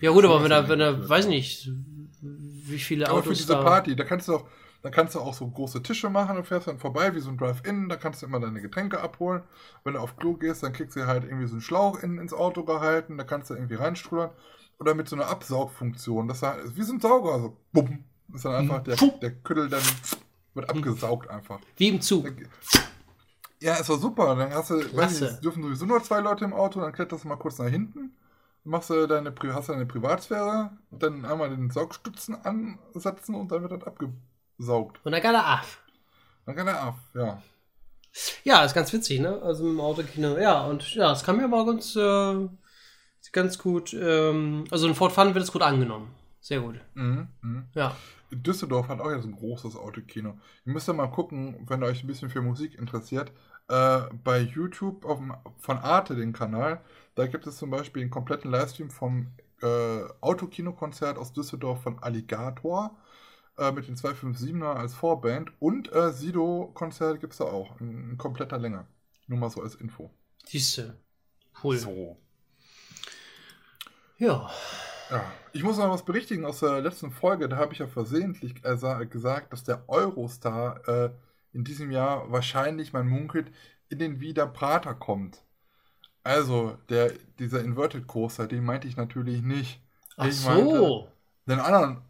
[0.00, 1.70] Ja gut, aber wenn da, da, wenn da, weiß nicht,
[2.20, 3.62] wie viele Aber für Autos diese da...
[3.62, 4.48] Party, da kannst du auch,
[4.82, 7.38] da kannst du auch so große Tische machen und fährst dann vorbei wie so ein
[7.38, 9.42] Drive-In, da kannst du immer deine Getränke abholen.
[9.84, 12.32] Wenn du auf Klo gehst, dann kriegst du halt irgendwie so einen Schlauch in, ins
[12.32, 14.30] Auto gehalten, da kannst du irgendwie reinstrudern.
[14.78, 18.04] Oder mit so einer Absaugfunktion, das ist wie so ein Sauger, so bumm.
[18.34, 19.12] Ist dann einfach der, Puh.
[19.22, 19.82] der Küttel dann
[20.54, 21.60] wird abgesaugt einfach.
[21.76, 22.30] Wie im Zug.
[23.60, 24.34] Ja, es war super.
[24.36, 25.24] Dann hast du, weiß Klasse.
[25.24, 27.68] nicht, es dürfen sowieso nur zwei Leute im Auto, dann kletterst du mal kurz nach
[27.68, 28.16] hinten,
[28.64, 33.84] machst du deine, hast deine Privatsphäre, dann einmal den Saugstutzen ansetzen und dann wird das
[33.84, 35.00] abgesaugt.
[35.04, 35.66] Und dann kann er ab.
[36.44, 37.42] Dann kann er ab, ja.
[38.44, 39.40] Ja, ist ganz witzig, ne?
[39.42, 40.38] Also im Autokino.
[40.38, 42.48] Ja, und ja, es kam mir aber ganz, äh,
[43.32, 43.92] ganz gut.
[43.92, 46.14] Ähm, also in Fort Fun wird es gut angenommen.
[46.40, 46.76] Sehr gut.
[46.94, 47.66] Mhm, mhm.
[47.74, 47.96] Ja.
[48.30, 50.38] Düsseldorf hat auch jetzt ein großes Autokino.
[50.64, 53.32] Ihr müsst ja mal gucken, wenn ihr euch ein bisschen für Musik interessiert.
[53.68, 56.80] Äh, bei YouTube auf dem, von Arte, den Kanal,
[57.14, 62.96] da gibt es zum Beispiel einen kompletten Livestream vom äh, Autokino-Konzert aus Düsseldorf von Alligator
[63.58, 68.18] äh, mit den 257er als Vorband und äh, Sido-Konzert gibt es da auch, in, in
[68.18, 68.86] kompletter Länge.
[69.26, 70.10] Nur mal so als Info.
[70.44, 71.00] Siehste.
[71.62, 71.78] Cool.
[71.78, 72.16] So.
[74.18, 74.50] Ja.
[75.10, 77.48] Ja, ich muss noch was berichtigen aus der letzten Folge.
[77.48, 81.10] Da habe ich ja versehentlich sa- gesagt, dass der Eurostar äh,
[81.52, 83.50] in diesem Jahr wahrscheinlich, man munkelt,
[83.88, 85.42] in den Wieder Prater kommt.
[86.24, 89.80] Also, der, dieser Inverted Coaster, den meinte ich natürlich nicht.
[90.16, 91.08] Ach ich meinte so.
[91.46, 92.02] den anderen,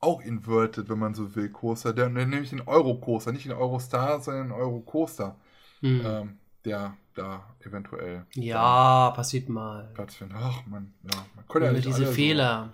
[0.00, 1.92] auch Inverted, wenn man so will, Coaster.
[1.94, 5.36] Der, nämlich den Euro-Coaster, nicht den Eurostar, sondern den Euro-Coaster.
[5.80, 6.02] Hm.
[6.04, 6.38] Ähm,
[6.68, 9.90] der da eventuell Ja, passiert mal.
[9.94, 10.36] Platz findet.
[10.40, 12.72] Ach man, ja, man kann ja nicht diese alle so- Fehler.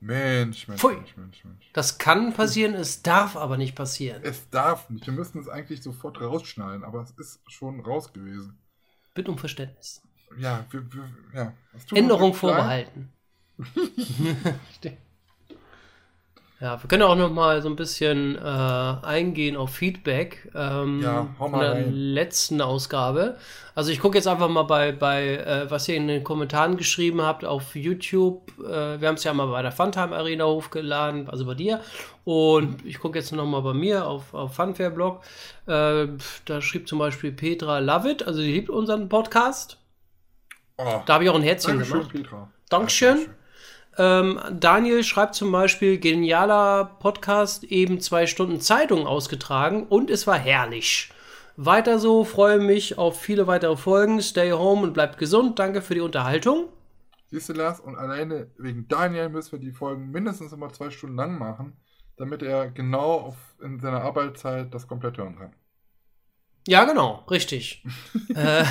[0.00, 0.94] Mensch, Mensch, Pfui.
[0.94, 1.70] Mensch, Mensch, Mensch.
[1.72, 4.20] Das kann passieren, es darf aber nicht passieren.
[4.22, 5.04] Es darf nicht.
[5.06, 8.56] Wir müssten es eigentlich sofort rausschneiden, aber es ist schon raus gewesen.
[9.14, 10.00] Bitte um Verständnis.
[10.38, 11.52] Ja, wir, wir, ja.
[11.92, 13.12] Änderung vorbehalten.
[16.60, 21.28] ja, wir können auch noch mal so ein bisschen äh, eingehen auf Feedback ähm, Ja,
[21.38, 21.92] hau von mal der rein.
[21.92, 23.36] letzten Ausgabe.
[23.76, 27.22] Also ich gucke jetzt einfach mal bei, bei äh, was ihr in den Kommentaren geschrieben
[27.22, 28.50] habt auf YouTube.
[28.58, 31.80] Äh, wir haben es ja mal bei der Funtime Arena hochgeladen, also bei dir.
[32.24, 35.22] Und ich gucke jetzt noch mal bei mir auf, auf Funfair Blog.
[35.66, 36.08] Äh,
[36.44, 39.78] da schrieb zum Beispiel Petra Lovett, also sie liebt unseren Podcast.
[40.76, 42.12] Oh, Da habe ich auch ein Herzchen Dankeschön, gemacht.
[42.12, 42.48] Petra.
[42.68, 43.28] Dankeschön.
[43.98, 50.38] Ähm, Daniel schreibt zum Beispiel, genialer Podcast, eben zwei Stunden Zeitung ausgetragen und es war
[50.38, 51.10] herrlich.
[51.56, 54.22] Weiter so, freue mich auf viele weitere Folgen.
[54.22, 55.58] Stay home und bleibt gesund.
[55.58, 56.68] Danke für die Unterhaltung.
[57.30, 61.16] Siehst du, Lars, und alleine wegen Daniel müssen wir die Folgen mindestens immer zwei Stunden
[61.16, 61.76] lang machen,
[62.16, 65.52] damit er genau auf, in seiner Arbeitszeit das komplett hören kann.
[66.68, 67.84] Ja, genau, richtig.
[68.34, 68.64] äh,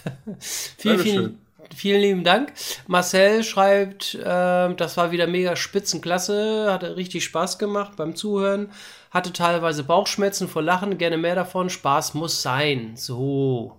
[0.38, 1.43] vielen, vielen.
[1.74, 2.52] Vielen lieben Dank.
[2.86, 8.70] Marcel schreibt, äh, das war wieder mega spitzenklasse, hatte richtig Spaß gemacht beim Zuhören,
[9.10, 12.94] hatte teilweise Bauchschmerzen vor Lachen, gerne mehr davon, Spaß muss sein.
[12.96, 13.76] So.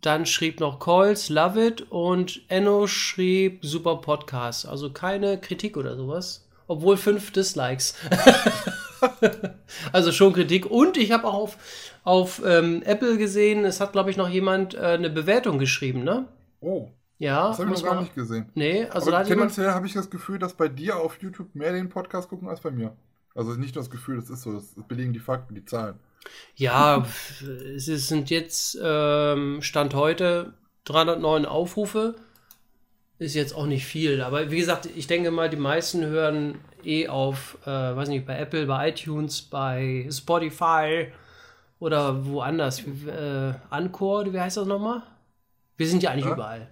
[0.00, 4.66] Dann schrieb noch Coils, love it und Enno schrieb super Podcast.
[4.66, 6.48] Also keine Kritik oder sowas.
[6.66, 7.96] Obwohl fünf Dislikes.
[9.92, 10.66] also schon Kritik.
[10.66, 11.58] Und ich habe auch auf,
[12.04, 16.26] auf ähm, Apple gesehen, es hat, glaube ich, noch jemand äh, eine Bewertung geschrieben, ne?
[16.60, 16.88] Oh,
[17.18, 17.48] Ja.
[17.48, 18.50] das habe ich noch gar man- nicht gesehen.
[18.54, 19.50] Nee, also Aber da hat jemand.
[19.50, 22.60] tendenziell habe ich das Gefühl, dass bei dir auf YouTube mehr den Podcast gucken als
[22.60, 22.96] bei mir.
[23.34, 25.94] Also nicht nur das Gefühl, das ist so, das belegen die Fakten, die Zahlen.
[26.56, 27.06] Ja,
[27.76, 30.52] es sind jetzt ähm, Stand heute
[30.84, 32.16] 309 Aufrufe.
[33.18, 37.06] Ist jetzt auch nicht viel, aber wie gesagt, ich denke mal, die meisten hören eh
[37.08, 41.08] auf, äh, weiß nicht, bei Apple, bei iTunes, bei Spotify
[41.78, 42.80] oder woanders.
[42.80, 45.02] Äh, Anchor, wie heißt das nochmal?
[45.80, 46.32] Wir sind ja eigentlich Ja.
[46.34, 46.68] überall.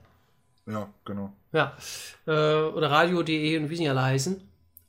[0.66, 1.32] Ja, genau.
[1.52, 1.74] Ja.
[2.26, 4.38] Äh, oder radio.de und wie sie alle heißen.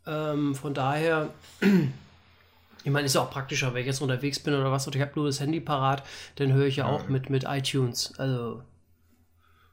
[0.08, 1.30] Ähm, von daher,
[2.84, 5.02] ich meine, ist ja auch praktischer, wenn ich jetzt unterwegs bin oder was und ich
[5.02, 6.04] habe nur das Handy parat,
[6.36, 8.14] dann höre ich ja auch mit, mit iTunes.
[8.20, 8.62] Also.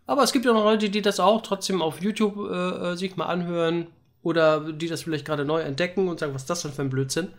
[0.07, 3.17] Aber es gibt ja noch Leute, die das auch trotzdem auf YouTube äh, äh, sich
[3.17, 3.89] mal anhören
[4.23, 6.91] oder die das vielleicht gerade neu entdecken und sagen, was ist das denn für ein
[6.91, 7.33] Blödsinn?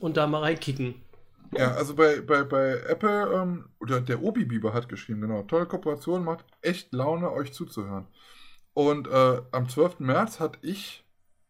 [0.00, 0.94] Und da mal reinkicken.
[1.52, 6.24] Ja, also bei, bei, bei Apple, ähm, oder der Obi-Biber hat geschrieben, genau, tolle Kooperation,
[6.24, 8.06] macht echt Laune, euch zuzuhören.
[8.74, 10.00] Und äh, am 12.
[10.00, 11.04] März hat ich,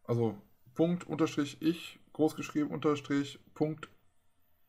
[0.05, 0.37] also
[0.75, 3.89] Punkt, Unterstrich, ich, groß geschrieben, Unterstrich, Punkt,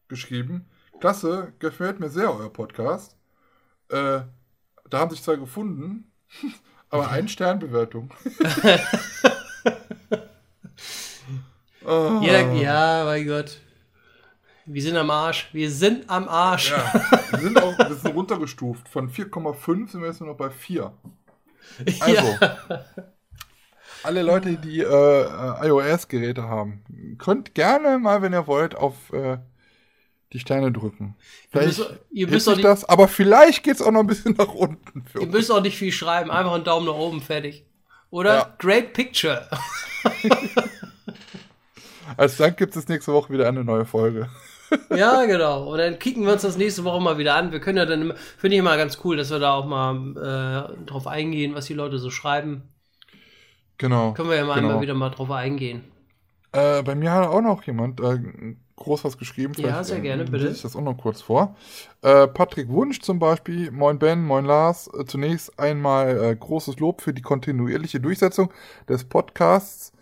[0.09, 0.69] geschrieben.
[1.01, 3.17] Klasse, gefällt mir sehr euer Podcast.
[3.89, 4.23] Äh,
[4.91, 6.13] da haben sich zwei gefunden,
[6.91, 8.13] aber ein Sternbewertung.
[11.85, 12.21] oh.
[12.23, 13.61] Ja, ja, mein Gott.
[14.71, 15.49] Wir sind am Arsch.
[15.53, 16.73] Wir sind am Arsch.
[16.73, 16.93] Ja,
[17.31, 18.89] wir sind auch wir sind runtergestuft.
[18.89, 20.93] Von 4,5 sind wir jetzt nur noch bei 4.
[22.01, 22.37] Also,
[24.03, 26.83] alle Leute, die äh, äh, iOS-Geräte haben,
[27.19, 29.39] könnt gerne mal, wenn ihr wollt, auf äh,
[30.33, 31.17] die Sterne drücken.
[31.51, 34.35] Vielleicht müsst- ihr müsst sich nicht- das, aber vielleicht geht es auch noch ein bisschen
[34.39, 35.33] nach unten für Ihr uns.
[35.33, 37.65] müsst auch nicht viel schreiben, einfach einen Daumen nach oben, fertig.
[38.11, 38.35] Oder?
[38.35, 38.55] Ja.
[38.59, 39.49] Great Picture.
[42.17, 44.29] Als Dank gibt es nächste Woche wieder eine neue Folge.
[44.95, 45.71] Ja, genau.
[45.73, 47.53] Und dann kicken wir uns das nächste Woche mal wieder an.
[47.53, 50.85] Wir können ja dann, finde ich immer ganz cool, dass wir da auch mal äh,
[50.87, 52.63] drauf eingehen, was die Leute so schreiben.
[53.79, 54.13] Genau.
[54.13, 54.81] Können wir ja mal genau.
[54.81, 55.85] wieder mal drauf eingehen.
[56.53, 58.19] Äh, bei mir hat auch noch jemand äh,
[58.77, 59.55] groß was geschrieben.
[59.55, 60.45] Vielleicht, ja, sehr gerne, bitte.
[60.45, 61.57] Lese ich das auch noch kurz vor.
[62.03, 64.91] Äh, Patrick Wunsch zum Beispiel, moin Ben, moin Lars.
[64.99, 68.51] Äh, zunächst einmal äh, großes Lob für die kontinuierliche Durchsetzung
[68.89, 69.93] des Podcasts.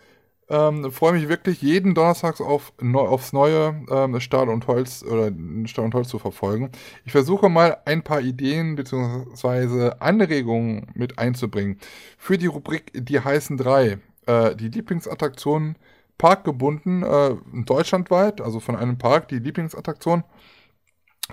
[0.49, 5.32] Ähm, freue mich wirklich jeden Donnerstags auf, neu, aufs neue ähm, Stahl und Holz oder
[5.66, 6.70] Stahl und Holz zu verfolgen.
[7.05, 9.92] Ich versuche mal ein paar Ideen bzw.
[9.99, 11.78] Anregungen mit einzubringen.
[12.16, 13.99] Für die Rubrik Die heißen drei.
[14.26, 15.76] Äh, die Lieblingsattraktionen
[16.18, 20.24] parkgebunden, äh, deutschlandweit, also von einem Park, die Lieblingsattraktion.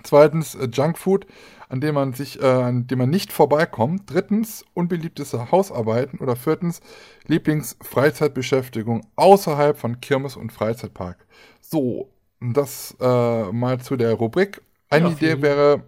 [0.03, 1.28] Zweitens äh, Junkfood,
[1.74, 4.04] an dem man sich, äh, an dem man nicht vorbeikommt.
[4.06, 6.82] Drittens unbeliebteste Hausarbeiten oder viertens
[7.26, 11.26] Lieblingsfreizeitbeschäftigung außerhalb von Kirmes und Freizeitpark.
[11.62, 14.62] So, das äh, mal zu der Rubrik.
[14.92, 15.84] Eine ja, Idee wäre,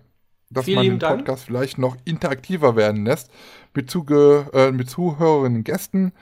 [0.50, 1.40] dass man den Podcast Dank.
[1.40, 3.30] vielleicht noch interaktiver werden lässt
[3.76, 6.14] mit, Zuge, äh, mit Zuhörerinnen und Gästen,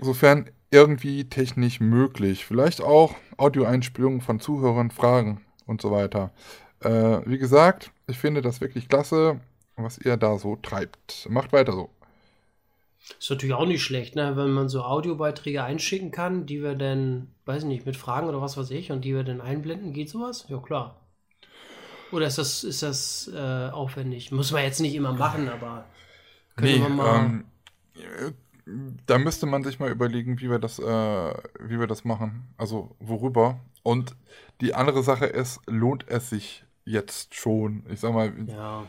[0.00, 2.46] sofern irgendwie technisch möglich.
[2.46, 6.32] Vielleicht auch Audioeinspielungen von Zuhörern, Fragen und so weiter.
[6.80, 9.40] Äh, wie gesagt, ich finde das wirklich klasse,
[9.76, 11.26] was ihr da so treibt.
[11.30, 11.90] Macht weiter so.
[13.18, 14.36] Ist natürlich auch nicht schlecht, ne?
[14.36, 18.40] wenn man so Audiobeiträge einschicken kann, die wir dann, weiß ich nicht, mit Fragen oder
[18.40, 19.92] was weiß ich, und die wir dann einblenden.
[19.92, 20.44] Geht sowas?
[20.48, 21.00] Ja, klar.
[22.12, 24.30] Oder ist das, ist das äh, aufwendig?
[24.32, 25.84] Muss man jetzt nicht immer machen, aber
[26.56, 27.16] können nee, wir mal.
[27.16, 27.44] Ähm,
[29.06, 32.48] da müsste man sich mal überlegen, wie wir das, äh, wie wir das machen.
[32.56, 33.60] Also worüber.
[33.82, 34.14] Und
[34.60, 37.84] die andere Sache ist, lohnt es sich jetzt schon?
[37.90, 38.84] Ich sag mal, ja.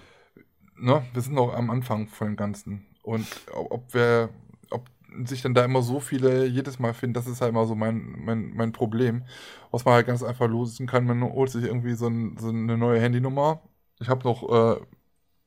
[0.77, 2.85] ne, wir sind noch am Anfang von dem Ganzen.
[3.03, 4.29] Und ob wir,
[4.69, 4.89] ob
[5.25, 8.15] sich dann da immer so viele jedes Mal finden, das ist halt immer so mein,
[8.23, 9.23] mein, mein Problem.
[9.71, 12.77] Was man halt ganz einfach losen kann, man holt sich irgendwie so, ein, so eine
[12.77, 13.61] neue Handynummer.
[13.99, 14.81] Ich habe noch äh,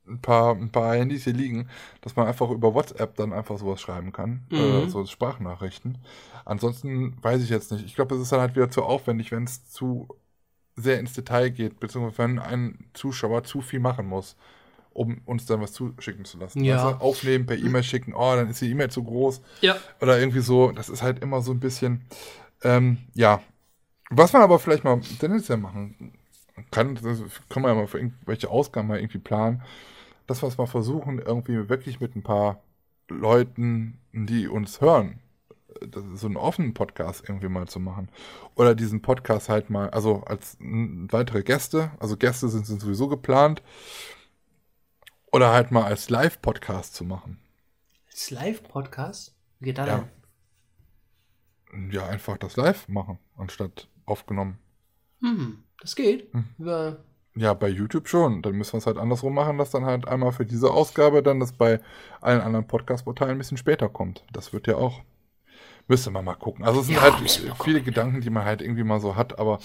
[0.07, 1.69] ein paar, ein paar Handys hier liegen,
[2.01, 4.87] dass man einfach über WhatsApp dann einfach sowas schreiben kann, äh, mhm.
[4.87, 5.99] äh, so Sprachnachrichten.
[6.45, 7.85] Ansonsten weiß ich jetzt nicht.
[7.85, 10.07] Ich glaube, es ist dann halt wieder zu aufwendig, wenn es zu
[10.75, 14.35] sehr ins Detail geht, beziehungsweise wenn ein Zuschauer zu viel machen muss,
[14.91, 16.63] um uns dann was zuschicken zu lassen.
[16.63, 16.83] Ja.
[16.83, 19.41] Also aufnehmen, per E-Mail schicken, oh, dann ist die E-Mail zu groß.
[19.61, 19.75] Ja.
[20.01, 20.71] Oder irgendwie so.
[20.71, 22.05] Das ist halt immer so ein bisschen,
[22.63, 23.41] ähm, ja.
[24.09, 26.13] Was man aber vielleicht mal tendenziell machen
[26.69, 29.63] kann, das kann man ja mal für irgendwelche Ausgaben mal irgendwie planen,
[30.27, 32.61] dass wir es mal versuchen, irgendwie wirklich mit ein paar
[33.09, 35.19] Leuten, die uns hören,
[36.15, 38.09] so einen offenen Podcast irgendwie mal zu machen.
[38.55, 43.61] Oder diesen Podcast halt mal, also als weitere Gäste, also Gäste sind, sind sowieso geplant.
[45.31, 47.39] Oder halt mal als Live-Podcast zu machen.
[48.07, 49.35] Als Live-Podcast?
[49.59, 50.07] Wie geht das ja.
[51.71, 51.91] denn?
[51.91, 54.59] Ja, einfach das Live machen, anstatt aufgenommen.
[55.21, 56.31] Hm, das geht.
[56.33, 56.97] Hm.
[57.35, 58.41] Ja, bei YouTube schon.
[58.43, 61.39] Dann müssen wir es halt andersrum machen, dass dann halt einmal für diese Ausgabe dann
[61.39, 61.79] das bei
[62.21, 64.23] allen anderen Podcast-Portalen ein bisschen später kommt.
[64.31, 65.01] Das wird ja auch.
[65.87, 66.63] Müsste man mal gucken.
[66.65, 67.15] Also es sind ja, halt
[67.63, 69.59] viele Gedanken, die man halt irgendwie mal so hat, aber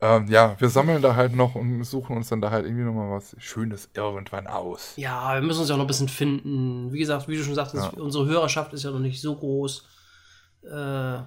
[0.00, 3.10] ähm, ja, wir sammeln da halt noch und suchen uns dann da halt irgendwie nochmal
[3.10, 4.94] was Schönes irgendwann aus.
[4.96, 6.92] Ja, wir müssen uns ja auch noch ein bisschen finden.
[6.92, 8.02] Wie gesagt, wie du schon sagtest, ja.
[8.02, 9.88] unsere Hörerschaft ist ja noch nicht so groß.
[10.64, 11.26] Äh, ja.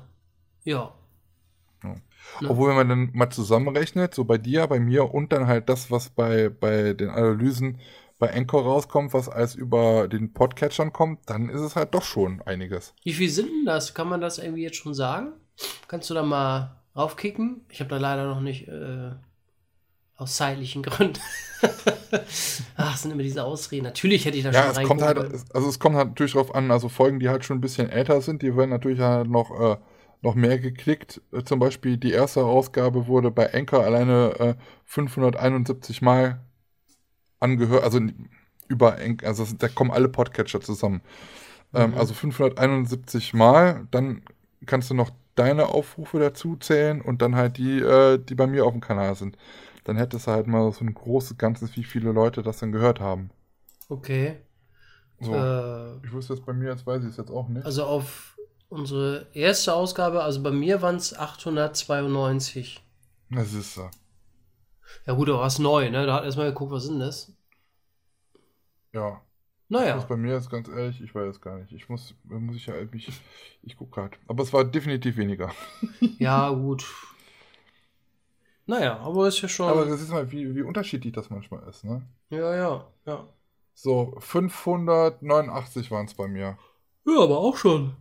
[0.66, 0.94] ja.
[1.84, 2.50] Ne?
[2.50, 5.90] Obwohl, wenn man dann mal zusammenrechnet, so bei dir, bei mir und dann halt das,
[5.90, 7.80] was bei, bei den Analysen
[8.20, 12.42] bei Anchor rauskommt, was alles über den Podcatchern kommt, dann ist es halt doch schon
[12.42, 12.94] einiges.
[13.04, 13.94] Wie viel sind denn das?
[13.94, 15.34] Kann man das irgendwie jetzt schon sagen?
[15.88, 17.66] Kannst du da mal raufkicken?
[17.70, 19.12] Ich habe da leider noch nicht äh,
[20.16, 21.20] aus zeitlichen Gründen.
[22.76, 23.84] Ach, es sind immer diese Ausreden.
[23.84, 25.20] Natürlich hätte ich da ja, schon es kommt halt,
[25.54, 28.22] Also es kommt halt natürlich darauf an, also Folgen, die halt schon ein bisschen älter
[28.22, 29.78] sind, die werden natürlich halt noch äh,
[30.22, 31.22] noch mehr geklickt.
[31.32, 34.54] Äh, zum Beispiel die erste Ausgabe wurde bei Anchor alleine äh,
[34.86, 36.42] 571 Mal
[37.40, 38.00] angehört, also
[38.68, 41.02] über also da kommen alle Podcatcher zusammen.
[41.74, 41.98] Ähm, mhm.
[41.98, 44.22] Also 571 Mal, dann
[44.66, 48.66] kannst du noch deine Aufrufe dazu zählen und dann halt die, äh, die bei mir
[48.66, 49.38] auf dem Kanal sind.
[49.84, 53.00] Dann hättest du halt mal so ein großes Ganzes, wie viele Leute das dann gehört
[53.00, 53.30] haben.
[53.88, 54.38] Okay.
[55.20, 55.34] So.
[55.34, 57.66] Äh, ich wusste jetzt bei mir, jetzt weiß ich es jetzt auch nicht.
[57.66, 58.38] Also auf
[58.70, 62.84] Unsere erste Ausgabe, also bei mir waren es 892.
[63.30, 63.90] Das ist so.
[65.06, 66.06] Ja gut, aber was neu, ne?
[66.06, 67.34] Da hat erstmal geguckt, was sind das?
[68.94, 69.22] Ja.
[69.70, 69.96] Naja.
[69.96, 71.74] Das bei mir ist ganz ehrlich, ich weiß es gar nicht.
[71.74, 73.06] Ich muss, muss ich ja irgendwie,
[73.64, 74.18] ich gucke gerade.
[74.28, 75.52] Aber es war definitiv weniger.
[76.20, 76.86] ja, gut.
[78.66, 79.70] Naja, aber ist ja schon.
[79.70, 82.06] Aber das ist mal, wie, wie unterschiedlich das manchmal ist, ne?
[82.30, 83.28] Ja, ja, ja.
[83.74, 86.58] So, 589 waren es bei mir.
[87.06, 87.96] Ja, aber auch schon.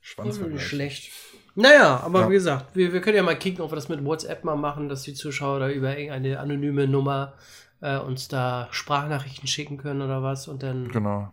[0.00, 0.66] Schwanzvergleich.
[0.66, 1.12] Schlecht.
[1.54, 2.28] Naja, aber ja.
[2.28, 4.88] wie gesagt, wir, wir können ja mal kicken, ob wir das mit WhatsApp mal machen,
[4.88, 7.34] dass die Zuschauer da über irgendeine anonyme Nummer
[7.80, 10.88] äh, uns da Sprachnachrichten schicken können oder was und dann.
[10.88, 11.32] Genau.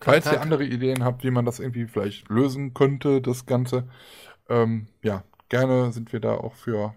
[0.00, 3.88] Falls ihr andere Ideen habt, wie man das irgendwie vielleicht lösen könnte, das Ganze,
[4.48, 6.94] ähm, ja, gerne sind wir da auch für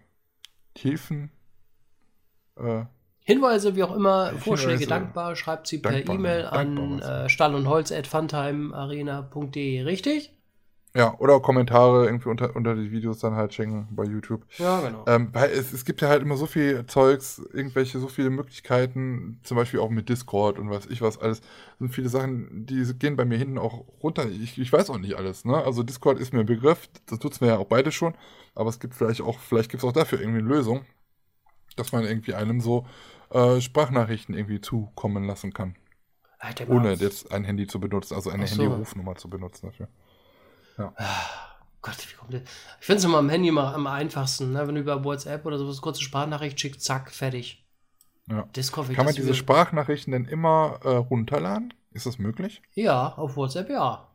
[0.78, 1.32] Hilfen.
[2.58, 2.84] Äh,
[3.24, 5.36] Hinweise, wie auch immer, Vorschläge dankbar.
[5.36, 10.34] Schreibt sie per E-Mail an äh, stall und holz at funtimearena.de, richtig?
[10.96, 14.44] Ja, oder Kommentare irgendwie unter, unter die Videos dann halt schenken bei YouTube.
[14.58, 15.04] Ja, genau.
[15.08, 19.40] Ähm, weil es, es gibt ja halt immer so viel Zeugs, irgendwelche, so viele Möglichkeiten,
[19.44, 21.42] zum Beispiel auch mit Discord und was ich was alles.
[21.78, 24.28] Sind viele Sachen, die gehen bei mir hinten auch runter.
[24.28, 25.64] Ich, ich weiß auch nicht alles, ne?
[25.64, 28.16] Also Discord ist mir ein Begriff, das nutzen wir ja auch beide schon,
[28.56, 30.86] aber es gibt vielleicht auch, vielleicht gibt es auch dafür irgendwie eine Lösung,
[31.76, 32.88] dass man irgendwie einem so
[33.30, 35.76] äh, Sprachnachrichten irgendwie zukommen lassen kann.
[36.40, 38.64] Alter, ohne jetzt ein Handy zu benutzen, also eine so.
[38.64, 39.88] Handyrufnummer zu benutzen dafür.
[40.80, 40.94] Ja.
[40.96, 42.42] Ah, Gott, wie kommt das?
[42.80, 44.66] Ich finde es immer am Handy mal am einfachsten, ne?
[44.68, 47.66] wenn du über WhatsApp oder sowas kurze Sprachnachricht schickst, zack, fertig.
[48.30, 48.44] Ja.
[48.56, 51.74] Discord, Kann man diese Sprachnachrichten denn immer äh, runterladen?
[51.92, 52.62] Ist das möglich?
[52.74, 54.08] Ja, auf WhatsApp ja.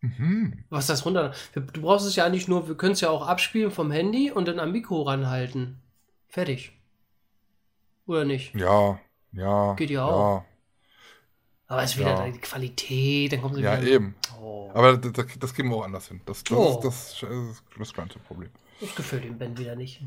[0.00, 0.64] Mhm.
[0.70, 1.36] Was das runterladen?
[1.52, 4.48] Du brauchst es ja eigentlich nur, wir können es ja auch abspielen vom Handy und
[4.48, 5.82] dann am Mikro ranhalten.
[6.28, 6.72] Fertig.
[8.06, 8.54] Oder nicht?
[8.54, 9.00] Ja,
[9.32, 9.74] ja.
[9.74, 10.44] Geht ja auch.
[11.66, 12.30] Aber es ist wieder ja.
[12.30, 13.88] die Qualität, dann kommen sie ja, wieder.
[13.88, 14.14] Ja, eben.
[14.40, 14.70] Oh.
[14.74, 16.20] Aber das, das, kriegen wir auch anders hin.
[16.26, 16.80] Das, das, oh.
[16.82, 18.50] das, das, ist das kleinste Problem.
[18.80, 20.02] Das gefällt dem Ben wieder nicht.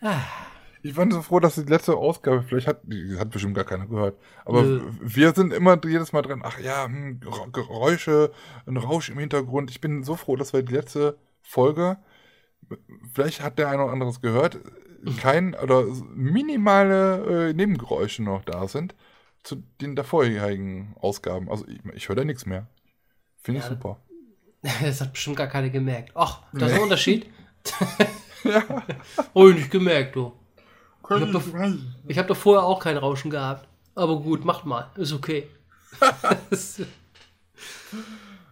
[0.00, 0.20] ah.
[0.86, 3.86] Ich bin so froh, dass die letzte Ausgabe, vielleicht hat, die hat bestimmt gar keiner
[3.86, 4.82] gehört, aber Nö.
[5.00, 7.18] wir sind immer jedes Mal dran, ach ja, hm,
[7.50, 8.30] Geräusche,
[8.66, 9.68] ein Rausch im Hintergrund.
[9.72, 11.96] Ich bin so froh, dass wir die letzte Folge,
[13.12, 14.60] vielleicht hat der eine oder anderes gehört,
[15.20, 15.84] kein oder
[16.14, 18.94] minimale äh, Nebengeräusche noch da sind
[19.42, 21.48] zu den davorigen Ausgaben.
[21.50, 22.66] Also ich, ich höre da nichts mehr.
[23.40, 24.00] Finde ich ja, super.
[24.82, 26.10] Das hat bestimmt gar keiner gemerkt.
[26.14, 27.30] Ach, das ist ein Unterschied.
[28.44, 28.64] ja.
[29.32, 30.32] Oh, nicht gemerkt, du.
[31.04, 31.44] Ich habe doch,
[32.16, 33.68] hab doch vorher auch kein Rauschen gehabt.
[33.94, 34.90] Aber gut, macht mal.
[34.96, 35.48] Ist okay.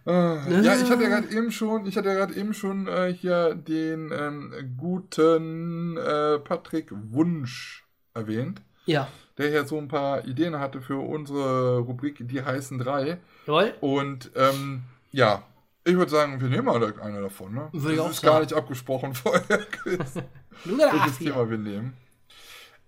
[0.05, 3.11] Äh, ja, ich hatte ja gerade eben schon, ich hatte ja gerade eben schon äh,
[3.13, 8.61] hier den ähm, guten äh, Patrick Wunsch erwähnt.
[8.85, 9.07] Ja.
[9.37, 13.17] Der hier so ein paar Ideen hatte für unsere Rubrik Die heißen drei.
[13.47, 13.73] Jawohl.
[13.81, 15.43] Und ähm, ja,
[15.83, 17.53] ich würde sagen, wir nehmen mal eine davon.
[17.53, 17.69] Ne?
[17.71, 19.43] Würde das ist gar nicht abgesprochen vorher.
[20.65, 21.97] welches Thema wir nehmen.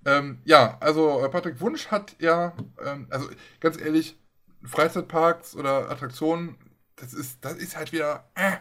[0.06, 2.54] Ähm, ja, also äh, Patrick Wunsch hat ja,
[2.86, 3.28] ähm, also
[3.60, 4.18] ganz ehrlich,
[4.64, 6.56] Freizeitparks oder Attraktionen
[6.98, 8.58] das ist, das ist halt wieder, äh,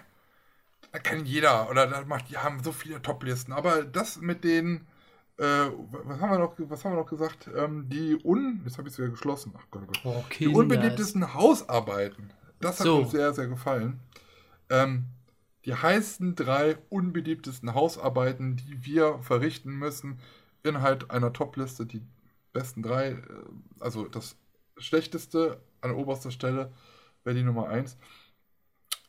[0.93, 3.53] da kann jeder oder da macht, die haben so viele Top-Listen.
[3.53, 4.87] Aber das mit den,
[5.39, 5.67] äh,
[6.05, 7.51] was haben wir noch, was haben wir noch gesagt?
[7.55, 9.53] Ähm, die un, jetzt habe ich es wieder geschlossen.
[9.59, 10.01] Ach Gott, oh Gott.
[10.05, 12.33] Oh, die unbeliebtesten Hausarbeiten.
[12.61, 12.99] Das hat so.
[12.99, 14.01] uns sehr, sehr gefallen.
[14.71, 15.07] Ähm,
[15.65, 20.21] die heißen drei unbeliebtesten Hausarbeiten, die wir verrichten müssen,
[20.63, 21.87] Inhalt einer Top-Liste.
[21.87, 22.03] Die
[22.53, 23.23] besten drei, äh,
[23.81, 24.37] also das
[24.77, 26.73] schlechteste an oberster Stelle
[27.25, 27.97] wäre die Nummer eins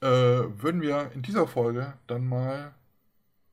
[0.01, 2.73] äh, würden wir in dieser Folge dann mal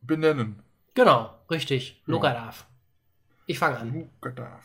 [0.00, 0.62] benennen.
[0.94, 2.02] Genau, richtig.
[2.06, 2.66] Lugadaf.
[3.46, 4.10] Ich fange an.
[4.22, 4.62] Lugadaf.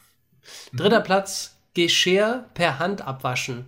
[0.73, 3.67] Dritter Platz, Geschirr per Hand abwaschen.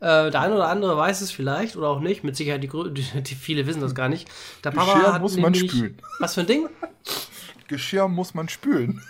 [0.00, 2.24] Äh, der eine oder andere weiß es vielleicht oder auch nicht.
[2.24, 4.28] Mit Sicherheit, die, die, die viele wissen das gar nicht.
[4.64, 5.98] Der Papa Geschirr muss man spülen.
[6.18, 6.68] Was für ein Ding?
[7.68, 9.00] Geschirr muss man spülen.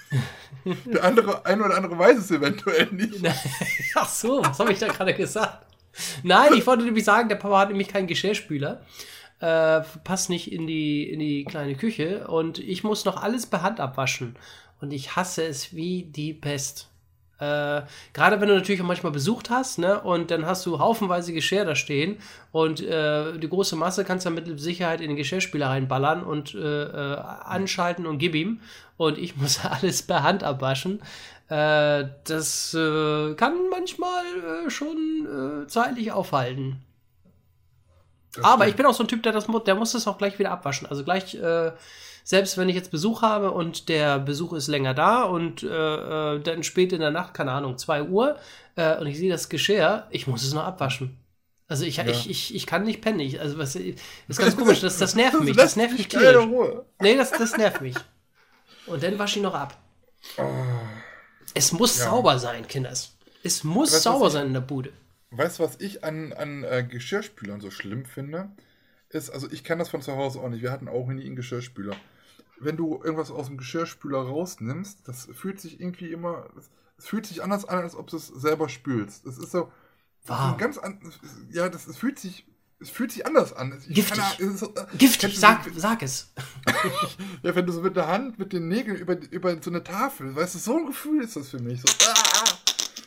[0.65, 3.25] Der andere, ein oder andere weiß es eventuell nicht.
[3.95, 5.67] Ach so, was habe ich da gerade gesagt?
[6.23, 8.83] Nein, ich wollte nämlich sagen, der Papa hat nämlich keinen Geschirrspüler.
[9.41, 13.63] Äh, passt nicht in die, in die kleine Küche und ich muss noch alles per
[13.63, 14.37] Hand abwaschen.
[14.81, 16.90] Und ich hasse es wie die Pest.
[17.41, 21.33] Äh, Gerade wenn du natürlich auch manchmal besucht hast, ne, und dann hast du haufenweise
[21.33, 22.19] Geschirr da stehen
[22.53, 26.83] und äh, die große Masse kannst du mit Sicherheit in den Geschirrspüler reinballern und äh,
[26.85, 28.61] äh anschalten und gib ihm.
[28.97, 31.01] Und ich muss alles per Hand abwaschen.
[31.49, 34.23] Äh, das äh, kann manchmal
[34.69, 36.85] schon zeitlich aufhalten.
[38.35, 38.71] Das Aber stimmt.
[38.71, 40.87] ich bin auch so ein Typ, der, das, der muss das auch gleich wieder abwaschen.
[40.87, 41.73] Also gleich, äh,
[42.25, 46.63] selbst wenn ich jetzt Besuch habe und der Besuch ist länger da und äh, dann
[46.63, 48.37] spät in der Nacht, keine Ahnung, 2 Uhr,
[48.77, 51.19] und ich sehe das Geschirr, ich muss es noch abwaschen.
[51.71, 52.07] Also ich, ja.
[52.07, 53.21] ich, ich, ich kann nicht pennen.
[53.21, 53.83] Ich, also was, das
[54.27, 55.57] ist ganz komisch, das, das nervt mich.
[55.57, 56.45] Das nervt mich tierisch.
[57.01, 57.95] Nee, das, das nervt mich.
[58.87, 59.79] Und dann wasche ich noch ab.
[60.37, 60.43] Oh.
[61.55, 62.07] Es muss ja.
[62.07, 63.17] sauber sein, Kinders.
[63.45, 64.93] Es muss weißt, sauber sein in der Bude.
[65.31, 68.51] Weißt du, was ich an, an äh, Geschirrspülern so schlimm finde?
[69.11, 70.63] Ist, also ich kenne das von zu Hause auch nicht.
[70.63, 71.97] Wir hatten auch nie einen Geschirrspüler.
[72.61, 76.49] Wenn du irgendwas aus dem Geschirrspüler rausnimmst, das fühlt sich irgendwie immer.
[76.97, 79.27] Es fühlt sich anders an, als ob du es selber spülst.
[79.27, 79.73] Das ist so.
[80.23, 81.01] Ist ganz an,
[81.51, 82.47] ja, das, das fühlt sich
[82.81, 83.79] es fühlt sich anders an.
[83.89, 84.23] Ich Giftig.
[84.39, 86.33] Kann, so, äh, Giftig, sag, so, sag es.
[87.43, 90.35] ja, wenn du so mit der Hand, mit den Nägeln über, über so eine Tafel,
[90.35, 91.83] weißt du, so ein Gefühl ist das für mich.
[91.83, 92.59] So, ah!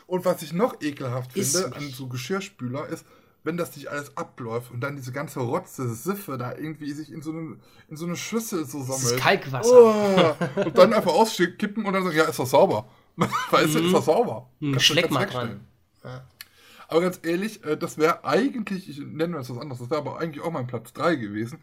[0.06, 3.04] Und was ich noch ekelhaft ist finde an so Geschirrspüler ist,
[3.44, 7.22] wenn das nicht alles abläuft und dann diese ganze Rotze, Siffe da irgendwie sich in
[7.22, 7.58] so eine,
[7.90, 9.04] in so eine Schüssel so sammelt.
[9.04, 10.38] Das ist Kalkwasser.
[10.56, 12.90] Oh, und dann einfach auskippen und dann sagen, ja, ist doch sauber.
[13.52, 14.50] weißt du, ist doch sauber.
[14.60, 14.80] Mhm.
[14.80, 15.68] Schleck mal dran.
[16.04, 16.26] Ja.
[16.88, 20.20] Aber ganz ehrlich, äh, das wäre eigentlich, ich nenne es was anderes, das wäre aber
[20.20, 21.60] eigentlich auch mein Platz 3 gewesen.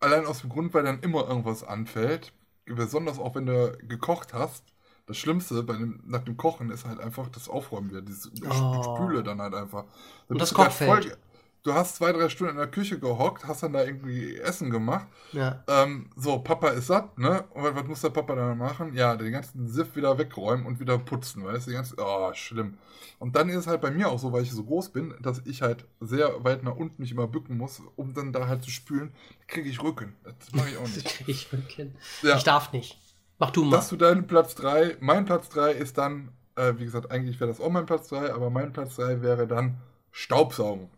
[0.00, 2.32] Allein aus dem Grund, weil dann immer irgendwas anfällt.
[2.64, 4.64] Besonders auch wenn du gekocht hast
[5.08, 8.02] das Schlimmste bei dem, nach dem Kochen ist halt einfach das Aufräumen wieder.
[8.02, 8.96] Dieses oh.
[8.96, 9.84] Spüle dann halt einfach.
[9.84, 11.16] Dann Und das Kochfeld.
[11.62, 15.06] du hast zwei, drei Stunden in der Küche gehockt, hast dann da irgendwie Essen gemacht.
[15.32, 15.64] Ja.
[15.66, 17.42] Ähm, so, Papa ist satt, ne?
[17.54, 18.92] Und was muss der Papa dann machen?
[18.92, 21.72] Ja, den ganzen Siff wieder wegräumen und wieder putzen, weißt du?
[21.72, 22.76] Ganze, oh, schlimm.
[23.18, 25.40] Und dann ist es halt bei mir auch so, weil ich so groß bin, dass
[25.46, 28.70] ich halt sehr weit nach unten mich immer bücken muss, um dann da halt zu
[28.70, 29.12] spülen.
[29.46, 30.14] kriege ich Rücken.
[30.22, 31.06] Das mache ich auch nicht.
[31.06, 31.94] kriege ich Rücken.
[32.22, 32.36] Ja.
[32.36, 32.98] Ich darf nicht.
[33.38, 33.76] Mach du mal.
[33.76, 34.96] Das zu deinem Platz 3.
[35.00, 38.32] Mein Platz 3 ist dann, äh, wie gesagt, eigentlich wäre das auch mein Platz 3,
[38.32, 39.78] aber mein Platz 3 wäre dann
[40.10, 40.88] Staubsaugen.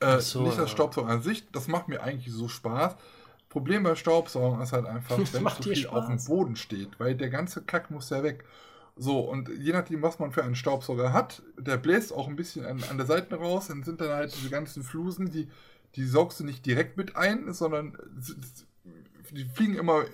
[0.00, 2.96] Äh, so, nicht das Staubsaugen an sich, das macht mir eigentlich so Spaß.
[3.48, 5.92] Problem bei Staubsaugen ist halt einfach, wenn zu viel Spaß.
[5.92, 8.44] auf dem Boden steht, weil der ganze Kack muss ja weg.
[8.94, 12.64] So, und je nachdem, was man für einen Staubsauger hat, der bläst auch ein bisschen
[12.64, 15.48] an, an der Seite raus, dann sind dann halt diese ganzen Flusen, die,
[15.96, 17.96] die saugst du nicht direkt mit ein, sondern
[19.30, 20.04] die fliegen immer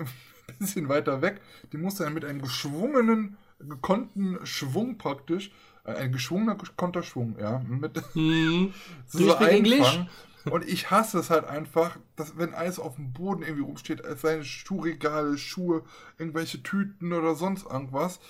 [0.59, 1.41] bisschen weiter weg.
[1.73, 5.51] Die musste dann mit einem geschwungenen, gekonnten Schwung praktisch,
[5.85, 8.73] äh, ein geschwungener Konterschwung, ja, mit hm.
[9.07, 10.09] so einfangen.
[10.51, 14.23] Und ich hasse es halt einfach, dass wenn alles auf dem Boden irgendwie rumsteht, als
[14.23, 15.83] seine Schuhregale, Schuhe,
[16.17, 18.21] irgendwelche Tüten oder sonst irgendwas,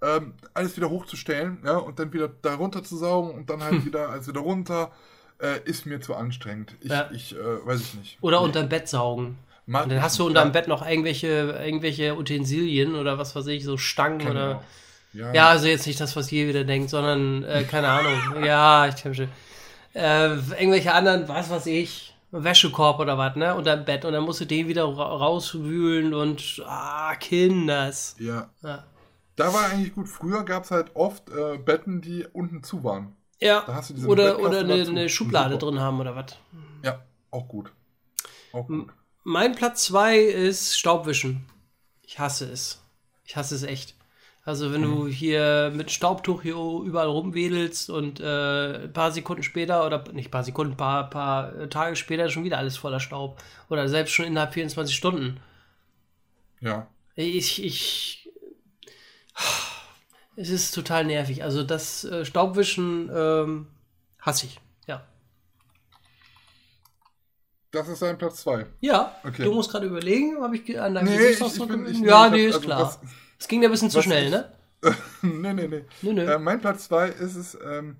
[0.00, 3.74] ähm, alles wieder hochzustellen, ja, und dann wieder da runter zu saugen und dann halt
[3.74, 3.84] hm.
[3.86, 4.92] wieder alles wieder runter,
[5.40, 6.76] äh, ist mir zu anstrengend.
[6.80, 7.10] Ich, ja.
[7.12, 8.18] ich äh, weiß ich nicht.
[8.20, 8.46] Oder nee.
[8.46, 9.38] unter Bett saugen.
[9.68, 11.26] Man, und dann hast du unter dem Bett noch irgendwelche,
[11.62, 14.30] irgendwelche Utensilien oder was weiß ich, so Stangen genau.
[14.30, 14.62] oder.
[15.12, 15.34] Ja.
[15.34, 15.48] ja.
[15.48, 18.18] also jetzt nicht das, was ihr wieder denkt, sondern, äh, keine Ahnung.
[18.44, 19.28] ja, ich kann schon.
[19.92, 20.28] Äh,
[20.58, 24.06] irgendwelche anderen, was weiß ich, Wäschekorb oder was, ne, unter dem Bett.
[24.06, 28.16] Und dann musst du den wieder ra rauswühlen und, ah, Kinders.
[28.18, 28.48] Ja.
[28.62, 28.84] ja.
[29.36, 30.08] Da war eigentlich gut.
[30.08, 33.14] Früher gab es halt oft äh, Betten, die unten zu waren.
[33.38, 33.66] Ja.
[34.06, 36.36] oder oder eine, eine Schublade drin haben oder was.
[36.82, 37.70] Ja, auch gut.
[38.52, 38.88] Auch gut.
[39.30, 41.44] Mein Platz 2 ist Staubwischen.
[42.00, 42.82] Ich hasse es.
[43.26, 43.94] Ich hasse es echt.
[44.42, 44.84] Also wenn mhm.
[44.84, 50.28] du hier mit Staubtuch hier überall rumwedelst und äh, ein paar Sekunden später oder nicht
[50.28, 53.38] ein paar Sekunden, ein paar, paar Tage später schon wieder alles voller Staub.
[53.68, 55.40] Oder selbst schon innerhalb 24 Stunden.
[56.62, 56.86] Ja.
[57.14, 58.30] Ich, ich.
[60.36, 61.42] Es ist total nervig.
[61.42, 63.66] Also das äh, Staubwischen ähm,
[64.22, 64.58] hasse ich.
[67.70, 68.66] Das ist dein Platz 2.
[68.80, 69.44] Ja, okay.
[69.44, 71.70] du musst gerade überlegen, habe ich an deinem nee, Gesichtsausdruck
[72.00, 73.00] Ja, nee, ist also klar.
[73.38, 74.52] Es ging ja ein bisschen zu schnell, ne?
[75.22, 75.84] nee, nee, nee.
[76.02, 76.24] nee, nee.
[76.24, 77.96] Äh, mein Platz 2 ist es, ähm,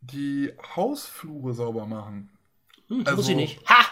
[0.00, 2.30] die Hausflure sauber machen.
[2.88, 3.68] Hm, also, muss ich nicht.
[3.68, 3.86] Ha!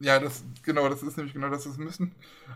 [0.00, 2.12] Ja, das, genau, das ist nämlich genau das, das müssen.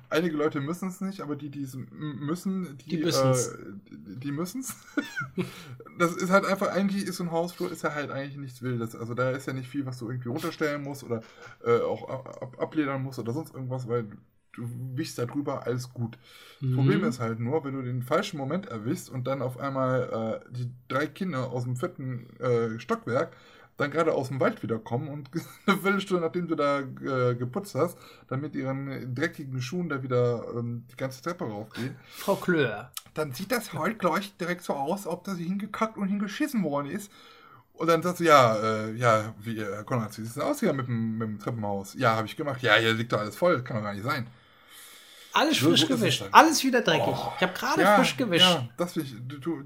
[0.08, 3.48] Einige Leute müssen es nicht, aber die, die es müssen, die, die müssen es.
[3.48, 3.56] Äh,
[3.90, 4.74] die müssen's.
[5.98, 8.96] das ist halt einfach, eigentlich ist so ein Hausflur, ist ja halt eigentlich nichts Wildes.
[8.96, 11.22] Also da ist ja nicht viel, was du irgendwie runterstellen musst oder
[11.64, 14.06] äh, auch ab, abledern musst oder sonst irgendwas, weil
[14.52, 16.16] du wischst da drüber, alles gut.
[16.60, 16.76] Mhm.
[16.76, 20.52] Problem ist halt nur, wenn du den falschen Moment erwischst und dann auf einmal äh,
[20.52, 23.36] die drei Kinder aus dem vierten äh, Stockwerk
[23.76, 25.30] dann gerade aus dem Wald wiederkommen und
[25.66, 27.98] eine Viertelstunde, nachdem du da äh, geputzt hast,
[28.28, 31.96] dann mit ihren dreckigen Schuhen da wieder ähm, die ganze Treppe raufgehen.
[32.08, 32.90] Frau Klöhr.
[33.14, 37.10] Dann sieht das halt gleich direkt so aus, ob das hingekackt und hingeschissen worden ist.
[37.74, 40.60] Und dann sagst du, ja, äh, ja, wie, Herr äh, Konrad, wie sieht es aus
[40.60, 41.94] hier mit dem, mit dem Treppenhaus?
[41.94, 42.62] Ja, habe ich gemacht.
[42.62, 44.28] Ja, hier liegt doch alles voll, kann doch gar nicht sein.
[45.32, 47.08] Alles frisch so gewischt, alles wieder dreckig.
[47.08, 48.48] Oh, ich habe gerade ja, frisch gewischt.
[48.48, 49.64] Ja, das will ich, du, du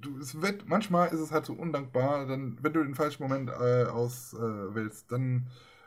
[0.00, 3.50] du, es wird, manchmal ist es halt so undankbar, dann, wenn du den falschen Moment
[3.50, 5.46] äh, auswählst, äh, dann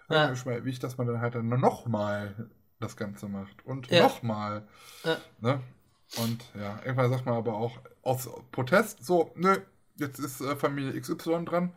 [0.09, 0.33] ja.
[0.65, 2.49] wie ich, dass man dann halt dann nochmal
[2.79, 4.03] das Ganze macht und ja.
[4.03, 4.67] nochmal.
[5.03, 5.17] Ja.
[5.39, 5.59] Ne?
[6.17, 9.57] Und ja, irgendwann sagt man aber auch aus Protest, so, nö,
[9.97, 11.73] jetzt ist äh, Familie XY dran.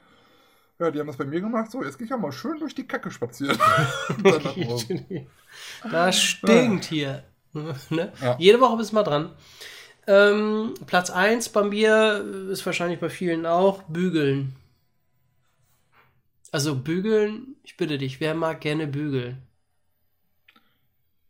[0.79, 2.75] Ja, die haben das bei mir gemacht, so, jetzt gehe ich ja mal schön durch
[2.75, 3.59] die Kacke spazieren.
[5.91, 7.25] das stinkt hier.
[7.91, 8.13] ne?
[8.39, 9.33] Jede Woche bist du mal dran.
[10.07, 14.55] Ähm, Platz 1 bei mir ist wahrscheinlich bei vielen auch Bügeln.
[16.53, 19.43] Also bügeln, ich bitte dich, wer mag gerne bügeln?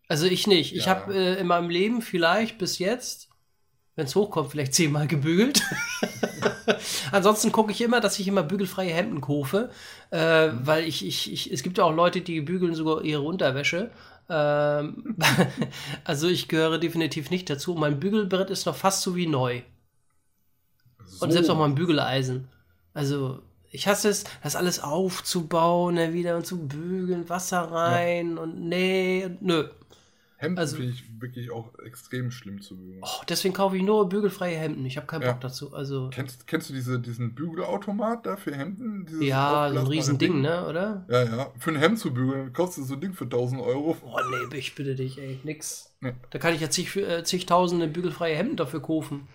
[0.08, 0.72] Also ich nicht.
[0.72, 0.78] Ja.
[0.78, 3.28] Ich habe äh, in meinem Leben vielleicht bis jetzt,
[3.96, 5.62] wenn es hochkommt, vielleicht zehnmal gebügelt.
[7.12, 9.70] Ansonsten gucke ich immer, dass ich immer bügelfreie Hemden kaufe,
[10.12, 10.66] äh, mhm.
[10.66, 13.90] weil ich, ich, ich, es gibt ja auch Leute, die bügeln sogar ihre Unterwäsche.
[14.28, 15.16] Ähm,
[16.04, 17.74] also ich gehöre definitiv nicht dazu.
[17.74, 19.62] Mein Bügelbrett ist noch fast so wie neu.
[21.04, 21.24] So.
[21.24, 22.48] Und selbst auch mein Bügeleisen.
[22.94, 28.68] Also Ich hasse es, das alles aufzubauen, dann wieder und zu bügeln, Wasser rein und
[28.68, 29.68] nee, und nö.
[30.46, 33.00] Hemden Also- finde ich wirklich auch extrem schlimm zu bügeln.
[33.04, 34.84] Oh, deswegen kaufe ich nur bügelfreie Hemden.
[34.86, 35.32] Ich habe keinen Ja.
[35.32, 35.74] Bock dazu.
[35.74, 39.06] Also, Kennst, kennst du diese, diesen Bügelautomat da für Hemden?
[39.06, 40.40] Dieses ja, so ein Riesending, Ding?
[40.42, 41.06] ne, oder?
[41.10, 41.52] Ja, ja.
[41.58, 43.96] Für ein Hemd zu bügeln kostet so ein Ding für 1000 Euro.
[44.02, 44.18] Oh,
[44.50, 45.94] nee, ich bitte dich, ey, nix.
[46.00, 46.14] Nee.
[46.30, 49.28] Da kann ich ja zig, äh, zigtausende bügelfreie Hemden dafür kaufen.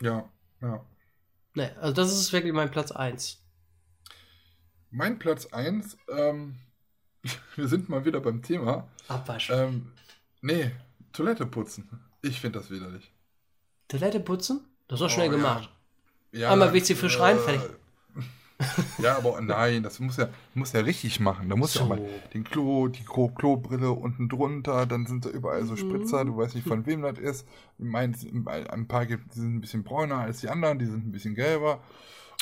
[0.00, 0.28] Ja,
[0.62, 0.84] ja.
[1.54, 3.38] Nee, also das ist wirklich mein Platz 1.
[4.90, 6.56] Mein Platz 1, ähm,
[7.56, 8.88] wir sind mal wieder beim Thema.
[9.08, 9.50] Abwasch.
[9.50, 9.92] Ähm,
[10.42, 10.70] nee,
[11.12, 11.88] Toilette putzen.
[12.22, 13.12] Ich finde das widerlich.
[13.88, 14.60] Toilette putzen?
[14.88, 15.36] Das ist doch schnell Oh, ja.
[15.36, 15.70] gemacht.
[16.32, 17.70] Ja, Einmal WC Fisch rein, äh, fertig.
[18.98, 21.48] Ja, aber nein, das muss ja, muss ja richtig machen.
[21.48, 21.84] Da muss ja So.
[21.86, 26.26] auch mal den Klo, die Klo Klobrille unten drunter, dann sind da überall so Spritzer,
[26.26, 27.46] du weißt nicht von wem das ist.
[27.78, 31.10] Meins, ein paar gibt, die sind ein bisschen bräuner als die anderen, die sind ein
[31.12, 31.80] bisschen gelber.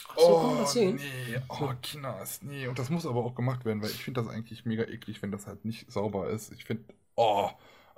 [0.09, 0.97] Ach so, kann man das sehen?
[0.97, 2.67] nee, oh, Kinders, nee.
[2.67, 5.31] Und das muss aber auch gemacht werden, weil ich finde das eigentlich mega eklig, wenn
[5.31, 6.51] das halt nicht sauber ist.
[6.53, 6.83] Ich finde,
[7.15, 7.49] oh,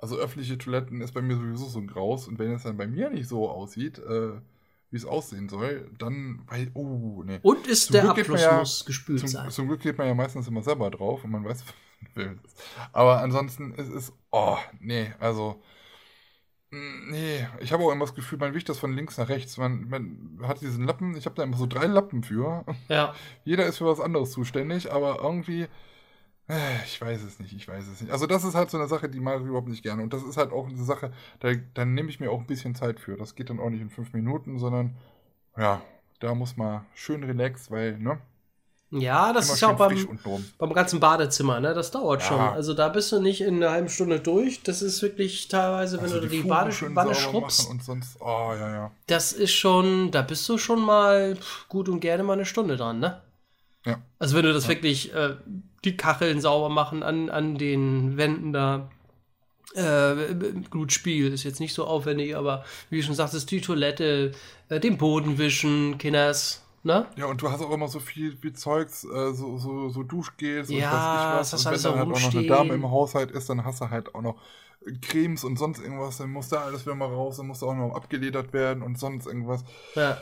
[0.01, 2.27] also öffentliche Toiletten ist bei mir sowieso so ein Graus.
[2.27, 4.31] Und wenn es dann bei mir nicht so aussieht, äh,
[4.89, 7.39] wie es aussehen soll, dann, weil, oh, nee.
[7.43, 9.49] Und ist Zum der Glück Abfluss ja muss gespült Zum, sein.
[9.51, 11.63] zum Glück geht man ja meistens immer selber drauf und man weiß,
[12.15, 12.25] was.
[12.91, 15.61] Aber ansonsten ist es, oh, nee, also,
[16.71, 19.57] nee, ich habe auch immer das Gefühl, man wicht das von links nach rechts.
[19.57, 22.65] Man, man hat diesen Lappen, ich habe da immer so drei Lappen für.
[22.89, 23.13] Ja.
[23.45, 25.67] Jeder ist für was anderes zuständig, aber irgendwie,
[26.85, 28.11] ich weiß es nicht, ich weiß es nicht.
[28.11, 30.03] Also das ist halt so eine Sache, die mag ich überhaupt nicht gerne.
[30.03, 32.75] Und das ist halt auch eine Sache, da, da nehme ich mir auch ein bisschen
[32.75, 33.15] Zeit für.
[33.17, 34.95] Das geht dann auch nicht in fünf Minuten, sondern,
[35.57, 35.81] ja,
[36.19, 38.19] da muss man schön relaxed, weil, ne?
[38.93, 40.19] Ja, das ist ja auch beim,
[40.57, 41.73] beim ganzen Badezimmer, ne?
[41.73, 42.27] Das dauert Ja.
[42.27, 42.39] schon.
[42.41, 44.63] Also da bist du nicht in einer halben Stunde durch.
[44.63, 47.81] Das ist wirklich teilweise, wenn Also du die, Fugen Bade, schön Bade sauber schrubbst, und
[47.81, 48.91] sonst, oh, ja, ja.
[49.07, 51.37] das ist schon, da bist du schon mal
[51.69, 53.21] gut und gerne mal eine Stunde dran, ne?
[53.85, 54.01] Ja.
[54.19, 55.35] Also wenn du das wirklich, äh,
[55.83, 58.89] die Kacheln sauber machen an, an den Wänden da,
[59.73, 60.35] äh,
[60.69, 64.31] gut Spiel, ist jetzt nicht so aufwendig, aber wie du schon sagtest, die Toilette,
[64.69, 67.07] äh, den Boden wischen, Kinders, ne?
[67.15, 70.69] Ja, und du hast auch immer so viel wie Zeugs, äh, so, so, so Duschgels
[70.69, 71.65] und Ja, was ich was.
[71.65, 72.47] Und wenn dann da halt auch noch eine.
[72.47, 74.41] Dame im Haushalt ist, dann hast du halt auch noch
[75.01, 77.75] Cremes und sonst irgendwas, dann muss da alles wieder mal raus, dann muss da auch
[77.75, 79.63] noch abgeledert werden und sonst irgendwas.
[79.95, 80.17] Ja.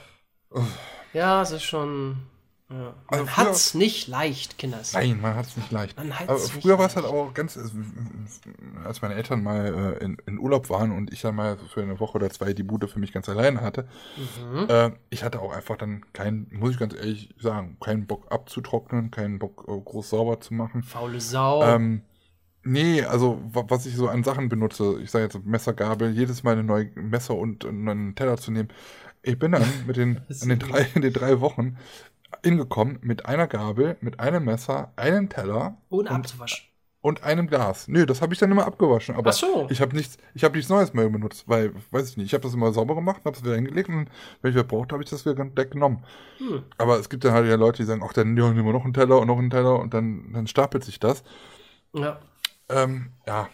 [1.14, 2.18] Ja, es ist schon.
[2.72, 2.76] Ja.
[2.78, 4.94] Man Also früher- hat's nicht leicht, Kinders.
[4.94, 5.98] Nein, man hat es nicht leicht.
[5.98, 7.72] Man hat's Aber früher war es halt auch ganz, also,
[8.86, 12.00] als meine Eltern mal äh, in, in Urlaub waren und ich dann mal für eine
[12.00, 13.88] Woche oder zwei die Bude für mich ganz alleine hatte,
[14.18, 14.68] Mhm.
[14.70, 19.10] äh, ich hatte auch einfach dann keinen, muss ich ganz ehrlich sagen, keinen Bock abzutrocknen,
[19.10, 20.84] keinen Bock äh, groß sauber zu machen.
[20.84, 21.64] Faule Sau.
[21.64, 22.04] Ähm,
[22.64, 26.44] nee, also wa- was ich so an Sachen benutze, ich sage jetzt Messer, Gabel, jedes
[26.44, 28.70] Mal eine neue Messer und einen Teller zu nehmen.
[29.22, 31.78] Ich bin dann mit den, in den drei, in den drei Wochen
[32.44, 36.66] hingekommen mit einer Gabel, mit einem Messer, einem Teller Ohne und, abzuwaschen.
[37.02, 37.88] und einem Glas.
[37.88, 39.16] Nö, das habe ich dann immer abgewaschen.
[39.16, 39.68] Aber Ach so.
[39.70, 42.44] ich habe nichts, ich habe nichts Neues mehr benutzt, weil, weiß ich nicht, ich habe
[42.44, 44.10] das immer sauber gemacht, habe es wieder hingelegt und
[44.42, 46.04] wenn ich wieder brauchte, habe ich das wieder direkt genommen.
[46.38, 46.64] Hm.
[46.78, 48.84] Aber es gibt dann halt ja Leute, die sagen, ach, dann ja, nehmen wir noch
[48.86, 51.24] einen Teller und noch einen Teller und dann, dann stapelt sich das.
[51.94, 52.20] Ja.
[52.70, 53.50] Ähm, ja.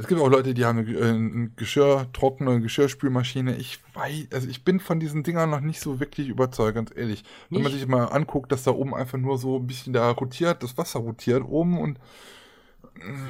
[0.00, 3.56] Es gibt auch Leute, die haben eine, äh, eine Geschirrtrockner, eine Geschirrspülmaschine.
[3.56, 7.22] Ich weiß, also ich bin von diesen Dingern noch nicht so wirklich überzeugt, ganz ehrlich.
[7.52, 7.80] Wenn man Nicht?
[7.80, 11.00] sich mal anguckt, dass da oben einfach nur so ein bisschen da rotiert, das Wasser
[11.00, 11.98] rotiert oben und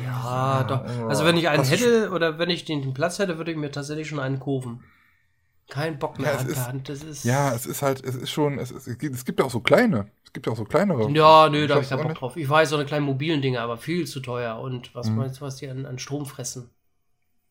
[0.05, 0.85] Ja, doch.
[0.85, 3.71] oh, Also wenn ich einen hätte oder wenn ich den Platz hätte, würde ich mir
[3.71, 4.83] tatsächlich schon einen kaufen.
[5.69, 6.89] Kein Bock mehr Ja, an der Hand.
[6.89, 7.25] Das ist.
[7.25, 9.51] ja, es ist halt, es ist schon, es, ist, es, gibt, es gibt ja auch
[9.51, 10.11] so kleine.
[10.31, 11.11] Es gibt ja auch so kleinere.
[11.11, 12.21] Ja, nö, da habe ich keinen Bock nicht.
[12.21, 12.37] drauf.
[12.37, 14.61] Ich weiß, so eine kleinen mobilen Dinge, aber viel zu teuer.
[14.61, 15.17] Und was Mhm.
[15.17, 16.71] meinst du, was die an, an Strom fressen?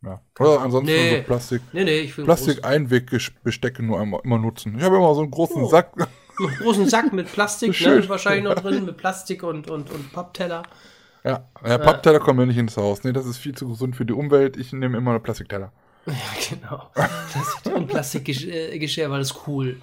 [0.01, 0.22] Ja.
[0.39, 1.18] Oder ansonsten Nee.
[1.18, 1.61] so Plastik.
[1.73, 4.77] Nee, nee, ich will einen Plastik-Einwegbestecke nur einmal immer nutzen.
[4.77, 5.68] Ich habe immer so einen großen Oh.
[5.68, 5.91] Sack.
[6.39, 7.99] einen großen Sack mit Plastik, Schön.
[7.99, 8.07] ne?
[8.07, 10.64] Wahrscheinlich noch drin, mit Plastik und, und, und Pappteller.
[11.26, 13.03] Ja, ja Pappteller kommen ja nicht ins Haus.
[13.03, 14.56] Nee, das ist viel zu gesund für die Umwelt.
[14.56, 15.73] Ich nehme immer eine Plastikteller.
[16.06, 16.14] Ja,
[16.49, 16.89] genau.
[16.95, 19.81] Das und Plastikgeschirr, weil das cool.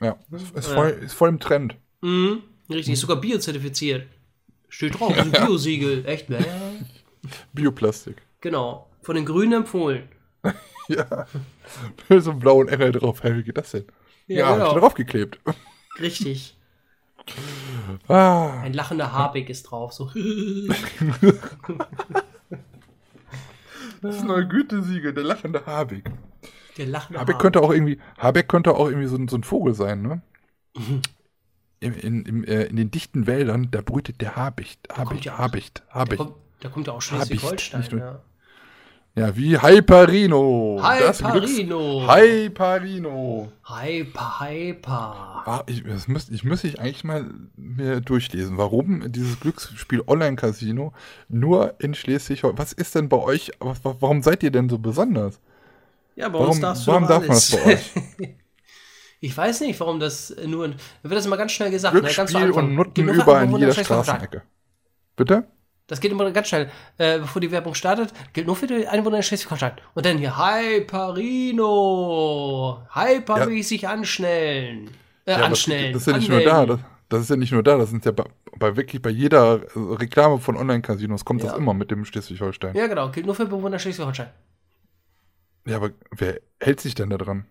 [0.00, 0.16] Ja,
[0.54, 1.76] ist voll, ist voll im Trend.
[2.00, 2.42] Mhm.
[2.70, 4.06] Richtig, ist sogar biozertifiziert.
[4.68, 6.04] Steht drauf, ein Biosiegel.
[6.06, 6.38] Echt, ne?
[7.52, 8.16] Bioplastik.
[8.40, 8.88] Genau.
[9.02, 10.08] Von den Grünen empfohlen.
[10.88, 11.26] Ja.
[12.08, 13.22] Mit so einem blauen Engel drauf.
[13.22, 13.84] Hey, wie geht das denn?
[14.26, 14.76] Ja, Ja, genau.
[14.76, 15.38] draufgeklebt.
[16.00, 16.56] Richtig.
[18.08, 19.92] Ah, Ein lachender Habeck ist drauf.
[19.92, 20.10] So.
[24.02, 26.10] das ist ein neuer Gütesiegel, der lachende Habeck.
[26.76, 27.42] Der lachende Habeck Habeck.
[27.42, 30.22] könnte auch irgendwie, Habeck könnte auch irgendwie so, ein- so ein Vogel sein, ne?
[31.80, 34.80] In, in, äh, in den dichten Wäldern, da brütet der Habicht.
[34.94, 36.18] Habicht, ja auch- Habicht, Da Habicht.
[36.18, 37.84] kommt, da kommt ja auch Schleswig-Holstein.
[37.98, 38.20] Ja.
[39.16, 40.80] Ja, wie Hyperino.
[40.82, 42.06] Hyperino.
[42.06, 43.52] Hyperino.
[43.66, 45.64] Hyper, hyper.
[45.66, 47.24] Ich, das müsste ich, müsste ich eigentlich mal
[47.56, 50.92] mir durchlesen, warum dieses Glücksspiel Online-Casino
[51.28, 52.58] nur in Schleswig-Holstein.
[52.58, 55.40] Was ist denn bei euch, warum seid ihr denn so besonders?
[56.14, 57.90] Ja, bei Warum, uns darfst du warum darf man das bei euch?
[59.20, 60.68] Ich weiß nicht, warum das nur.
[60.68, 61.94] Da wird das immer ganz schnell gesagt.
[61.94, 62.00] ne?
[62.00, 62.64] Glücksspiel Anfang.
[62.68, 63.72] und Nutten überall in jeder.
[63.72, 64.42] Straßenecke.
[65.16, 65.46] Bitte?
[65.86, 66.70] Das geht immer ganz schnell.
[66.98, 69.72] Äh, bevor die Werbung startet, gilt nur für die Einwohner in Schleswig-Holstein.
[69.94, 70.38] Und dann hier
[71.50, 72.82] Hyperino.
[72.94, 74.90] Hypermäßig anschnellen.
[75.26, 75.92] Äh, Ja, anschnellen.
[75.92, 76.60] Das ist ja nicht nur da.
[76.62, 76.84] anmelden.
[77.08, 77.76] Das, das ist ja nicht nur da.
[77.76, 78.24] Das sind ja bei,
[78.56, 81.50] bei wirklich bei jeder äh, Reklame von Online-Casinos kommt Ja.
[81.50, 82.74] das immer mit dem Schleswig-Holstein.
[82.74, 82.82] Ja.
[82.82, 83.10] Ja, genau.
[83.10, 84.28] Gilt nur für Bewohner Schleswig-Holstein.
[85.70, 87.46] aber wer hält sich denn da dran?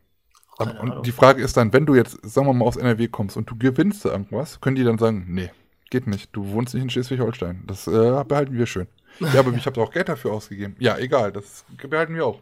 [0.66, 1.04] Und Ahnung.
[1.04, 3.56] die Frage ist dann, wenn du jetzt, sagen wir mal, aus NRW kommst und du
[3.58, 5.52] gewinnst da irgendwas, können die dann sagen, nee,
[5.90, 6.30] geht nicht.
[6.36, 7.64] Du wohnst nicht in Schleswig-Holstein.
[7.68, 8.88] Das äh, behalten wir schön.
[9.20, 10.76] Ja, aber ich habe auch Geld dafür ausgegeben.
[10.80, 12.40] Ja, egal, das behalten wir auch.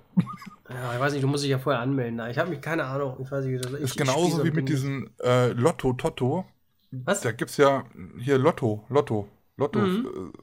[0.70, 2.20] Ja, ich weiß nicht, du musst dich ja vorher anmelden.
[2.30, 3.16] Ich habe mich keine Ahnung.
[3.22, 6.46] Ich weiß nicht, wie das ich, ist ich genauso so wie mit diesem äh, Lotto-Totto.
[6.92, 7.22] Was?
[7.22, 7.86] Da gibt's ja
[8.20, 9.28] hier Lotto, Lotto,
[9.58, 10.32] Lotto, Mhm.
[10.34, 10.38] äh,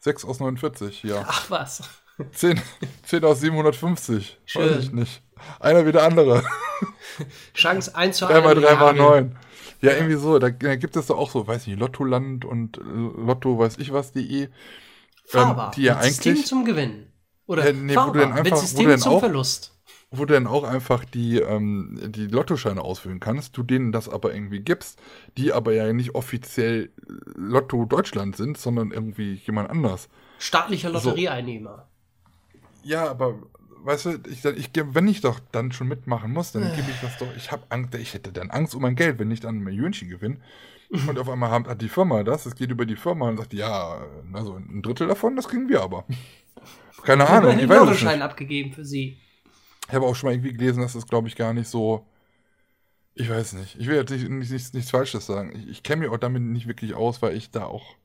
[0.00, 1.24] 6 aus 49 hier.
[1.26, 1.82] Ach was.
[2.32, 2.60] 10,
[3.04, 4.38] 10 aus 750.
[4.44, 4.62] Schön.
[4.70, 5.22] Weiß ich nicht.
[5.58, 6.42] Einer wie der andere.
[7.54, 8.98] Chance 1 zu 3 mal 3 mal Milliarde.
[8.98, 9.36] 9.
[9.82, 10.38] Ja, irgendwie so.
[10.38, 13.92] Da, da gibt es doch auch so, weiß nicht, Lottoland und äh, Lotto, weiß ich
[13.92, 14.48] was.de.
[15.24, 15.66] Fahrbar.
[15.68, 17.12] Ähm, die ja mit System eigentlich, zum Gewinnen.
[17.46, 18.12] Oder Ja, nee, wo fahrbar.
[18.12, 19.76] du dann einfach- wo System du dann zum auch- Verlust.
[20.10, 24.34] wo du dann auch einfach die, ähm, die Lottoscheine ausfüllen kannst, du denen das aber
[24.34, 24.98] irgendwie gibst,
[25.38, 26.90] die aber ja nicht offiziell
[27.36, 30.08] Lotto Deutschland sind, sondern irgendwie jemand anders.
[30.38, 31.86] Staatlicher Lotterieeinnehmer.
[32.82, 33.34] Ja, aber
[33.84, 37.18] weißt du, ich, ich, wenn ich doch dann schon mitmachen muss, dann gebe ich das
[37.18, 37.34] doch.
[37.36, 40.08] Ich habe Angst, ich hätte dann Angst um mein Geld, wenn ich dann ein Millionchen
[40.08, 40.38] gewinne.
[40.90, 44.04] Und auf einmal hat die Firma das, es geht über die Firma und sagt, ja,
[44.32, 46.04] also ein Drittel davon, das kriegen wir aber.
[47.04, 48.24] Keine Ahnung, einen ich weiß es Lottoschein nicht.
[48.24, 49.16] abgegeben für sie.
[49.88, 52.06] Ich habe auch schon mal irgendwie gelesen, dass das, glaube ich, gar nicht so.
[53.14, 53.76] Ich weiß nicht.
[53.78, 55.52] Ich will jetzt nicht, nicht, nichts, nichts Falsches sagen.
[55.54, 57.96] Ich, ich kenne mich auch damit nicht wirklich aus, weil ich da auch.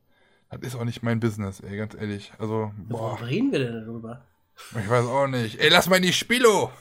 [0.50, 2.32] Das ist auch nicht mein Business, ey, ganz ehrlich.
[2.38, 3.14] Also, boah.
[3.14, 4.24] Warum reden wir denn darüber?
[4.72, 5.60] Ich weiß auch nicht.
[5.60, 6.72] Ey, lass mal in die Spilo.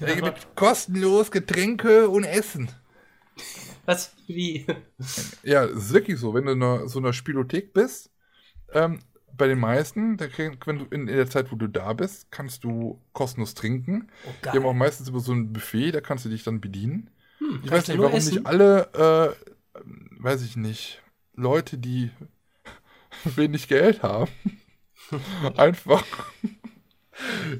[0.00, 2.68] Ey, mit kostenlos Getränke und Essen.
[3.86, 4.12] Was?
[4.26, 4.66] Wie?
[5.42, 6.32] Ja, es ist wirklich so.
[6.34, 8.10] Wenn du in so einer Spielothek bist,
[8.72, 9.00] ähm,
[9.36, 13.54] bei den meisten, wenn du in, der Zeit, wo du da bist, kannst du kostenlos
[13.54, 14.08] trinken.
[14.26, 17.10] Oh, Die haben auch meistens über so ein Buffet, da kannst du dich dann bedienen.
[17.38, 18.34] Hm, Ich weiß nicht, warum essen?
[18.36, 19.34] nicht alle,
[19.74, 19.80] äh,
[20.22, 21.02] weiß ich nicht,
[21.34, 22.10] Leute, die
[23.24, 24.30] wenig Geld haben,
[25.56, 26.04] einfach.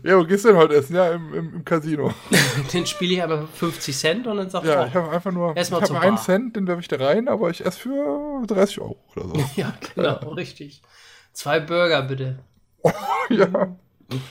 [0.02, 0.96] Ja, wo gehst du denn heute essen?
[0.96, 2.12] Ja, im, im, im Casino.
[2.72, 5.56] Den spiele ich aber für 50 Cent und dann sagt Ja, ich habe einfach nur,
[5.56, 6.18] ich zur einen.
[6.18, 9.34] Cent, den werfe ich da rein, aber ich esse für 30 Euro oder so.
[9.56, 10.82] ja, genau, richtig.
[11.32, 12.38] Zwei Burger bitte.
[13.30, 13.76] ja.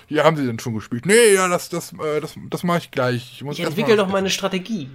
[0.08, 1.06] Hier haben sie denn schon gespielt.
[1.06, 3.34] Nee, ja, das, das, äh, das, das mache ich gleich.
[3.34, 4.90] Ich, muss Ich entwickle doch meine Strategie.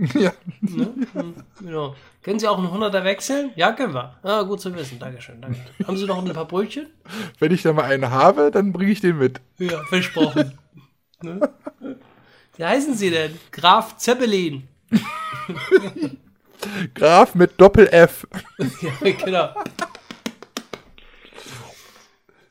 [0.14, 0.32] Ja.
[0.60, 0.94] Ne?
[1.12, 1.94] Hm, genau.
[2.22, 3.52] Können Sie auch einen 100er wechseln?
[3.54, 4.16] Ja, können wir.
[4.22, 4.98] Ah, gut zu wissen.
[4.98, 5.40] Dankeschön.
[5.40, 5.58] Danke.
[5.86, 6.86] Haben Sie noch ein paar Brötchen?
[7.38, 9.40] Wenn ich da mal einen habe, dann bringe ich den mit.
[9.58, 10.58] Ja, versprochen.
[11.22, 11.50] ne?
[12.56, 13.38] Wie heißen Sie denn?
[13.52, 14.68] Graf Zeppelin.
[16.94, 18.26] Graf mit Doppel-F.
[18.58, 19.54] ja, genau.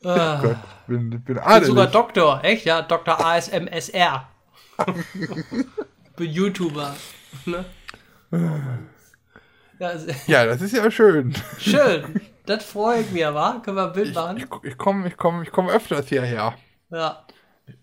[0.04, 0.56] Ah, Gott,
[0.86, 1.66] bin, bin bin adelig.
[1.68, 2.40] sogar Doktor.
[2.42, 2.64] Echt?
[2.64, 3.24] Ja, Dr.
[3.24, 4.28] ASMSR.
[6.16, 6.94] bin YouTuber.
[7.46, 7.64] Ne?
[9.78, 11.34] Ja, also, Ja, das ist ja schön.
[11.58, 12.20] schön.
[12.46, 13.60] Das freut mich, wa?
[13.64, 14.36] Können wir ein Bild Ich, machen?
[14.36, 16.54] ich, ich komme ich komm, ich komm öfters hierher.
[16.90, 17.24] Ja.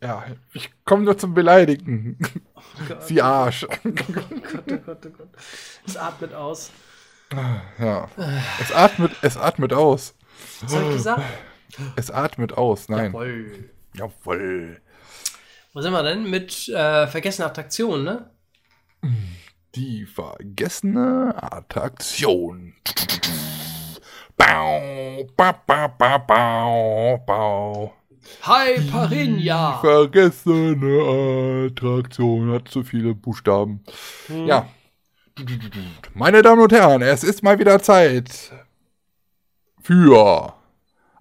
[0.04, 2.18] Ja, ich komme nur zum Beleidigen.
[3.00, 3.66] Sie Arsch.
[3.84, 5.30] Gott, oh Gott, oh Gott.
[5.86, 6.72] Es atmet aus.
[7.80, 8.10] Ja.
[8.60, 10.14] Es atmet, es atmet aus.
[10.62, 11.24] Was hab ich gesagt?
[11.96, 12.90] Es atmet aus.
[12.90, 13.14] Nein.
[13.14, 13.70] Jawohl.
[13.94, 14.82] Jawohl.
[15.74, 16.30] Wo sind wir denn?
[16.30, 18.30] Mit äh, vergessene Attraktionen, ne?
[19.78, 22.74] Die vergessene Attraktion.
[24.36, 27.94] Bau, ba, ba, ba, bau, bau.
[28.42, 29.78] Hyperinja!
[29.80, 33.84] Vergessene Attraktion hat zu viele Buchstaben.
[34.26, 34.48] Hm.
[34.48, 34.68] Ja.
[36.16, 38.52] Meine Damen und Herren, es ist mal wieder Zeit
[39.84, 40.56] für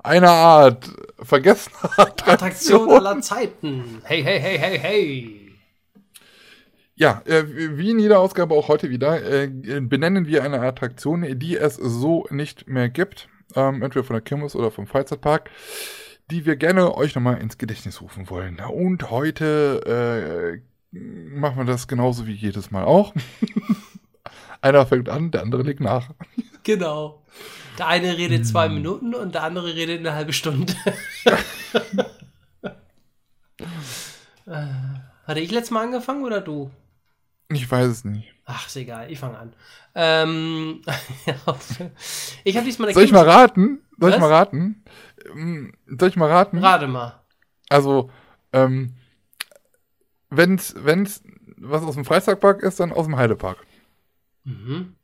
[0.02, 2.90] eine Art vergessene Attraktion Attraktion.
[2.90, 4.00] aller Zeiten.
[4.04, 5.45] Hey, hey, hey, hey, hey.
[6.98, 7.44] Ja, äh,
[7.76, 12.26] wie in jeder Ausgabe auch heute wieder, äh, benennen wir eine Attraktion, die es so
[12.30, 13.28] nicht mehr gibt.
[13.54, 15.50] Ähm, entweder von der Kirmes oder vom Freizeitpark,
[16.30, 18.60] die wir gerne euch nochmal ins Gedächtnis rufen wollen.
[18.60, 20.62] Und heute
[20.94, 23.12] äh, machen wir das genauso wie jedes Mal auch.
[24.62, 26.08] Einer fängt an, der andere legt nach.
[26.62, 27.22] Genau.
[27.78, 30.72] Der eine redet zwei Minuten und der andere redet eine halbe Stunde.
[34.46, 36.70] Hatte ich letztes Mal angefangen oder du?
[37.48, 38.32] Ich weiß es nicht.
[38.44, 39.52] Ach, ist egal, ich fange an.
[39.94, 40.82] Ähm,
[42.44, 43.80] ich habe diesmal eine Soll ich mal raten?
[43.98, 44.20] Soll ich Was?
[44.20, 44.84] mal raten?
[45.32, 46.58] Ähm, Soll ich mal raten?
[46.58, 47.22] Rate mal.
[47.68, 48.10] Also,
[48.52, 48.94] ähm,
[50.30, 51.22] wenn's, wenn's
[51.58, 53.58] was aus dem Freizeitpark ist, dann aus dem Heidepark.
[54.44, 54.94] Mhm.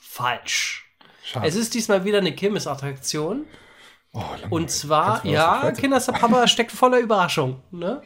[0.00, 0.90] Falsch.
[1.22, 1.46] Schade.
[1.46, 3.46] Es ist diesmal wieder eine Kirmesattraktion.
[4.12, 4.22] oh.
[4.50, 7.62] Und zwar, ja, Freizeitpark- Kinderpapa steckt voller Überraschung.
[7.70, 8.02] Ne?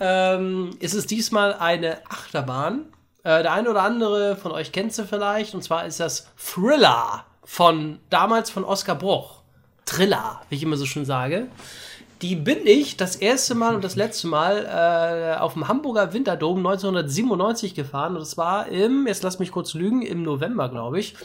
[0.00, 2.86] ähm, es ist diesmal eine Achterbahn.
[3.24, 5.54] Äh, der eine oder andere von euch kennt sie vielleicht.
[5.54, 9.42] Und zwar ist das Thriller von damals von Oskar Bruch.
[9.86, 11.48] Thriller, wie ich immer so schön sage.
[12.22, 14.64] Die bin ich das erste Mal und das letzte Mal
[15.36, 18.14] äh, auf dem Hamburger Winterdom 1997 gefahren.
[18.14, 21.16] Und das war im, jetzt lass mich kurz lügen, im November, glaube ich.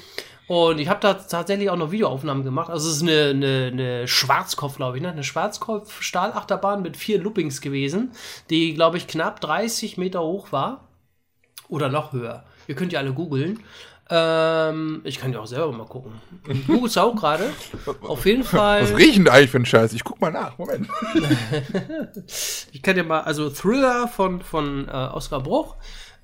[0.48, 2.72] Und ich habe da tatsächlich auch noch Videoaufnahmen gemacht.
[2.72, 5.12] Also es ist eine, eine, eine Schwarzkopf, glaube ich, ne?
[5.12, 8.12] Eine Schwarzkopf-Stahlachterbahn mit vier Loopings gewesen,
[8.50, 10.89] die, glaube ich, knapp 30 Meter hoch war.
[11.70, 12.44] Oder noch höher.
[12.68, 13.60] Ihr könnt ja alle googeln.
[14.12, 16.14] Ähm, ich kann ja auch selber mal gucken.
[16.66, 17.52] Googelst du auch gerade?
[18.02, 18.82] Auf jeden Fall.
[18.82, 19.94] Was riechen da eigentlich für ein Scheiß?
[19.94, 20.58] Ich guck mal nach.
[20.58, 20.90] Moment.
[22.72, 25.76] Ich kann dir mal, also Thriller von, von äh, Oskar Bruch.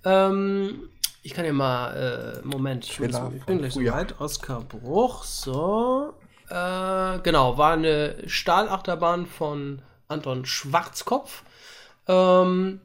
[0.04, 0.90] Ähm,
[1.22, 3.94] ich kann dir mal, äh, Moment, ich bin, Thriller ich bin gleich so früher.
[3.94, 4.20] weit.
[4.20, 6.14] Oskar Bruch, so.
[6.50, 11.44] Äh, genau, war eine Stahlachterbahn von Anton Schwarzkopf.
[12.08, 12.80] Ähm,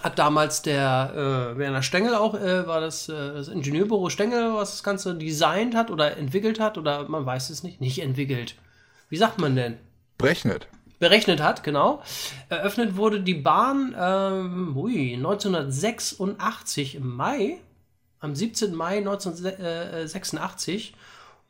[0.00, 1.12] hat damals der
[1.54, 5.74] äh, Werner Stengel auch, äh, war das, äh, das Ingenieurbüro Stengel, was das Ganze designt
[5.74, 8.56] hat oder entwickelt hat, oder man weiß es nicht, nicht entwickelt.
[9.08, 9.76] Wie sagt man denn?
[10.16, 10.68] Berechnet.
[10.98, 12.02] berechnet hat, genau.
[12.48, 17.58] Eröffnet wurde die Bahn ähm, ui, 1986 im Mai,
[18.20, 18.74] am 17.
[18.74, 20.94] Mai 1986.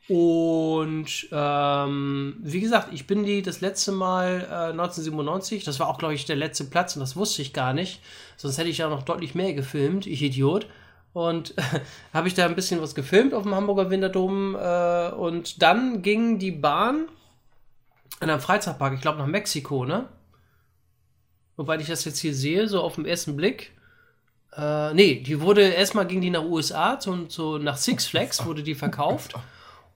[0.08, 5.98] Und ähm, wie gesagt, ich bin die das letzte Mal äh, 1997, das war auch,
[5.98, 8.00] glaube ich, der letzte Platz und das wusste ich gar nicht.
[8.36, 10.66] Sonst hätte ich ja noch deutlich mehr gefilmt, ich Idiot.
[11.12, 11.54] Und
[12.12, 14.56] habe ich da ein bisschen was gefilmt auf dem Hamburger Winterdom.
[14.56, 17.06] Äh, und dann ging die Bahn
[18.20, 20.08] in einem Freizeitpark, ich glaube nach Mexiko, ne?
[21.56, 23.72] Wobei ich das jetzt hier sehe, so auf den ersten Blick.
[24.56, 28.64] Äh, nee, die wurde, erstmal ging die nach USA, zu, zu, nach Six Flags wurde
[28.64, 29.34] die verkauft.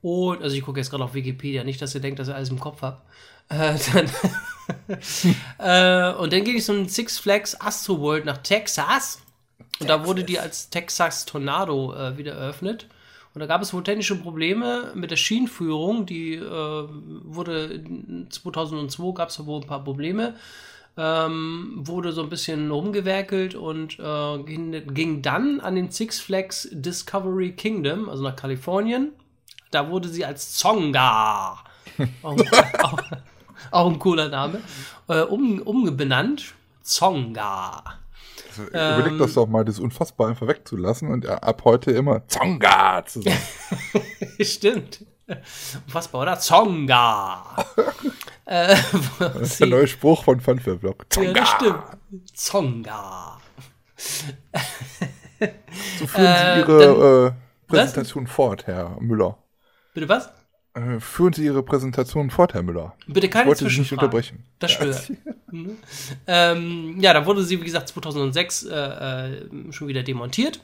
[0.06, 2.50] Und, also ich gucke jetzt gerade auf Wikipedia, nicht, dass ihr denkt, dass ihr alles
[2.50, 3.02] im Kopf habt.
[3.48, 4.08] Äh, dann,
[5.58, 9.20] äh, und dann ging ich ein Six Flags Astro World nach Texas.
[9.80, 12.86] Und da wurde die als Texas Tornado äh, wieder eröffnet.
[13.34, 16.06] Und da gab es wohl technische Probleme mit der Schienenführung.
[16.06, 17.82] Die äh, wurde
[18.30, 20.36] 2002 gab es wohl ein paar Probleme.
[20.96, 26.68] Ähm, wurde so ein bisschen rumgewerkelt und äh, ging, ging dann an den Six Flags
[26.70, 29.10] Discovery Kingdom, also nach Kalifornien.
[29.76, 31.58] Da wurde sie als Zonga,
[32.22, 32.38] auch,
[32.82, 32.98] auch,
[33.72, 34.62] auch ein cooler Name,
[35.06, 36.54] äh, um, umbenannt.
[36.80, 37.82] Zonga.
[38.48, 43.20] Also, überleg das doch mal, das unfassbar einfach wegzulassen und ab heute immer Zonga zu
[43.20, 43.36] sagen.
[44.40, 45.04] Stimmt.
[45.86, 46.38] Unfassbar, oder?
[46.38, 47.44] Zonga.
[48.46, 48.76] äh,
[49.18, 51.04] Das ist der neue Spruch von Funfair-Blog.
[51.16, 51.82] ja, das stimmt.
[52.32, 53.38] Zonga.
[55.98, 57.32] So führen Äh, Sie Ihre äh,
[57.70, 59.36] Präsentation fort, Herr Müller.
[59.96, 60.28] Bitte was?
[60.74, 62.94] Äh, führen Sie Ihre Präsentation fort, Herr Müller.
[63.06, 64.44] Bitte Ich keine wollte Sie nicht unterbrechen.
[64.58, 65.10] Das stört.
[65.50, 65.78] Mhm.
[66.26, 70.60] ähm, ja, da wurde sie, wie gesagt, 2006 äh, äh, schon wieder demontiert.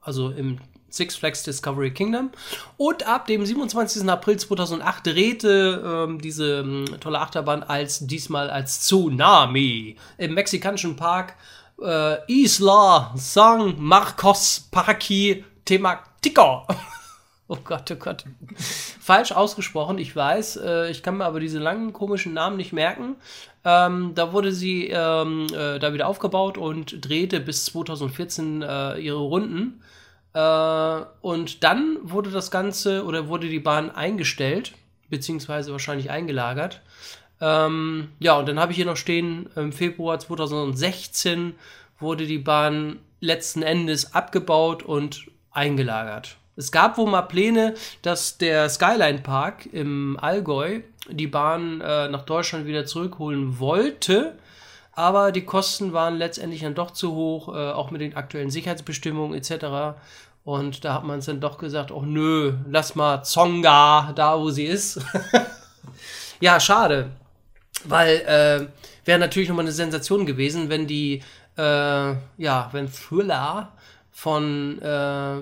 [0.00, 0.58] Also im
[0.88, 2.32] Six Flags Discovery Kingdom.
[2.76, 4.08] Und ab dem 27.
[4.08, 11.36] April 2008 drehte ähm, diese ähm, tolle Achterbahn als diesmal als Tsunami im mexikanischen Park
[11.80, 16.66] äh, Isla San Marcos Parque Temactico.
[17.52, 18.24] Oh Gott, oh Gott.
[18.98, 20.56] Falsch ausgesprochen, ich weiß.
[20.56, 23.16] Äh, ich kann mir aber diese langen, komischen Namen nicht merken.
[23.62, 29.18] Ähm, da wurde sie ähm, äh, da wieder aufgebaut und drehte bis 2014 äh, ihre
[29.18, 29.82] Runden.
[30.32, 34.72] Äh, und dann wurde das Ganze oder wurde die Bahn eingestellt,
[35.10, 36.80] beziehungsweise wahrscheinlich eingelagert.
[37.42, 41.54] Ähm, ja, und dann habe ich hier noch stehen, im Februar 2016
[41.98, 46.38] wurde die Bahn letzten Endes abgebaut und eingelagert.
[46.56, 52.22] Es gab wohl mal Pläne, dass der Skyline Park im Allgäu die Bahn äh, nach
[52.22, 54.36] Deutschland wieder zurückholen wollte,
[54.92, 59.36] aber die Kosten waren letztendlich dann doch zu hoch, äh, auch mit den aktuellen Sicherheitsbestimmungen
[59.36, 59.96] etc.
[60.44, 64.50] Und da hat man es dann doch gesagt, oh nö, lass mal Zonga da, wo
[64.50, 65.00] sie ist.
[66.40, 67.10] ja, schade.
[67.84, 71.22] Weil äh, wäre natürlich nochmal eine Sensation gewesen, wenn die,
[71.56, 73.72] äh, ja, wenn Thriller
[74.12, 74.84] von, äh,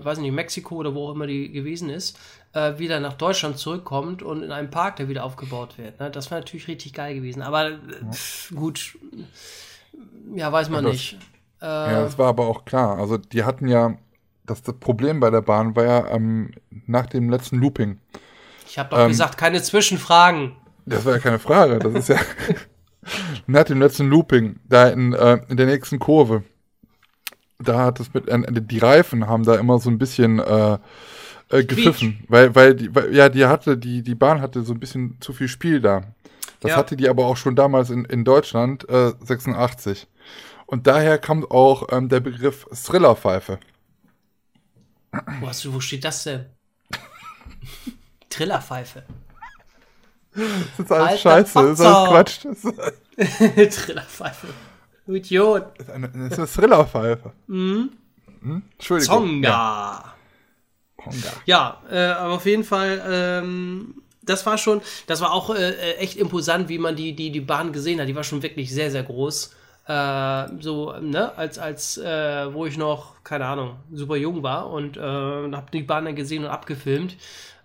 [0.05, 2.19] weiß nicht, Mexiko oder wo auch immer die gewesen ist,
[2.53, 5.99] äh, wieder nach Deutschland zurückkommt und in einem Park, der wieder aufgebaut wird.
[6.01, 6.11] Ne?
[6.11, 7.43] Das wäre natürlich richtig geil gewesen.
[7.43, 7.79] Aber äh,
[8.13, 8.97] pf, gut,
[10.35, 11.19] Ja, weiß man Das- nicht.
[11.61, 12.99] Äh, Ja, das war aber auch klar.
[12.99, 13.97] Also die hatten ja,
[14.47, 16.53] das, das Problem bei der Bahn war ja ähm,
[16.87, 17.99] nach dem letzten Looping.
[18.67, 20.53] ich habe doch ähm, gesagt, keine Zwischenfragen.
[20.87, 21.79] Das war ja keine Frage.
[21.81, 22.19] Das ist ja
[23.47, 26.45] nach dem letzten Looping, da in, äh, in der nächsten Kurve,
[27.63, 30.79] da hat es mit, äh, die Reifen haben da immer so ein bisschen äh,
[31.51, 34.81] äh, gepfiffen, weil, weil, die, weil, ja, die hatte, die, die Bahn hatte so ein
[34.81, 36.03] bisschen zu viel Spiel da.
[36.61, 36.77] Das Ja.
[36.77, 40.07] hatte die aber auch schon damals in, in Deutschland, äh, 86.
[40.67, 43.59] Und daher kam auch ähm, der Begriff Thrillerpfeife.
[45.41, 46.47] Wo, hast du, wo steht das denn?
[48.29, 49.03] Trillerpfeife.
[50.33, 50.45] Das
[50.79, 52.41] ist alles Alter scheiße, das ist alles Quatsch.
[53.71, 54.49] Trillerpfeife.
[55.11, 55.65] Du Idiot.
[55.77, 57.33] das ist eine, das ist eine Thrillerpfeife.
[57.49, 57.91] Hm?
[58.79, 59.43] Entschuldigung.
[59.43, 60.05] Ja.
[60.05, 60.15] Zonga.
[60.97, 61.33] Konga.
[61.47, 65.97] Ja, äh, aber auf jeden Fall, ähm, das war schon, das war auch äh, äh,
[65.97, 68.07] echt imposant, wie man die, die, die Bahn gesehen hat.
[68.07, 69.53] Die war schon wirklich sehr, sehr groß.
[69.87, 74.97] Äh, so, ne, als, als, äh, wo ich noch, keine Ahnung, super jung war und
[74.97, 77.17] äh, habe die Bahn dann gesehen und abgefilmt.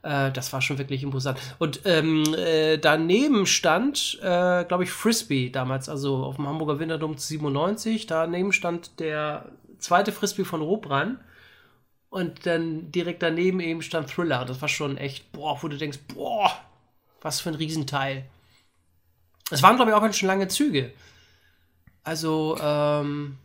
[0.06, 1.40] Äh, das war schon wirklich imposant.
[1.58, 7.18] Und ähm, äh, daneben stand, äh, glaube ich, Frisbee damals, also auf dem Hamburger Winterdom
[7.18, 8.06] 97.
[8.06, 9.46] Daneben stand der
[9.80, 11.20] zweite Frisbee von Robran.
[12.10, 14.46] Und dann direkt daneben eben stand Thriller.
[14.46, 16.52] Das war schon echt, boah, wo du denkst, boah,
[17.22, 18.26] was für ein Riesenteil.
[19.52, 20.94] Es waren, glaube ich, auch ganz schön lange Züge.
[22.06, 23.38] Also, ähm,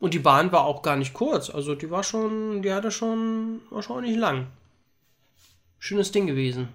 [0.00, 1.48] und die Bahn war auch gar nicht kurz.
[1.50, 4.48] Also, die war schon, die hatte schon, war schon nicht lang.
[5.78, 6.68] Schönes Ding gewesen.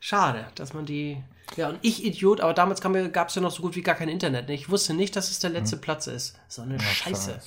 [0.00, 1.22] Schade, dass man die.
[1.56, 4.08] Ja, und ich Idiot, aber damals gab es ja noch so gut wie gar kein
[4.08, 4.48] Internet.
[4.48, 4.54] ne?
[4.54, 6.38] Ich wusste nicht, dass es der letzte Platz ist.
[6.48, 7.38] So eine Scheiße.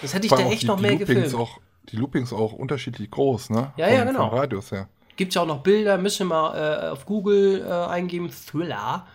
[0.00, 1.34] Das hätte ich da echt die, noch die mehr Loopings gefilmt.
[1.34, 1.58] Auch,
[1.90, 3.72] die Loopings auch unterschiedlich groß, ne?
[3.76, 4.30] Ja, ja, Von- genau.
[4.30, 4.88] Vom Radius her.
[5.16, 9.06] Gibt ja auch noch Bilder, müssen wir mal äh, auf Google äh, eingeben, Thriller.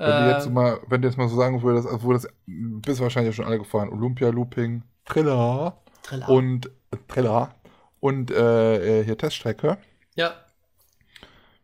[0.00, 0.32] Wenn du Äh.
[0.32, 3.36] jetzt mal, wenn du jetzt mal so sagen würdest, also wo das bist du wahrscheinlich
[3.36, 6.28] schon alle gefahren, Olympia Looping, Thriller Thriller.
[6.30, 7.54] und äh, Thriller
[8.00, 9.78] und äh, äh, hier Teststrecke.
[10.14, 10.32] ja.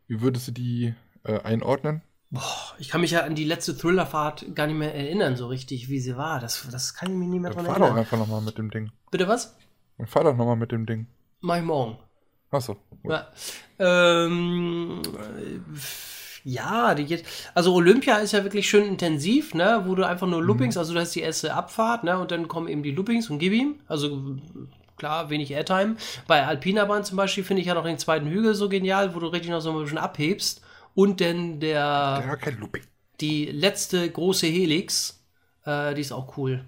[0.08, 0.94] Wie würdest du die
[1.24, 2.02] äh, einordnen?
[2.78, 5.98] Ich kann mich ja an die letzte Thrillerfahrt gar nicht mehr erinnern, so richtig, wie
[5.98, 6.38] sie war.
[6.38, 7.98] Das, das kann ich mich nicht mehr dran fahr doch erinnern.
[8.00, 8.92] einfach nochmal mit dem Ding.
[9.10, 9.56] Bitte was?
[9.98, 11.06] Dann fahr doch nochmal mit dem Ding.
[11.40, 11.98] Mach ich morgen.
[12.50, 12.76] Achso.
[13.04, 13.26] Ja.
[13.80, 15.58] Ähm, äh,
[16.48, 17.24] ja, die geht,
[17.54, 21.00] also Olympia ist ja wirklich schön intensiv, ne, wo du einfach nur Loopings, also du
[21.00, 24.36] hast die erste Abfahrt, ne, und dann kommen eben die Loopings und gib ihm, also
[24.96, 25.96] klar, wenig Airtime.
[26.28, 29.18] Bei Alpina Bahn zum Beispiel finde ich ja noch den zweiten Hügel so genial, wo
[29.18, 30.62] du richtig noch so ein bisschen abhebst
[30.94, 32.84] und dann der, Ja, kein Looping.
[33.20, 35.20] die letzte große Helix,
[35.64, 36.64] äh, die ist auch cool,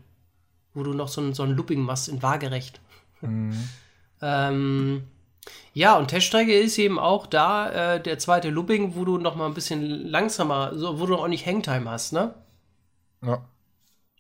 [0.75, 2.81] wo du noch so ein, so ein Looping machst in waagerecht.
[4.21, 5.05] Ähm,
[5.73, 9.47] ja, und Teststrecke ist eben auch da äh, der zweite Looping, wo du noch mal
[9.47, 12.35] ein bisschen langsamer, so, wo du auch nicht Hangtime hast, ne?
[13.23, 13.45] Ja.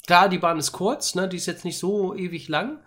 [0.06, 1.28] Klar, die Bahn ist kurz, ne?
[1.28, 2.78] Die ist jetzt nicht so ewig lang,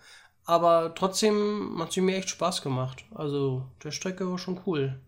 [0.45, 3.03] aber trotzdem hat sie mir echt Spaß gemacht.
[3.13, 4.99] Also, Teststrecke war schon cool.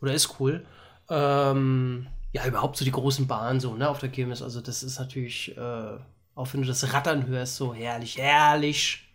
[0.00, 0.64] Oder ist cool.
[1.10, 4.42] Ähm, ja, überhaupt so die großen Bahnen so, ne, auf der Kirmes.
[4.42, 5.98] Also, das ist natürlich, äh,
[6.34, 9.11] auch wenn du das Rattern hörst, so herrlich, herrlich.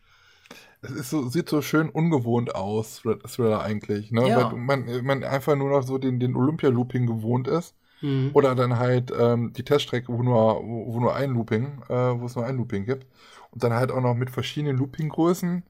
[0.82, 4.28] Es ist so, sieht so schön ungewohnt aus, Thrill- Thriller eigentlich, ne?
[4.30, 4.52] Ja.
[4.52, 7.76] Weil man, man einfach nur noch so den, den Olympia-Looping gewohnt ist.
[8.02, 8.30] Mhm.
[8.34, 12.26] Oder dann halt ähm, die Teststrecke, wo nur, wo, wo nur ein Looping, äh, wo
[12.28, 13.08] es nur ein Looping gibt.
[13.50, 15.64] Und dann halt auch noch mit verschiedenen Looping-Größen.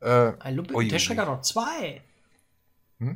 [0.00, 0.88] Äh, Ein Looping, Ui.
[0.88, 2.02] Teststrecke hat noch zwei.
[2.98, 3.08] was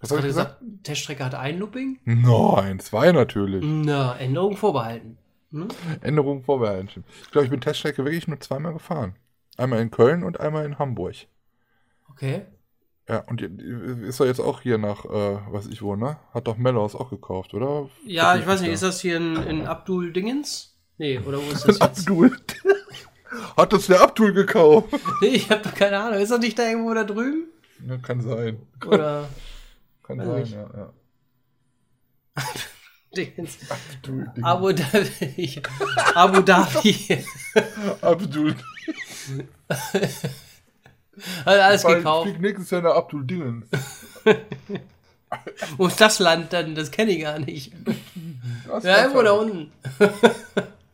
[0.00, 1.98] Hast du ich gesagt, Teststrecke hat ein Looping?
[2.04, 3.64] Nein, zwei natürlich.
[3.66, 5.18] Na, Änderung vorbehalten.
[5.50, 5.68] Hm?
[6.02, 7.04] Änderungen vorbehalten.
[7.22, 9.16] Ich glaube, ich bin Teststrecke wirklich nur zweimal gefahren.
[9.58, 11.16] Einmal in Köln und einmal in Hamburg.
[12.10, 12.46] Okay.
[13.08, 16.18] Ja, und ist doch jetzt auch hier nach, äh, was ich wo, ne?
[16.32, 17.88] Hat doch Mellows auch gekauft, oder?
[18.06, 20.76] Ja, ich weiß nicht, ist das hier in, in Abdul Dingens?
[20.98, 21.82] Nee, oder wo ist das jetzt?
[21.82, 22.36] Abdul.
[23.56, 24.88] Hat das der Abdul gekauft?
[25.20, 26.20] Nee, ich hab doch keine Ahnung.
[26.20, 27.44] Ist das nicht da irgendwo da drüben?
[27.86, 28.58] Ja, kann sein.
[28.86, 29.28] Oder
[30.02, 30.52] Kann sein, nicht.
[30.52, 30.92] ja, ja.
[33.16, 33.58] Dingens?
[33.70, 34.30] Abdul.
[34.36, 34.44] Ding.
[34.44, 35.62] Abu Dhabi.
[36.14, 37.24] Abu Dhabi.
[38.00, 38.54] Abdul.
[41.44, 42.28] Hat alles Weil gekauft.
[42.28, 43.68] fliegt nächstes Jahr nach Abdul Dingen.
[45.76, 46.74] Wo ist das Land dann?
[46.74, 47.72] Das kenne ich gar nicht.
[48.66, 49.72] Das Ja, irgendwo da unten.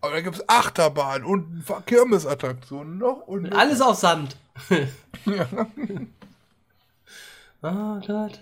[0.01, 4.37] Aber da gibt es Achterbahn und Kirmesattraktionen noch und Alles auf Sand.
[5.27, 5.49] Ja.
[7.63, 8.41] Oh Gott.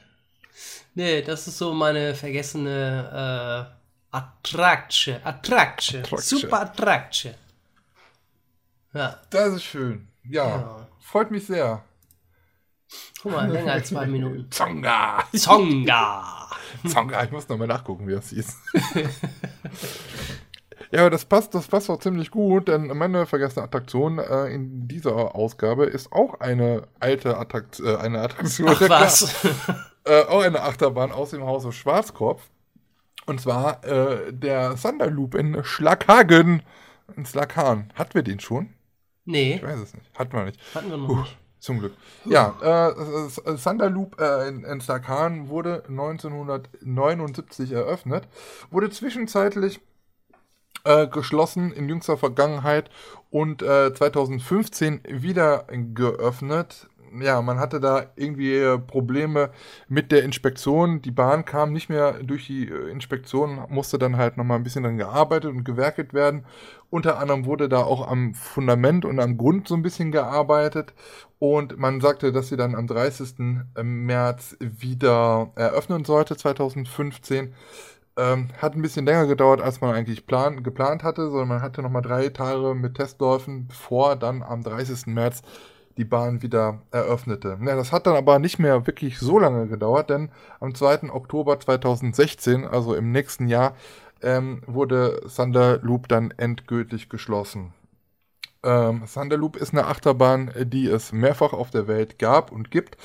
[0.96, 4.16] Nee, das ist so meine vergessene äh.
[4.16, 5.16] Attraction.
[5.24, 6.02] Attraction.
[6.18, 7.34] Super Attraction.
[8.94, 10.08] Ja, Das ist schön.
[10.24, 10.88] Ja, Ja.
[11.00, 11.82] freut mich sehr.
[13.22, 14.50] guck mal, länger als zwei Minuten.
[14.50, 15.24] Zonga.
[15.34, 16.48] Zonga.
[16.86, 18.56] Zonga, ich muss nochmal nachgucken, wie das hieß.
[20.90, 24.88] Ja, aber das passt, das passt auch ziemlich gut, denn meine vergessene Attraktion äh, in
[24.88, 28.68] dieser Ausgabe ist auch eine alte Attrakt äh, eine Attraktion.
[28.70, 29.34] Ach was?
[30.04, 32.42] äh, auch eine Achterbahn aus dem Hause Schwarzkopf.
[33.24, 36.62] Und zwar äh, der Thunderloop in Schlaghagen.
[37.16, 37.90] In Schlaghagen.
[37.94, 38.74] Hatten wir den schon?
[39.24, 40.10] Nee, Ich weiß es nicht.
[40.18, 40.60] Hatten wir nicht.
[40.74, 41.38] hatten wir noch Puh, nicht.
[41.58, 41.96] zum Glück.
[42.24, 48.28] Ja, äh, Thunderloop äh, in, in Starkan wurde 1979 eröffnet,
[48.70, 49.80] wurde zwischenzeitlich
[50.84, 52.90] äh, geschlossen in jüngster Vergangenheit
[53.30, 56.88] und äh, 2015 wieder geöffnet.
[57.20, 59.50] Ja, man hatte da irgendwie äh, Probleme
[59.86, 61.02] mit der Inspektion.
[61.02, 64.82] Die Bahn kam nicht mehr durch die äh, Inspektion, musste dann halt nochmal ein bisschen
[64.82, 66.46] dann gearbeitet und gewerkelt werden.
[66.92, 70.92] Unter anderem wurde da auch am Fundament und am Grund so ein bisschen gearbeitet.
[71.38, 73.64] Und man sagte, dass sie dann am 30.
[73.82, 77.54] März wieder eröffnen sollte, 2015.
[78.18, 81.80] Ähm, hat ein bisschen länger gedauert, als man eigentlich plan geplant hatte, sondern man hatte
[81.80, 85.06] nochmal drei Tage mit Testläufen, bevor dann am 30.
[85.06, 85.40] März
[85.96, 87.58] die Bahn wieder eröffnete.
[87.64, 90.28] Ja, das hat dann aber nicht mehr wirklich so lange gedauert, denn
[90.60, 91.10] am 2.
[91.10, 93.76] Oktober 2016, also im nächsten Jahr,
[94.22, 97.72] ähm, wurde Thunder Loop dann endgültig geschlossen.
[98.64, 102.96] Ähm, Thunder ist eine Achterbahn, die es mehrfach auf der Welt gab und gibt.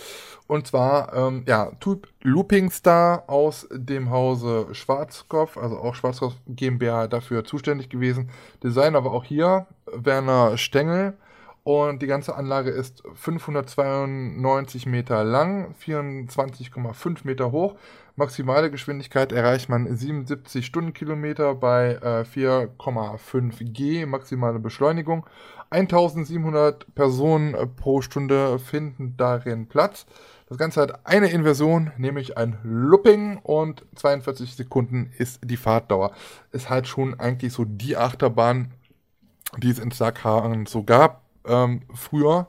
[0.48, 7.08] Und zwar, ähm, ja, Typ Looping Star aus dem Hause Schwarzkopf, also auch Schwarzkopf GmbH
[7.08, 8.30] dafür zuständig gewesen.
[8.64, 11.18] Designer war auch hier Werner Stengel.
[11.64, 17.76] Und die ganze Anlage ist 592 Meter lang, 24,5 Meter hoch.
[18.20, 25.28] Maximale Geschwindigkeit erreicht man 77 Stundenkilometer bei äh, 4,5 G, maximale Beschleunigung.
[25.70, 30.08] 1700 Personen äh, pro Stunde finden darin Platz.
[30.50, 36.12] Das Ganze hat eine Inversion, nämlich ein Looping und 42 Sekunden ist die Fahrtdauer.
[36.52, 38.74] Ist halt schon eigentlich so die Achterbahn,
[39.60, 42.48] die es in Starkhagen so gab ähm, früher.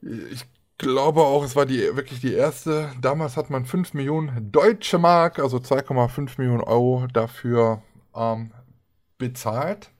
[0.00, 0.46] Ich
[0.78, 2.90] glaube auch, es war die wirklich die erste.
[3.00, 7.82] Damals hat man 5 Millionen deutsche Mark, also 2,5 Millionen Euro dafür
[8.14, 8.52] ähm,
[9.18, 9.90] bezahlt.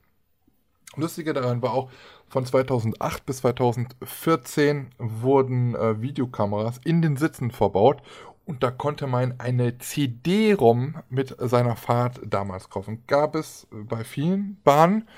[0.97, 1.91] Lustige daran war auch,
[2.29, 8.03] von 2008 bis 2014 wurden äh, Videokameras in den Sitzen verbaut
[8.45, 13.05] und da konnte man eine CD-ROM mit seiner Fahrt damals kaufen.
[13.07, 15.09] Gab es bei vielen Bahnen,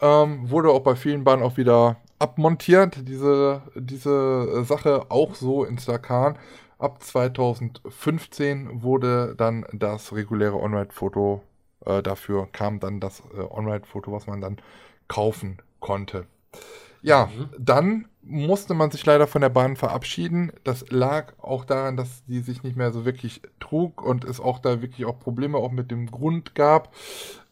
[0.00, 5.78] ähm, wurde auch bei vielen Bahnen auch wieder abmontiert, diese, diese Sache auch so in
[5.78, 6.38] Starkan.
[6.78, 11.42] Ab 2015 wurde dann das reguläre On-Ride-Foto,
[11.86, 14.58] äh, dafür kam dann das äh, On-Ride-Foto, was man dann
[15.08, 16.26] kaufen konnte.
[17.02, 17.50] Ja, Mhm.
[17.58, 20.52] dann musste man sich leider von der Bahn verabschieden.
[20.64, 24.58] Das lag auch daran, dass die sich nicht mehr so wirklich trug und es auch
[24.58, 26.94] da wirklich auch Probleme auch mit dem Grund gab.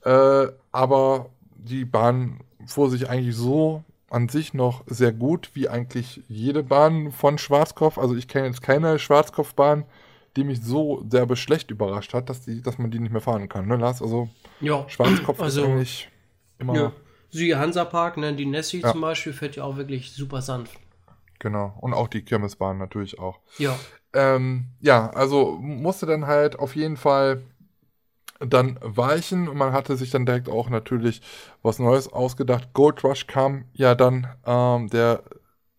[0.05, 6.23] Äh, aber die Bahn fuhr sich eigentlich so an sich noch sehr gut, wie eigentlich
[6.29, 7.99] jede Bahn von Schwarzkopf.
[7.99, 9.85] Also ich kenne jetzt keine Schwarzkopfbahn,
[10.37, 13.49] die mich so derbe schlecht überrascht hat, dass, die, dass man die nicht mehr fahren
[13.49, 13.67] kann.
[13.67, 14.03] Ne, Lars?
[14.03, 14.29] Also
[14.61, 16.11] Ja, Schwarzkopf Also, ist eigentlich
[16.59, 16.93] immer...
[17.35, 17.59] ja.
[17.59, 18.93] Hansa Park, ne, die Nessie Ja.
[18.93, 20.79] zum Beispiel, fährt ja auch wirklich super sanft.
[21.39, 21.77] Genau.
[21.81, 23.41] Und auch die Kirmesbahn natürlich auch.
[23.59, 23.77] Ja.
[24.13, 27.43] Ähm, ja, also musste dann halt auf jeden Fall
[28.47, 31.23] dann weichen und man hatte sich dann direkt auch natürlich
[31.63, 32.73] was Neues ausgedacht.
[32.73, 35.23] Gold Rush kam ja dann ähm, der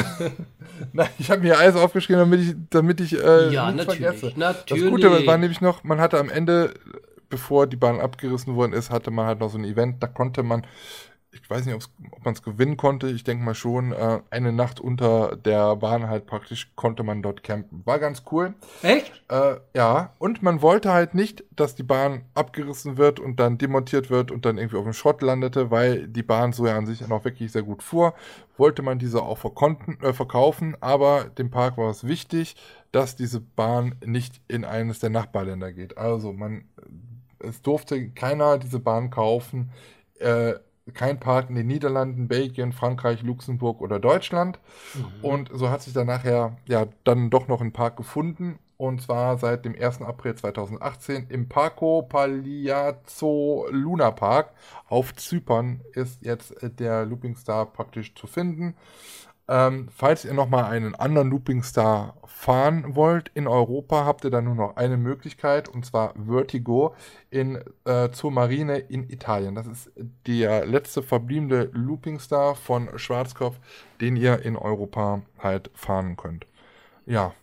[0.93, 4.01] Nein, ich habe mir alles aufgeschrieben, damit ich, damit ich äh, Ja, natürlich.
[4.01, 4.33] vergesse.
[4.37, 4.83] Natürlich.
[4.83, 6.73] Das Gute war nämlich noch, man hatte am Ende,
[7.29, 10.43] bevor die Bahn abgerissen worden ist, hatte man halt noch so ein Event, da konnte
[10.43, 10.67] man,
[11.33, 14.81] ich weiß nicht, ob man es gewinnen konnte, ich denke mal schon, äh, eine Nacht
[14.81, 17.83] unter der Bahn halt praktisch konnte man dort campen.
[17.87, 18.55] War ganz cool.
[18.83, 19.13] Echt?
[19.29, 24.11] Äh, ja, und man wollte halt nicht, dass die Bahn abgerissen wird und dann demontiert
[24.11, 27.07] wird und dann irgendwie auf dem Schrott landete, weil die Bahn so ja an sich
[27.09, 28.15] noch wirklich sehr gut fuhr.
[28.59, 32.57] Wollte man diese auch äh, verkaufen, aber dem Park war es wichtig,
[32.93, 35.97] dass diese Bahn nicht in eines der Nachbarländer geht.
[35.97, 36.67] Also man
[37.39, 39.73] es durfte keiner diese Bahn kaufen.
[40.19, 40.55] Äh,
[40.95, 44.59] kein Park in den Niederlanden, Belgien, Frankreich, Luxemburg oder Deutschland.
[44.95, 45.25] Mhm.
[45.25, 48.59] Und so hat sich dann nachher ja dann doch noch ein Park gefunden.
[48.77, 50.03] Und zwar seit dem 1.
[50.03, 54.51] April 2018 im Parco Pagliazzo Luna Park
[54.89, 58.75] auf Zypern ist jetzt der Looping Star praktisch zu finden.
[59.49, 64.45] Ähm, falls ihr nochmal einen anderen Looping Star fahren wollt in Europa, habt ihr dann
[64.45, 66.95] nur noch eine Möglichkeit und zwar Vertigo
[67.31, 69.55] in, äh, zur Marine in Italien.
[69.55, 69.91] Das ist
[70.27, 73.59] der letzte verbliebene Looping Star von Schwarzkopf,
[74.01, 76.47] den ihr in Europa halt fahren könnt.
[77.05, 77.35] Ja,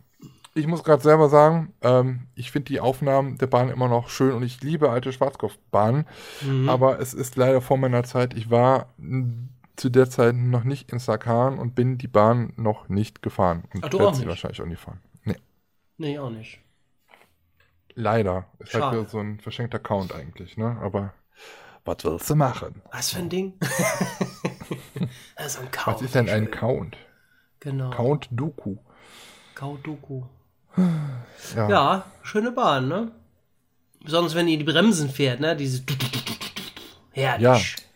[0.56, 4.34] ich muss gerade selber sagen, ähm, ich finde die Aufnahmen der Bahn immer noch schön
[4.34, 6.06] und ich liebe alte Schwarzkopfbahnen,
[6.42, 6.70] mhm.
[6.70, 8.34] aber es ist leider vor meiner Zeit.
[8.34, 8.88] Ich war
[9.80, 13.64] zu der Zeit noch nicht in Sakan und bin die Bahn noch nicht gefahren.
[13.74, 15.00] Und Ach, du auch sie wahrscheinlich auch nicht fahren.
[15.24, 15.38] Nee.
[15.98, 16.60] Nee, auch nicht.
[17.96, 18.46] Leider.
[18.60, 18.98] Ist Schade.
[18.98, 20.78] halt so ein verschenkter Count eigentlich, ne?
[20.82, 21.14] Aber
[21.86, 22.82] was willst du machen?
[22.92, 23.54] Was für ein Ding?
[25.36, 25.96] also ein Count.
[25.98, 26.98] Was ist denn ein Count?
[27.60, 27.90] Genau.
[27.90, 28.78] Count Doku.
[29.56, 30.24] Count Doku.
[31.56, 31.70] Ja.
[31.70, 33.12] ja, schöne Bahn, ne?
[34.04, 35.56] Besonders wenn ihr die Bremsen fährt, ne?
[35.56, 35.84] Diese.
[37.12, 37.76] Herrlich.
[37.76, 37.89] Ja.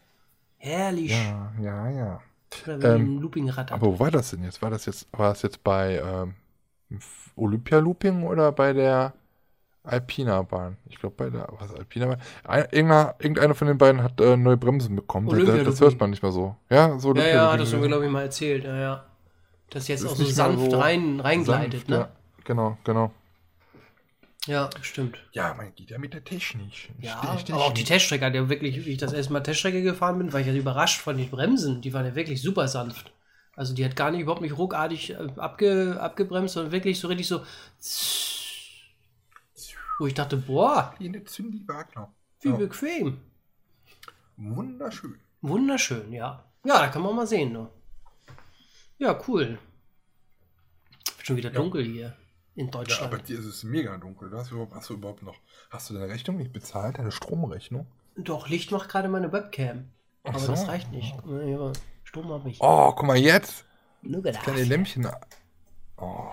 [0.64, 1.12] Herrlich.
[1.12, 2.22] Ja, ja, ja.
[2.68, 3.74] Ähm, Looping rattert.
[3.74, 4.62] Aber wo war das denn jetzt?
[4.62, 6.36] War das jetzt, war das jetzt bei ähm,
[7.36, 9.14] Olympia Looping oder bei der
[9.84, 10.78] Alpina Bahn?
[10.88, 12.22] Ich glaube bei der, was Alpina Bahn?
[12.46, 15.28] Ein, irgendeiner, irgendeiner von den beiden hat äh, neue Bremsen bekommen.
[15.28, 16.56] Das, das, hört man nicht mehr so.
[16.70, 18.64] Ja, so Ja, ja, das haben wir, glaube ich, mal erzählt.
[18.64, 19.06] Ja, ja.
[19.70, 21.96] Das jetzt das auch so sanft so rein, reingleitet, sanft, ne?
[21.98, 22.10] Ja,
[22.46, 23.12] genau, genau.
[24.46, 25.18] Ja, stimmt.
[25.32, 26.92] Ja, man geht ja mit der Technik.
[27.00, 30.18] Ja, aber auch die Teststrecke hat ja wirklich, wie ich das erste Mal Teststrecke gefahren
[30.18, 31.82] bin, war ich ja überrascht von den Bremsen.
[31.82, 33.14] Die waren ja wirklich super sanft.
[33.56, 37.28] Also die hat gar nicht überhaupt nicht ruckartig äh, abge, abgebremst, sondern wirklich so richtig
[37.28, 37.46] so.
[40.00, 40.94] Wo ich dachte, boah.
[41.00, 42.14] Wie eine Zündi Wagner.
[42.42, 42.56] Wie ja.
[42.56, 43.22] bequem.
[44.36, 45.20] Wunderschön.
[45.42, 46.44] Wunderschön, ja.
[46.66, 47.54] Ja, da kann man mal sehen.
[47.54, 47.70] Ne?
[48.98, 49.58] Ja, cool.
[51.22, 51.92] Schon wieder dunkel ja.
[51.92, 52.18] hier
[52.56, 53.02] in Deutschland.
[53.02, 54.30] Ja, aber dir ist es mega dunkel.
[54.30, 55.36] Du hast, überhaupt, hast du überhaupt noch,
[55.70, 57.88] hast du deine Rechnung nicht bezahlt, deine Stromrechnung?
[58.16, 59.90] Doch, Licht macht gerade meine Webcam.
[60.24, 60.52] Ach aber so.
[60.52, 61.16] das reicht nicht.
[61.26, 61.74] Ja,
[62.04, 62.60] Strom habe ich.
[62.62, 63.66] Oh, guck mal jetzt.
[64.02, 64.22] Nur.
[64.22, 65.08] Das kleine Lämpchen.
[65.98, 66.30] Oh.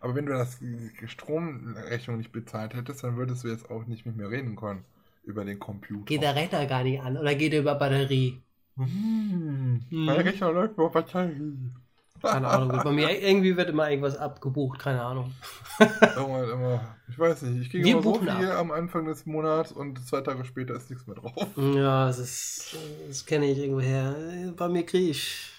[0.00, 4.06] Aber wenn du das die Stromrechnung nicht bezahlt hättest, dann würdest du jetzt auch nicht
[4.06, 4.84] mit mir reden können
[5.24, 6.04] über den Computer.
[6.04, 8.40] Geht der Rechner gar nicht an oder geht er über Batterie?
[8.76, 9.84] Hm.
[9.88, 10.04] Hm.
[10.04, 11.72] Mein Rechner läuft über Batterie.
[12.22, 12.80] Keine Ahnung.
[12.82, 15.34] Bei mir irgendwie wird immer irgendwas abgebucht, keine Ahnung.
[15.78, 16.96] immer, immer.
[17.08, 17.62] Ich weiß nicht.
[17.62, 18.58] Ich kriege immer so viel ab.
[18.58, 21.46] am Anfang des Monats und zwei Tage später ist nichts mehr drauf.
[21.56, 22.76] Ja, das ist.
[23.08, 24.52] Das kenne ich irgendwoher.
[24.56, 25.50] Bei mir kriege ich.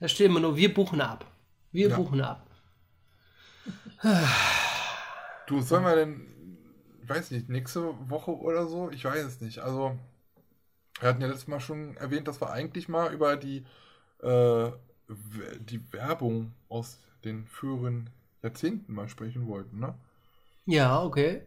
[0.00, 1.24] Da steht immer nur, wir buchen ab.
[1.72, 1.96] Wir ja.
[1.96, 2.46] buchen ab.
[5.46, 6.26] du, sollen wir denn,
[7.02, 8.90] ich weiß nicht, nächste Woche oder so?
[8.90, 9.58] Ich weiß es nicht.
[9.58, 9.98] Also,
[11.00, 13.64] wir hatten ja letztes Mal schon erwähnt, dass wir eigentlich mal über die
[14.22, 14.70] äh,
[15.08, 18.10] die Werbung aus den früheren
[18.42, 19.94] Jahrzehnten mal sprechen wollten, ne?
[20.66, 21.42] Ja, okay.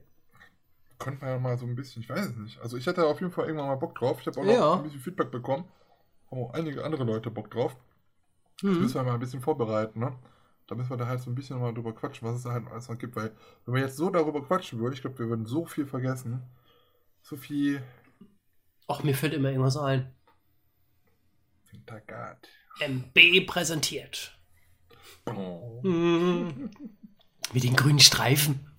[0.99, 2.59] Könnte man ja mal so ein bisschen, ich weiß es nicht.
[2.59, 4.19] Also ich hatte auf jeden Fall irgendwann mal Bock drauf.
[4.19, 4.73] Ich habe auch noch ja.
[4.73, 5.65] ein bisschen Feedback bekommen.
[6.29, 7.75] Haben auch einige andere Leute Bock drauf.
[8.61, 8.69] Mhm.
[8.69, 10.17] Das müssen wir mal ein bisschen vorbereiten, ne?
[10.67, 12.67] Da müssen wir da halt so ein bisschen mal drüber quatschen, was es da halt
[12.67, 13.15] alles noch gibt.
[13.15, 13.35] Weil,
[13.65, 16.41] wenn wir jetzt so darüber quatschen würden, ich glaube, wir würden so viel vergessen.
[17.21, 17.83] So viel.
[18.87, 20.13] Ach, mir fällt immer irgendwas ein.
[21.71, 22.47] Wintergard.
[22.79, 24.31] MB präsentiert.
[25.25, 25.81] Oh.
[25.83, 28.71] Mit den grünen Streifen.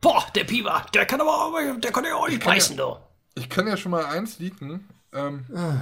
[0.00, 3.00] Boah, der Piva, der kann aber auch, der kann ja auch nicht beißen, ja,
[3.34, 4.88] Ich kann ja schon mal eins liegen.
[5.12, 5.80] Ähm, ah.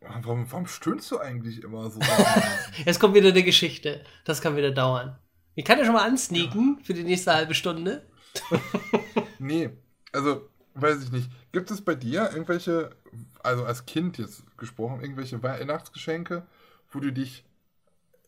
[0.00, 2.00] warum, warum stöhnst du eigentlich immer so?
[2.86, 4.02] Jetzt kommt wieder eine Geschichte.
[4.24, 5.18] Das kann wieder dauern.
[5.54, 6.84] Ich kann ja schon mal ansneaken ja.
[6.84, 8.08] für die nächste halbe Stunde.
[9.38, 9.68] nee,
[10.12, 11.30] also weiß ich nicht.
[11.52, 12.90] Gibt es bei dir irgendwelche
[13.42, 16.46] also als Kind jetzt gesprochen, irgendwelche Weihnachtsgeschenke,
[16.90, 17.44] wo du dich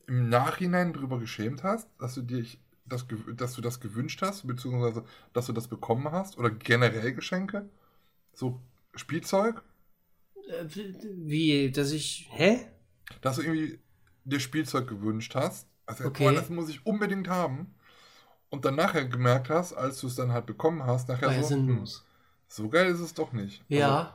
[0.06, 3.06] im Nachhinein darüber geschämt hast, dass du dich das,
[3.36, 7.68] dass du das gewünscht hast, beziehungsweise dass du das bekommen hast, oder generell Geschenke?
[8.34, 8.60] So
[8.94, 9.62] Spielzeug?
[10.66, 12.28] Wie, dass ich.
[12.30, 12.66] Hä?
[13.22, 13.78] Dass du irgendwie
[14.24, 15.66] dir Spielzeug gewünscht hast.
[15.86, 16.24] Also, okay.
[16.24, 17.74] boah, das muss ich unbedingt haben.
[18.50, 21.54] Und dann nachher gemerkt hast, als du es dann halt bekommen hast, nachher War so.
[21.56, 21.86] Hm,
[22.48, 23.62] so geil ist es doch nicht.
[23.68, 23.96] Ja.
[23.98, 24.10] Also,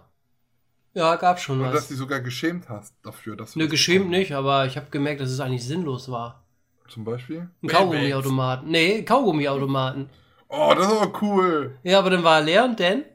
[0.94, 1.68] ja, gab schon was.
[1.68, 3.60] Und dass du sogar geschämt hast dafür, dass du.
[3.60, 6.44] Nö, geschämt nicht, aber ich habe gemerkt, dass es eigentlich sinnlos war.
[6.88, 7.50] Zum Beispiel?
[7.62, 8.70] Ein Kaugummiautomaten.
[8.70, 10.10] Nee, Kaugummiautomaten.
[10.48, 11.78] Oh, das ist aber cool.
[11.84, 13.06] Ja, aber dann war er leer und dann?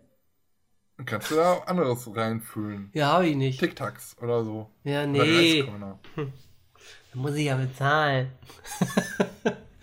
[0.96, 2.90] Dann kannst du da anderes reinfüllen.
[2.94, 3.58] Ja, habe ich nicht.
[3.58, 4.70] Tic-Tacs oder so.
[4.84, 5.64] Ja, nee.
[6.14, 6.32] Hm.
[7.12, 8.30] Dann muss ich ja bezahlen.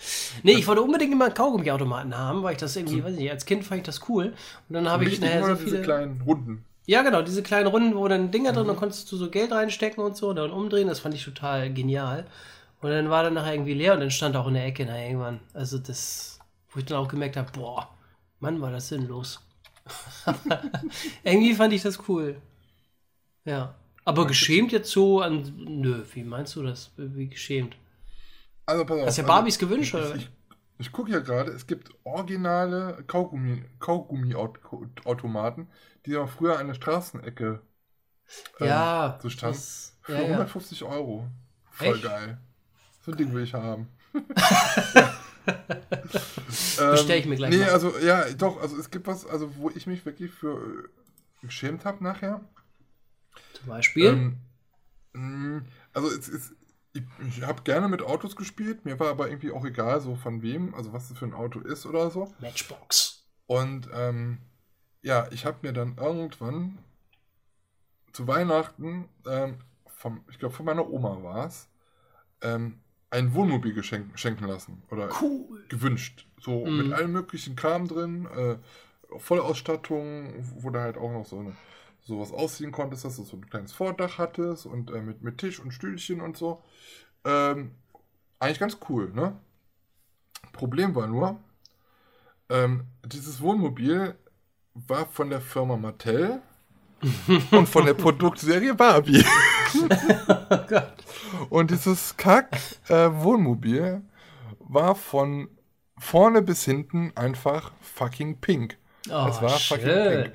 [0.44, 3.32] Nee, ich wollte unbedingt immer einen Kaugummiautomaten haben, weil ich das irgendwie, weiß ich nicht,
[3.32, 4.34] als Kind fand ich das cool.
[4.70, 5.82] Und dann habe ich nachher so diese viele.
[5.82, 6.66] kleinen Runden.
[6.88, 8.56] Ja, genau, diese kleinen Runden, wo dann Dinger Mhm.
[8.56, 11.24] drin, dann konntest du so Geld reinstecken und so, und dann umdrehen, das fand ich
[11.24, 12.26] total genial.
[12.82, 15.06] Und dann war dann nachher irgendwie leer und dann stand auch in der Ecke nachher
[15.08, 15.40] irgendwann.
[15.54, 16.40] Also das,
[16.72, 17.90] wo ich dann auch gemerkt habe, boah,
[18.40, 19.40] Mann, war das sinnlos.
[21.24, 22.42] irgendwie fand ich das cool.
[23.46, 23.76] Ja.
[24.04, 25.54] Aber geschämt jetzt so an.
[25.58, 26.92] Nö, wie meinst du das?
[26.98, 27.76] Wie geschämt?
[28.66, 29.08] Also pass auf.
[29.08, 30.16] Hast du also, Barbies gewünscht, oder?
[30.16, 30.30] Ich,
[30.78, 35.68] ich gucke ja gerade, es gibt originale Kaugummi, Kaugummi-Automaten,
[36.06, 37.62] die ja früher an der Straßenecke
[38.60, 39.20] ähm, Ja.
[39.22, 39.56] so standen.
[39.58, 40.26] das- Für ja, ja.
[40.28, 41.28] 150 Euro.
[41.70, 42.04] Voll Echt?
[42.04, 42.38] geil.
[43.06, 43.88] So ein Ding will ich haben.
[46.92, 47.72] Bestell ich mir gleich Ähm, Nee, mal.
[47.74, 51.86] also, ja, doch, also es gibt was, also wo ich mich wirklich für äh, geschämt
[51.86, 52.42] habe nachher.
[53.54, 54.06] Zum Beispiel.
[54.06, 54.38] Ähm,
[55.14, 55.62] mh,
[55.94, 56.54] also es ist,
[56.94, 60.42] ich, ich habe gerne mit Autos gespielt, mir war aber irgendwie auch egal, so von
[60.42, 62.34] wem, also was es für ein Auto ist oder so.
[62.40, 63.26] Matchbox.
[63.48, 64.40] Und ähm,
[65.02, 66.78] ja, ich habe mir dann irgendwann
[68.14, 69.56] zu Weihnachten, ähm,
[69.88, 71.70] vom, ich glaube von meiner Oma war es,
[72.42, 75.66] ähm, ein Wohnmobil geschenk, schenken lassen oder Cool.
[75.70, 76.26] gewünscht.
[76.40, 76.78] So Mhm.
[76.78, 78.58] mit allem möglichen Kram drin, äh,
[79.18, 81.56] Vollausstattung, wo du halt auch noch so eine
[82.02, 85.60] sowas ausziehen konntest, dass du so ein kleines Vordach hattest und äh, mit, mit Tisch
[85.60, 86.64] und Stühlchen und so.
[87.26, 87.72] Ähm,
[88.40, 89.38] eigentlich ganz cool, ne?
[90.52, 91.40] Problem war nur,
[92.50, 94.16] ähm, dieses Wohnmobil
[94.74, 96.42] war von der Firma Mattel
[97.52, 99.24] und von der Produktserie Barbie.
[99.74, 100.96] Oh Gott.
[101.50, 104.02] Und dieses Kack-Wohnmobil
[104.60, 105.48] war von
[105.98, 108.78] vorne bis hinten einfach fucking pink.
[109.10, 110.24] Oh, es war fucking schön.
[110.24, 110.34] pink.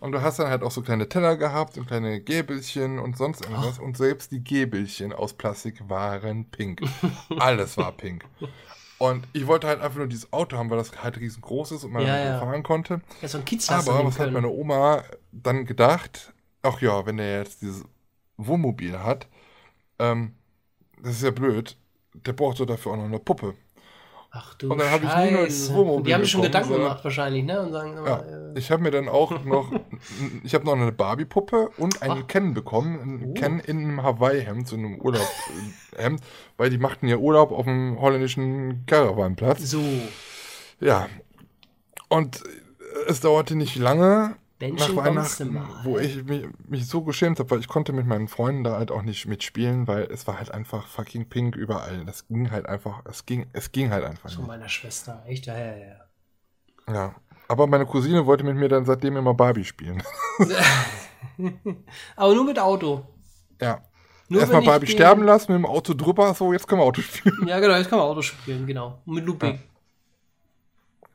[0.00, 3.40] Und du hast dann halt auch so kleine Teller gehabt und kleine Gäbelchen und sonst
[3.42, 3.78] irgendwas.
[3.80, 6.82] Und selbst die Gäbelchen aus Plastik waren pink.
[7.38, 8.24] Alles war pink.
[8.98, 11.92] Und ich wollte halt einfach nur dieses Auto haben, weil das halt riesengroß ist und
[11.92, 12.38] man Ja, damit ja.
[12.40, 13.00] fahren konnte.
[13.22, 14.34] Ja, so ein du Aber was hat können.
[14.34, 15.02] meine Oma
[15.32, 16.32] dann gedacht?
[16.62, 17.84] Ach ja, wenn der jetzt dieses
[18.36, 19.28] Wohnmobil hat,
[19.98, 20.34] ähm,
[21.02, 21.76] das ist ja blöd.
[22.14, 23.54] Der braucht doch dafür auch noch eine Puppe.
[24.30, 25.72] Ach du Und dann hab ich nie nur dieses.
[25.72, 27.60] Wohnmobil Die haben sich schon bekommen, Gedanken sondern- gemacht wahrscheinlich, ne?
[27.62, 29.72] Und sagen, Ja, immer, äh, ich habe mir dann auch noch,
[30.44, 32.26] ich habe noch eine Barbie-Puppe und einen.
[32.26, 32.98] Ken bekommen.
[33.00, 33.34] Ein Oh.
[33.34, 36.20] Ken in einem Hawaii-Hemd, so einem Urlaub-Hemd,
[36.58, 39.62] weil die machten ja Urlaub auf dem holländischen Caravanplatz.
[39.70, 39.82] so.
[40.80, 41.08] Ja.
[42.08, 42.42] Und
[43.06, 47.60] es dauerte nicht lange Menschen nach Weihnachten, wo ich mich, mich so geschämt habe, weil
[47.60, 50.86] ich konnte mit meinen Freunden da halt auch nicht mitspielen, weil es war halt einfach
[50.86, 52.04] fucking pink überall.
[52.04, 54.46] Das ging halt einfach, es ging, es ging halt einfach nicht.
[54.46, 55.22] meiner Schwester.
[55.26, 55.96] Echt, ja, ja, ja.
[56.92, 57.14] Ja.
[57.46, 60.02] Aber meine Cousine wollte mit mir dann seitdem immer Barbie spielen.
[62.16, 63.06] Aber nur mit Auto.
[63.60, 63.82] ja.
[64.30, 67.00] Nur Erstmal Barbie den- sterben lassen, mit dem Auto drüber, so, jetzt können wir Auto
[67.00, 67.48] spielen.
[67.48, 69.00] Ja, genau, jetzt kann man Auto spielen, genau.
[69.06, 69.58] Und mit Looping.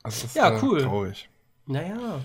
[0.01, 0.81] Das ist, Ja, cool.
[0.81, 1.29] traurig.
[1.67, 2.21] Naja.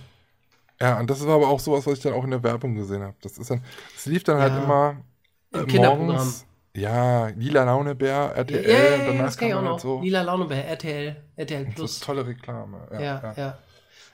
[0.81, 3.03] Ja, und das war aber auch sowas, was ich dann auch in der Werbung gesehen
[3.03, 3.17] habe.
[3.21, 3.63] Das ist dann,
[3.97, 4.63] es lief dann halt Ja.
[4.63, 4.97] immer
[5.53, 6.07] Im äh, Kinderprogramm.
[6.07, 6.47] morgens.
[6.77, 9.81] Ja, Lila Launebär, RTL, ja, danach das kann ich auch halt noch.
[9.81, 10.01] so.
[10.01, 11.99] Lila Laune bei RTL, RTL Plus.
[11.99, 12.87] tolle Reklame.
[12.93, 13.59] Ja, Ja, ja.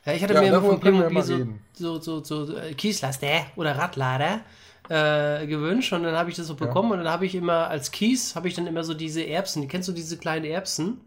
[0.06, 0.12] ja.
[0.14, 1.22] Ich hatte mir immer von Playmobil
[1.72, 4.40] so, so, so, so äh, Kieslaster oder Radlader
[4.88, 7.90] äh, gewünscht und dann habe ich das so bekommen und dann habe ich immer als
[7.90, 11.00] Kies, habe ich dann immer so diese Erbsen, kennst du diese kleinen Erbsen?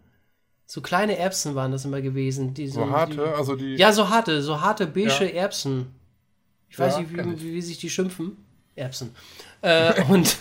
[0.70, 2.54] So kleine Erbsen waren das immer gewesen.
[2.54, 3.76] Die So harte, also die.
[3.76, 5.42] Die, ja, so harte, so harte beige Ja.
[5.44, 5.96] Erbsen.
[6.70, 8.38] Ich weiß Ja, nicht, kenn wie, wie, wie sich die schimpfen.
[8.76, 9.16] Erbsen.
[9.62, 10.38] Äh, und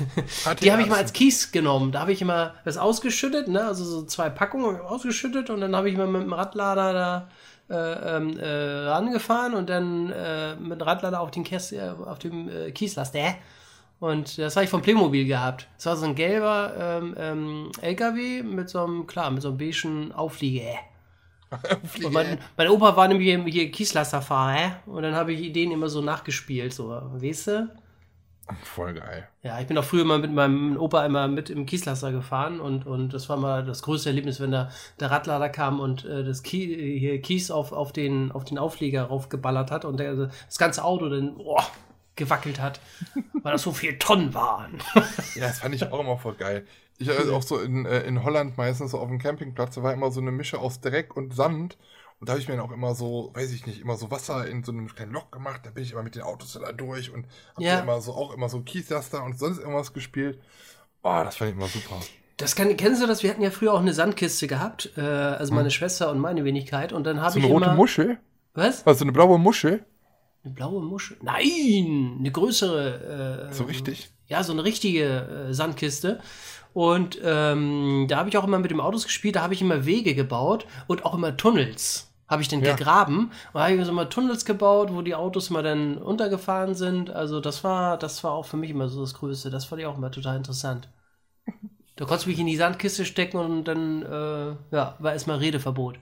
[0.60, 1.92] die habe ich mal als Kies genommen.
[1.92, 3.64] Da habe ich immer das ausgeschüttet, ne?
[3.64, 7.28] also so zwei Packungen ausgeschüttet und dann habe ich mal mit dem Radlader da
[7.68, 8.46] äh, ähm, äh,
[8.88, 13.36] rangefahren und dann äh, mit dem Radlader auf den Kies, äh, auf dem äh, Kieslaster.
[13.98, 15.68] Und das habe ich vom Playmobil gehabt.
[15.76, 19.58] Das war so ein gelber ähm, ähm, LKW mit so einem, klar, mit so einem
[19.58, 20.74] beigen Auflieger.
[22.04, 25.88] Und mein, mein Opa war nämlich hier, hier Kieslasterfahrer und dann habe ich den immer
[25.88, 27.70] so nachgespielt, so, weißt du?
[28.62, 29.28] Voll geil.
[29.42, 32.86] Ja, ich bin auch früher mal mit meinem Opa immer mit im Kieslaster gefahren und,
[32.86, 34.70] und das war mal das größte Erlebnis, wenn da
[35.00, 39.04] der Radlader kam und äh, das Kie, hier Kies auf, auf, den, auf den Auflieger
[39.04, 41.60] raufgeballert hat und der, das ganze Auto dann oh,
[42.16, 42.80] gewackelt hat,
[43.42, 44.78] weil das so viel Tonnen waren.
[45.34, 46.66] Ja, das fand ich auch immer voll geil.
[46.98, 49.92] Ich also auch so in, äh, in Holland meistens so auf dem Campingplatz, da war
[49.92, 51.76] immer so eine Mische aus Dreck und Sand.
[52.18, 54.46] Und da habe ich mir dann auch immer so, weiß ich nicht, immer so Wasser
[54.48, 55.60] in so einem kleinen Loch gemacht.
[55.64, 57.80] Da bin ich immer mit den Autos da durch und habe Ja.
[57.80, 60.40] immer so auch immer so Kieslaster und sonst irgendwas gespielt.
[61.02, 62.00] Boah, das fand ich immer super.
[62.38, 63.22] Das kann, kennst du das?
[63.22, 66.92] Wir hatten ja früher auch eine Sandkiste gehabt, äh, also meine Schwester und meine Wenigkeit
[66.94, 67.74] und dann habe So ich eine rote immer...
[67.74, 68.18] Muschel?
[68.54, 68.86] Was?
[68.86, 69.84] Also eine blaue Muschel?
[70.46, 71.16] Eine blaue Muschel?
[71.22, 73.48] Nein, eine größere.
[73.50, 74.12] Äh, So richtig?
[74.28, 76.20] Ja, so eine richtige äh, Sandkiste.
[76.72, 79.86] Und ähm, da habe ich auch immer mit dem Autos gespielt, da habe ich immer
[79.86, 82.74] Wege gebaut und auch immer Tunnels habe ich dann Ja.
[82.74, 87.10] gegraben und habe ich so mal Tunnels gebaut, wo die Autos mal dann untergefahren sind.
[87.10, 89.50] Also das war, das war auch für mich immer so das Größte.
[89.50, 90.88] Das fand ich auch immer total interessant.
[91.96, 95.98] Da konntest du mich in die Sandkiste stecken und dann äh, ja, war erstmal Redeverbot.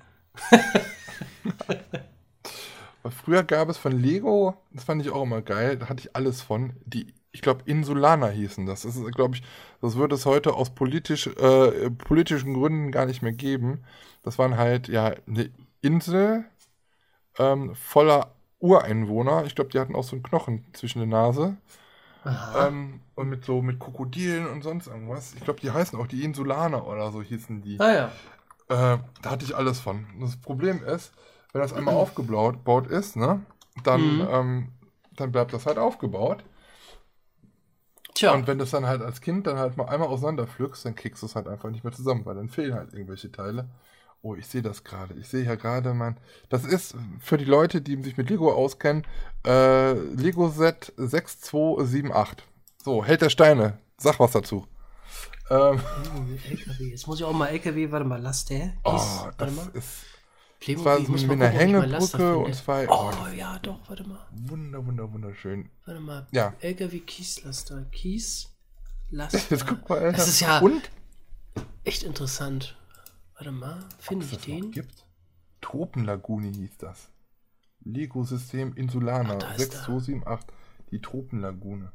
[3.10, 6.40] Früher gab es von Lego, das fand ich auch immer geil, da hatte ich alles
[6.40, 8.82] von, die, ich glaube, Insulaner hießen das.
[8.82, 9.42] Das ist, glaube ich,
[9.82, 13.84] das würde es heute aus politisch, äh, politischen Gründen gar nicht mehr geben.
[14.22, 15.50] Das waren halt, ja, eine
[15.82, 16.44] Insel
[17.38, 19.44] ähm, voller Ureinwohner.
[19.44, 21.56] Ich glaube, die hatten auch so einen Knochen zwischen der Nase.
[22.56, 25.34] Ähm, und mit so, mit Krokodilen und sonst irgendwas.
[25.34, 27.78] Ich glaube, die heißen auch die Insulaner oder so hießen die.
[27.80, 28.04] Ah ja.
[28.68, 30.06] Äh, da hatte ich alles von.
[30.20, 31.12] Das Problem ist,
[31.54, 33.40] wenn das einmal aufgebaut baut ist, ne,
[33.84, 34.28] dann, Mhm.
[34.30, 34.68] ähm,
[35.16, 36.44] dann bleibt das halt aufgebaut.
[38.14, 38.32] Tja.
[38.32, 41.22] Und wenn du es dann halt als Kind dann halt mal einmal auseinanderpflückst, dann kriegst
[41.22, 43.68] du es halt einfach nicht mehr zusammen, weil dann fehlen halt irgendwelche Teile.
[44.22, 45.14] Oh, ich sehe das gerade.
[45.14, 46.16] Ich sehe ja gerade mein.
[46.48, 49.04] Das ist für die Leute, die sich mit Lego auskennen,
[49.46, 52.46] äh, Lego Set 6278.
[52.82, 53.78] So, Held der Steine.
[53.98, 54.66] Sag was dazu.
[55.50, 55.78] Ähm,
[56.50, 56.84] LKW.
[56.90, 58.72] Jetzt muss ich auch mal LKW, warte mal, Laster.
[58.84, 59.68] oh, Hieß- warte das mal.
[59.74, 60.04] ist.
[60.64, 64.26] Playmobil, war so mit einer Hängebrücke und zwei- Oh, oh, ja, doch, warte mal.
[64.32, 65.68] Wunder, wunder, wunderschön.
[65.84, 66.26] Warte mal.
[66.32, 66.54] Ja.
[66.60, 67.84] LKW Kieslaster.
[67.92, 69.38] Kieslaster.
[69.50, 70.16] Jetzt guck mal, Alter.
[70.18, 70.90] Das ist ja Und?
[71.84, 72.76] echt interessant.
[73.34, 74.70] Warte mal, finde ich den?
[74.70, 75.04] gibt?
[75.60, 77.10] Tropenlagune hieß das.
[77.84, 79.84] Lego-System Insulana Ach, da ist er.
[79.84, 80.54] 6278.
[80.90, 81.92] Die Tropenlagune.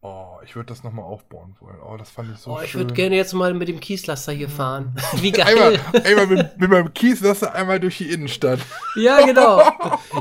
[0.00, 1.78] Oh, ich würde das nochmal aufbauen wollen.
[1.84, 2.82] Oh, das fand ich so oh, ich schön.
[2.82, 4.94] würde gerne jetzt mal mit dem Kieslaster hier fahren.
[5.16, 6.02] Wie Einmal, geil.
[6.04, 8.60] einmal mit, mit meinem Kies, das einmal durch die Innenstadt.
[8.96, 9.62] Ja, genau.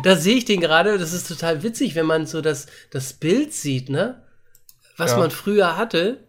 [0.04, 0.98] Da sehe ich den gerade.
[0.98, 4.24] Das ist total witzig, wenn man so das, das Bild sieht, ne?
[4.98, 5.18] Was Ja.
[5.20, 6.24] man früher hatte,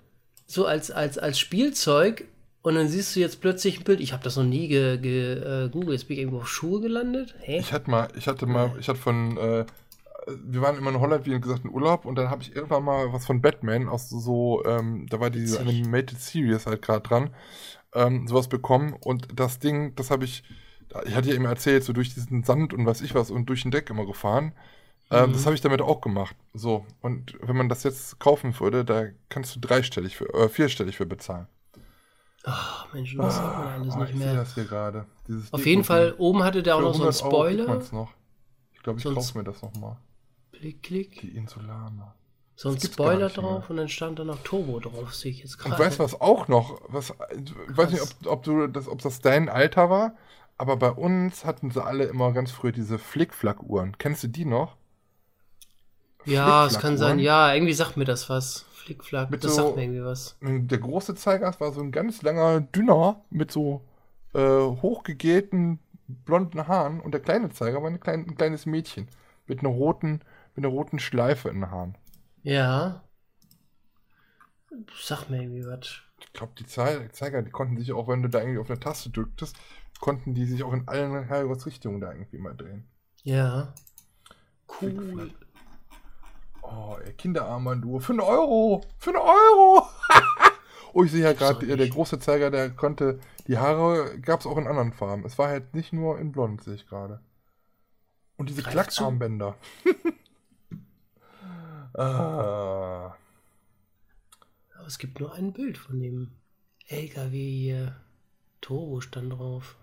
[0.47, 2.25] so als, als, als Spielzeug.
[2.63, 4.01] Und dann siehst du jetzt plötzlich ein Bild.
[4.01, 5.71] Ich habe das noch nie ge, ge, äh.
[5.91, 7.35] Jetzt bin ich irgendwo auf Schuhe gelandet.
[7.41, 7.59] Hä?
[7.59, 9.65] Ich hatte mal, ich hatte mal, ich hatte von, äh,
[10.45, 13.13] wir waren immer in Holland, wie gesagt, in Urlaub und dann habe ich irgendwann mal
[13.13, 15.61] was von Batman aus so, ähm, da war diese.
[15.61, 17.31] Animated Series halt gerade dran,
[17.95, 20.45] ähm, sowas bekommen und das Ding, das habe ich,
[21.07, 23.63] ich hatte ja immer erzählt, so durch diesen Sand und weiß ich was und durch
[23.63, 24.53] den Deck immer gefahren.
[25.11, 25.33] Ähm, Mhm.
[25.33, 26.37] Das habe ich damit auch gemacht.
[26.55, 30.97] So, und wenn man das jetzt kaufen würde, da kannst du dreistellig für, äh, vierstellig
[30.99, 31.49] für bezahlen.
[32.45, 34.35] Ach, Mensch, das hat man alles Oh, nicht ich mehr.
[34.35, 35.07] das hier gerade.
[35.51, 35.85] Auf jeden Deko-Ding.
[35.85, 37.67] Fall, oben hatte der auch noch so einen 100 Euro kriegt Spoiler.
[37.67, 38.13] man's noch.
[38.75, 39.99] Ich glaube, ich So kaufe mir das nochmal.
[40.59, 41.21] Klick, klick.
[41.21, 42.15] Die Insulaner.
[42.57, 45.77] So ein Spoiler drauf und dann stand da noch Turbo drauf, sehe ich jetzt gerade.
[45.77, 46.81] Und weißt du, was auch noch?
[46.89, 50.15] Was, ich weiß nicht, ob, ob, du das, ob das dein Alter war,
[50.57, 53.97] aber bei uns hatten sie alle immer ganz früher diese Flickflack-Uhren.
[53.99, 54.75] Kennst du die noch?
[56.25, 57.21] Ja, es kann sein.
[57.21, 58.65] Ja, irgendwie sagt mir das was.
[58.73, 60.37] Flickflack, Mit das so- sagt mir irgendwie was.
[60.41, 63.83] Der große Zeiger war so ein ganz langer, dünner, mit so
[64.35, 65.79] äh, hochgegelten,
[66.09, 67.01] blonden Haaren.
[67.01, 69.07] Und der kleine Zeiger war eine klein, ein kleines Mädchen
[69.47, 70.23] mit einer roten,
[70.59, 71.97] mit einer roten Schleife in den Haaren.
[72.43, 73.05] Ja.
[75.01, 76.01] Sag mir irgendwie was.
[76.21, 78.81] Ich glaube, die Zei- Zeiger, die konnten sich auch, wenn du da irgendwie auf eine
[78.81, 79.57] Taste drücktest,
[80.01, 82.89] konnten die sich auch in allen Herrgottsrichtungen da irgendwie mal drehen.
[83.23, 83.73] Ja.
[84.81, 85.31] Cool.
[86.63, 88.01] Oh, ey, Kinderarmbanduhr.
[88.01, 88.83] Für einen Euro!
[88.99, 89.87] Für einen Euro!
[90.93, 91.95] oh, ich sehe ja gerade, der, nicht.
[91.95, 93.21] große Zeiger, der konnte.
[93.47, 95.25] Die Haare gab es auch in anderen Farben.
[95.25, 97.21] Es war halt nicht nur in blond, sehe ich gerade.
[98.37, 98.63] Und diese.
[98.63, 99.55] Klackarmbänder.
[101.99, 103.17] ah,
[104.77, 106.31] Aber es gibt nur ein Bild von dem
[106.89, 107.97] LKW hier.
[108.61, 109.77] Turbo stand drauf.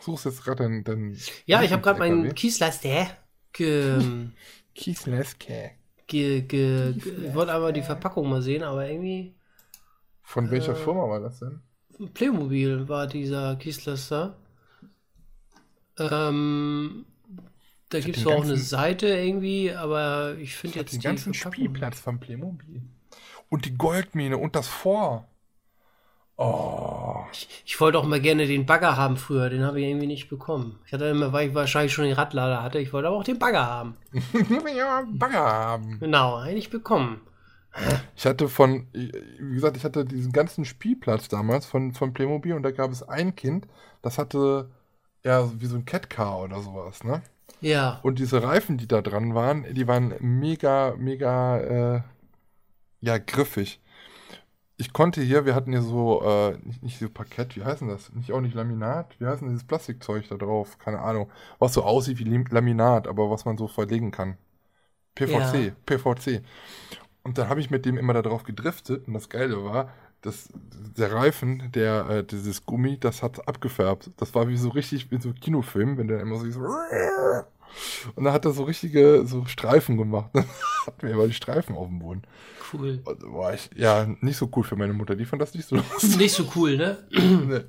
[0.00, 1.18] suchst jetzt gerade den, den.
[1.46, 2.34] Ja, ich habe gerade meinen?
[2.34, 3.16] Kieslaster
[3.52, 4.28] ge,
[4.74, 5.72] Kiesleske.
[6.06, 9.34] ge, ge, ge ich wollte aber die Verpackung mal sehen, aber irgendwie
[10.22, 11.60] Von welcher Äh, Firma war das denn?
[12.14, 14.36] Playmobil war dieser Kieslaster.
[15.98, 17.04] Ähm,
[17.92, 21.34] da gibt es auch eine Seite irgendwie, aber ich Ich finde jetzt den die ganzen
[21.34, 22.82] Spielplatz von Playmobil.
[23.48, 25.28] Und die Goldmine und das Vor.
[26.36, 27.24] Oh.
[27.32, 30.28] Ich, ich wollte auch mal gerne den Bagger haben früher, den habe ich irgendwie nicht
[30.28, 30.78] bekommen.
[30.86, 33.38] Ich hatte immer, weil ich wahrscheinlich schon den Radlader hatte, ich wollte aber auch den
[33.38, 33.96] Bagger haben.
[34.76, 36.00] ja, Bagger haben.
[36.00, 37.20] Genau, eigentlich bekommen.
[38.16, 42.62] Ich hatte von, wie gesagt, ich hatte diesen ganzen Spielplatz damals von, von Playmobil und
[42.62, 43.66] da gab es ein Kind,
[44.02, 44.70] das hatte
[45.24, 47.22] ja wie so ein Catcar oder sowas, ne?
[47.62, 51.58] Ja, Und diese Reifen, die da dran waren, die waren mega, mega,
[51.96, 52.02] äh,
[53.00, 53.80] ja, griffig.
[54.76, 58.12] Ich konnte hier, wir hatten hier so, äh, nicht, nicht so Parkett, wie heißen das?
[58.14, 59.14] Nicht auch nicht Laminat?
[59.20, 60.78] Wie heißt denn dieses Plastikzeug da drauf?
[60.78, 61.30] Keine Ahnung.
[61.58, 64.38] Was so aussieht wie Laminat, aber was man so verlegen kann.
[65.16, 65.72] PVC, Ja.
[65.86, 66.42] PVC.
[67.24, 70.48] Und dann habe ich mit dem immer da drauf gedriftet und das Geile war, das,
[70.96, 74.10] der Reifen, der, äh, dieses Gummi, das hat abgefärbt.
[74.16, 76.60] Das war wie so richtig, wie so ein Kinofilm, wenn der immer so, so
[78.14, 80.28] und dann hat er so richtige so Streifen gemacht.
[80.34, 80.44] Dann
[80.86, 82.22] hatten wir immer die Streifen auf dem Boden.
[82.72, 83.00] Cool.
[83.04, 85.14] Und war ich, ja, nicht so cool für meine Mutter.
[85.14, 86.16] Die fand das nicht so lustig.
[86.16, 86.98] Nicht so cool, ne?
[87.10, 87.60] Nee.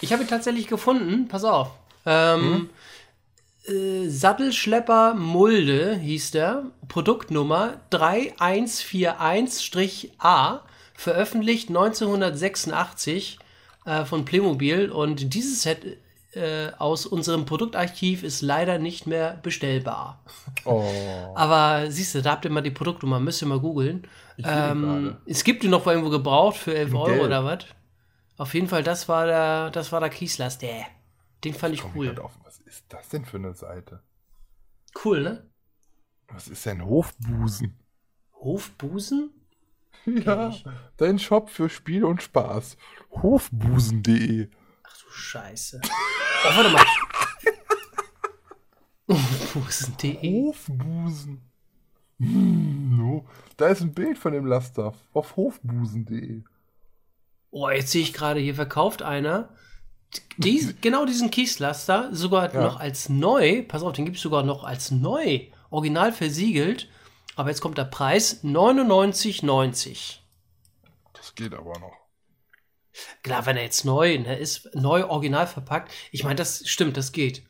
[0.00, 1.70] Ich habe ihn tatsächlich gefunden, pass auf.
[2.06, 2.70] Ähm,
[3.66, 6.70] äh, Sattelschlepper Mulde hieß der.
[6.88, 10.62] Produktnummer 3141-A,
[10.96, 13.38] veröffentlicht 1986
[13.84, 14.90] äh, von Playmobil.
[14.90, 15.98] Und dieses Set
[16.32, 20.22] äh, aus unserem Produktarchiv ist leider nicht mehr bestellbar.
[20.64, 20.84] Oh.
[21.34, 24.06] Aber siehst du, da habt ihr mal die Produktnummer, müsst ihr mal googeln.
[24.44, 27.22] Ähm, es gibt die noch irgendwo gebraucht für 11 In Euro Gelb.
[27.22, 27.64] oder was?
[28.36, 30.84] Auf jeden Fall, das war der, das war der Kieslers, der.
[31.42, 32.18] Den fand ich ich cool.
[32.18, 32.32] auf.
[32.44, 34.02] Was ist das denn für eine Seite?
[35.04, 35.46] Cool, ne?
[36.28, 37.78] Was ist denn Hofbusen?
[38.34, 39.30] Hofbusen?
[40.04, 40.52] Ja,
[40.98, 42.76] dein Shop für Spiel und Spaß.
[43.22, 44.48] Hofbusen.de.
[44.84, 45.80] Ach du Scheiße.
[45.84, 46.84] Oh, warte mal.
[49.08, 50.44] Hofbusen.de.
[50.46, 51.40] Hofbusen.
[52.18, 53.26] Hm, no.
[53.56, 56.42] Da ist ein Bild von dem Laster auf hofbusen.de.
[57.50, 59.48] Oh, jetzt sehe ich gerade, hier verkauft einer
[60.38, 62.62] dies, genau diesen Kieslaster sogar Ja.
[62.62, 63.62] noch als neu.
[63.66, 65.40] Pass auf, den gibt es sogar noch als neu.
[65.70, 66.88] Original versiegelt.
[67.36, 70.16] Aber jetzt kommt der Preis 99,90.
[71.12, 71.96] Das geht aber noch.
[73.22, 75.92] Klar, wenn er jetzt neu ne, ist, neu original verpackt.
[76.10, 77.42] Ich meine, das stimmt, das geht.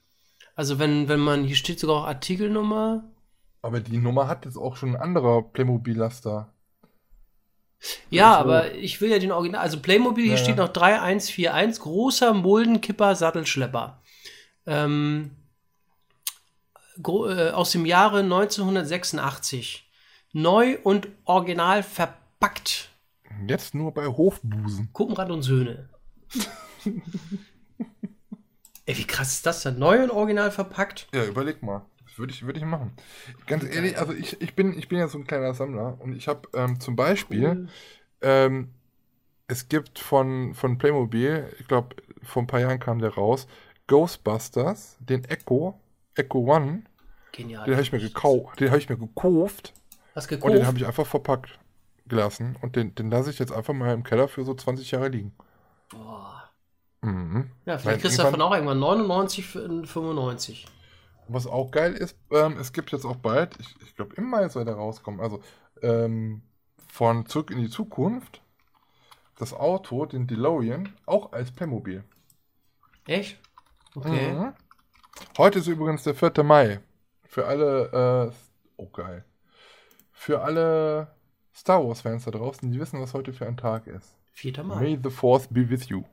[0.56, 3.04] Also wenn, wenn man, hier steht sogar auch Artikelnummer.
[3.62, 6.52] Aber die Nummer hat jetzt auch schon ein anderer Playmobil-Laster.
[8.10, 8.38] Ja, so.
[8.38, 9.60] aber ich will ja den Original.
[9.60, 14.02] Also Playmobil, hier Ja, steht noch 3141, großer Muldenkipper Sattelschlepper.
[14.66, 15.45] Ähm, äh,
[17.02, 19.90] aus dem Jahre 1986.
[20.32, 22.90] Neu und original verpackt.
[23.46, 24.90] Jetzt nur bei Hofbusen.
[24.92, 25.88] Kuppenrad und Söhne.
[28.86, 29.78] Ey, wie krass ist das denn?
[29.78, 31.08] Neu und original verpackt?
[31.12, 31.84] Ja, überleg mal.
[32.04, 32.92] Das würde ich, würde ich machen.
[33.46, 36.28] Ganz ehrlich, also ich, ich, bin, ich bin ja so ein kleiner Sammler und ich
[36.28, 37.68] habe ähm, zum Beispiel,
[38.22, 38.70] ähm,
[39.48, 43.46] es gibt von, von Playmobil, ich glaube, vor ein paar Jahren kam der raus,
[43.86, 45.80] Ghostbusters, den Echo,
[46.16, 46.82] Echo One,
[47.32, 47.64] Genial.
[47.64, 49.72] den habe ich mir gekauft, den habe ich mir gekauft
[50.14, 50.54] Was und gekauft?
[50.54, 51.58] den habe ich einfach verpackt
[52.06, 55.08] gelassen und den, den lasse ich jetzt einfach mal im Keller für so 20 Jahre
[55.08, 55.32] liegen.
[55.90, 56.50] Boah.
[57.02, 57.50] Mhm.
[57.64, 60.66] Ja, vielleicht kriegst du davon auch irgendwann 99 für 95.
[61.28, 64.48] Was auch geil ist, ähm, es gibt jetzt auch bald, ich, ich glaube im Mai
[64.48, 65.42] soll der rauskommen, also
[65.82, 66.42] ähm,
[66.88, 68.40] von Zurück in die Zukunft,
[69.38, 72.04] das Auto, den DeLorean, auch als Playmobil.
[73.06, 73.38] Echt?
[73.94, 74.32] Okay.
[74.32, 74.52] Mhm.
[75.38, 76.42] Heute ist übrigens der 4.
[76.44, 76.80] Mai.
[77.24, 78.34] Für alle, äh,
[78.76, 79.24] oh geil.
[80.12, 81.08] Für alle
[81.54, 84.14] Star Wars-Fans da draußen, die wissen, was heute für ein Tag ist.
[84.32, 84.64] 4.
[84.64, 84.80] Mai.
[84.80, 86.04] May the Force be with you.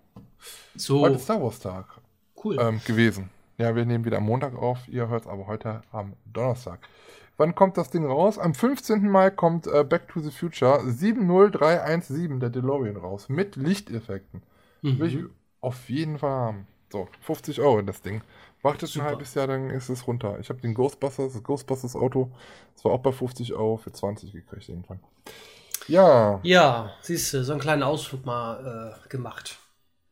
[0.75, 1.85] So, Heute ist Star Wars-Tag
[2.43, 2.57] cool.
[2.59, 3.29] ähm, gewesen.
[3.57, 4.87] Ja, wir nehmen wieder am Montag auf.
[4.87, 6.79] Ihr hört es aber heute am Donnerstag.
[7.37, 8.37] Wann kommt das Ding raus?
[8.37, 9.09] Am 15.
[9.09, 13.29] Mai kommt äh, Back to the Future 70317, der DeLorean, raus.
[13.29, 14.43] Mit Lichteffekten.
[14.81, 15.29] Will ich Mhm.
[15.61, 16.67] auf jeden Fall haben.
[16.91, 18.21] So, 50 Euro das Ding.
[18.63, 19.05] Wartet ein Super.
[19.05, 20.39] halbes Jahr, dann ist es runter.
[20.39, 22.31] Ich habe den Ghostbusters, das Ghostbusters Auto,
[22.73, 24.99] das war auch bei 50 Euro für 20 gekriegt irgendwann.
[25.87, 26.39] Ja.
[26.43, 29.59] Ja, siehst du, so einen kleinen Ausflug mal äh, gemacht.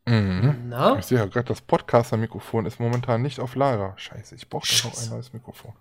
[0.04, 0.68] Mhm.
[0.68, 0.98] Na?
[0.98, 3.94] Ich sehe ja gerade, das Podcaster-Mikrofon ist momentan nicht auf Lager.
[3.96, 5.72] Scheiße, ich brauche noch ein neues Mikrofon.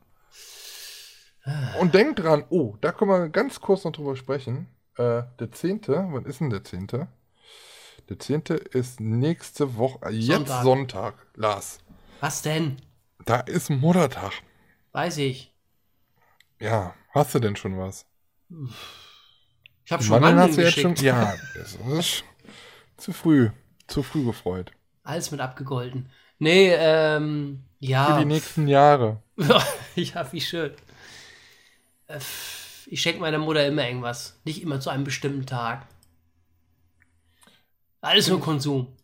[1.80, 4.68] Und denkt dran, oh, da können wir ganz kurz noch drüber sprechen.
[4.96, 6.88] Äh, der 10., wann ist denn der 10.?
[8.10, 8.44] Der 10.
[8.72, 10.64] ist nächste Woche, jetzt Sonntag.
[10.64, 11.80] Sonntag, Lars.
[12.22, 12.78] Was denn?
[13.26, 14.32] Da ist Muttertag.
[14.94, 15.54] Weiß ich.
[16.60, 18.06] Ja, hast du denn schon was?
[19.84, 21.00] Ich habe schon Mandeln hast du jetzt geschickt.
[21.00, 21.06] schon.
[21.06, 22.24] Ja, das ist
[22.98, 23.50] zu früh.
[23.88, 24.72] Zu früh gefreut.
[25.04, 26.10] Alles mit abgegolten.
[26.40, 28.20] Nee, ähm, Für ja.
[28.20, 29.22] die nächsten Jahre.
[29.96, 30.74] ja, wie schön.
[32.08, 32.20] Äh,
[32.86, 34.40] Ich schenke meiner Mutter immer irgendwas.
[34.46, 35.88] Nicht immer zu einem bestimmten Tag.
[38.02, 38.96] Alles nur Konsum.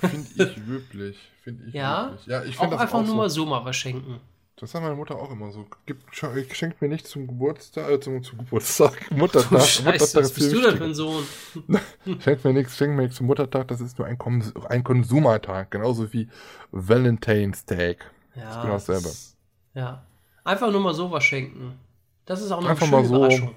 [0.00, 1.18] Finde ich üblich.
[1.42, 2.08] Finde ich Ja?
[2.08, 2.26] üblich.
[2.26, 3.16] Ja, ich Auch finde das einfach auch nur so.
[3.16, 4.20] mal so mal was schenken.
[4.58, 5.66] Das hat meine Mutter auch immer so.
[6.12, 9.50] Sch- schenkt mir nicht zum Geburtstag, äh, zum, zum Geburtstag, Muttertag.
[9.50, 11.24] Du Scheiße, Muttertag was ist bist du denn für ein Sohn?
[12.20, 15.70] Schenkt mir nichts, schenkt mir nichts zum Muttertag, das ist nur ein, Kons ein Konsumertag,
[15.70, 16.28] genauso wie
[16.70, 18.10] Valentine's Tag.
[18.34, 19.02] Ja, genau dasselbe.
[19.02, 19.36] das-
[19.74, 20.02] Ja.
[20.44, 21.78] Einfach nur mal so was schenken.
[22.24, 23.16] Das ist auch noch Einfach eine schöne mal so.
[23.16, 23.54] Überraschung.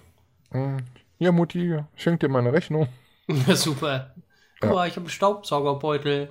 [0.52, 0.78] Hm.
[1.20, 2.88] Ja, Mutti, schenk dir meine Rechnung.
[3.48, 4.14] Ja, super.
[4.60, 4.76] Guck Ja.
[4.76, 6.30] mal, ich habe einen Staubsaugerbeutel.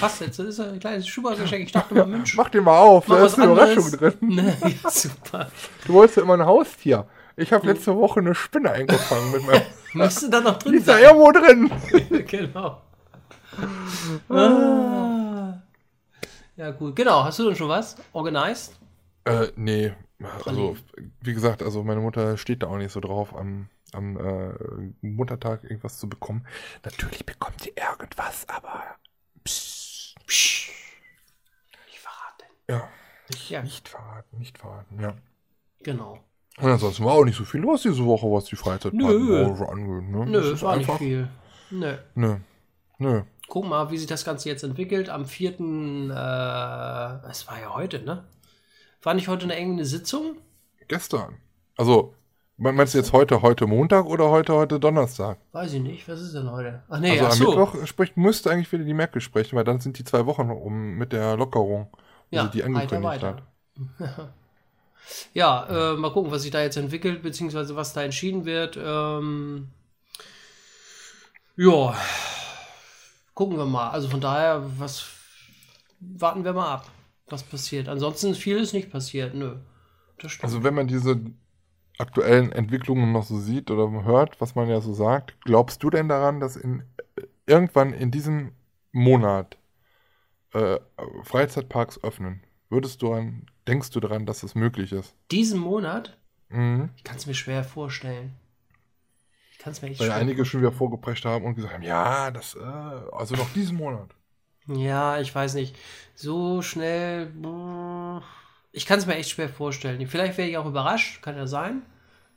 [0.00, 1.64] Passt jetzt, das ist ein kleines Schubergeschenk.
[1.64, 3.96] Ich dachte mal, Mensch, Mach den mal auf, da ist eine Überraschung anderes.
[3.98, 4.14] drin.
[4.34, 5.50] Ne, ja, super.
[5.86, 7.06] Du wolltest ja immer ein Haustier.
[7.36, 9.62] Ich habe letzte Woche eine Spinne eingefangen mit meinem,
[9.94, 11.70] Müsste da noch Die drin ist da irgendwo drin.
[12.26, 12.82] genau.
[14.28, 15.54] Ah.
[16.56, 16.94] Ja, gut.
[16.96, 17.24] Genau.
[17.24, 17.96] Hast du denn schon was?
[18.12, 18.76] Organized?
[19.24, 19.92] Äh, nee.
[20.44, 20.76] Also,
[21.22, 24.52] wie gesagt, also meine Mutter steht da auch nicht so drauf, am, am äh,
[25.06, 26.46] Muttertag irgendwas zu bekommen.
[26.84, 28.82] Natürlich bekommt sie irgendwas, aber.
[29.44, 30.16] Psst.
[30.26, 30.70] Psch.
[31.86, 32.44] Nicht verraten.
[32.68, 32.88] Ja.
[33.30, 33.62] Nicht, Ja.
[33.62, 35.14] nicht verraten, nicht verraten, ja.
[35.82, 36.18] Genau.
[36.58, 38.62] Und ansonsten war auch nicht so viel los diese Woche, was die Nö.
[38.62, 40.08] Freizeitparkbranche angeht.
[40.10, 40.26] Ne?
[40.26, 41.28] Nö, ist war nicht einfach- viel.
[41.70, 41.96] Nö.
[42.14, 42.36] Nö.
[42.98, 43.22] Nö.
[43.48, 45.08] Guck mal, wie sich das Ganze jetzt entwickelt.
[45.08, 45.52] Am 4.
[45.60, 48.24] Äh, es war ja heute, ne?
[49.02, 50.36] War nicht heute eine enge Sitzung?
[50.88, 51.36] Gestern.
[51.76, 52.14] Also,
[52.58, 55.38] meinst du jetzt heute, heute Montag oder heute, heute Donnerstag?
[55.52, 56.08] Weiß ich nicht.
[56.08, 56.82] Was ist denn heute?
[56.88, 57.48] Ach nee, also ach am so.
[57.50, 60.96] Mittwoch spricht, müsste eigentlich wieder die Merkel sprechen, weil dann sind die zwei Wochen um
[60.96, 61.88] mit der Lockerung,
[62.30, 63.36] Ja, sie die angekündigt weiter,
[63.98, 64.30] hat.
[65.32, 68.76] Ja, äh, mal gucken, was sich da jetzt entwickelt, beziehungsweise was da entschieden wird.
[68.76, 69.68] Ähm,
[71.56, 71.96] ja,
[73.34, 73.88] gucken wir mal.
[73.90, 75.06] Also von daher, was
[76.00, 76.90] warten wir mal ab,
[77.28, 77.88] was passiert.
[77.88, 79.56] Ansonsten viel ist nicht passiert, nö.
[80.18, 80.44] Das stimmt.
[80.44, 81.20] Also wenn man diese
[81.98, 86.08] aktuellen Entwicklungen noch so sieht oder hört, was man ja so sagt, glaubst du denn
[86.08, 86.82] daran, dass in
[87.46, 88.52] irgendwann in diesem
[88.92, 89.58] Monat
[90.52, 90.78] äh,
[91.24, 92.42] Freizeitparks öffnen?
[92.70, 95.14] Würdest du an, denkst du daran, dass es möglich ist?
[95.30, 96.16] Diesen Monat,
[96.50, 96.90] Mhm.
[96.96, 98.34] ich kann es mir schwer vorstellen.
[99.52, 102.30] Ich kann es mir echt Weil einige schon wieder vorgeprescht haben und gesagt haben, ja,
[102.30, 104.14] das, äh, also noch diesen Monat.
[104.66, 105.76] Ja, ich weiß nicht.
[106.14, 107.26] So schnell.
[107.26, 108.22] boah,
[108.72, 110.06] Ich kann es mir echt schwer vorstellen.
[110.06, 111.82] Vielleicht werde ich auch überrascht, kann ja sein.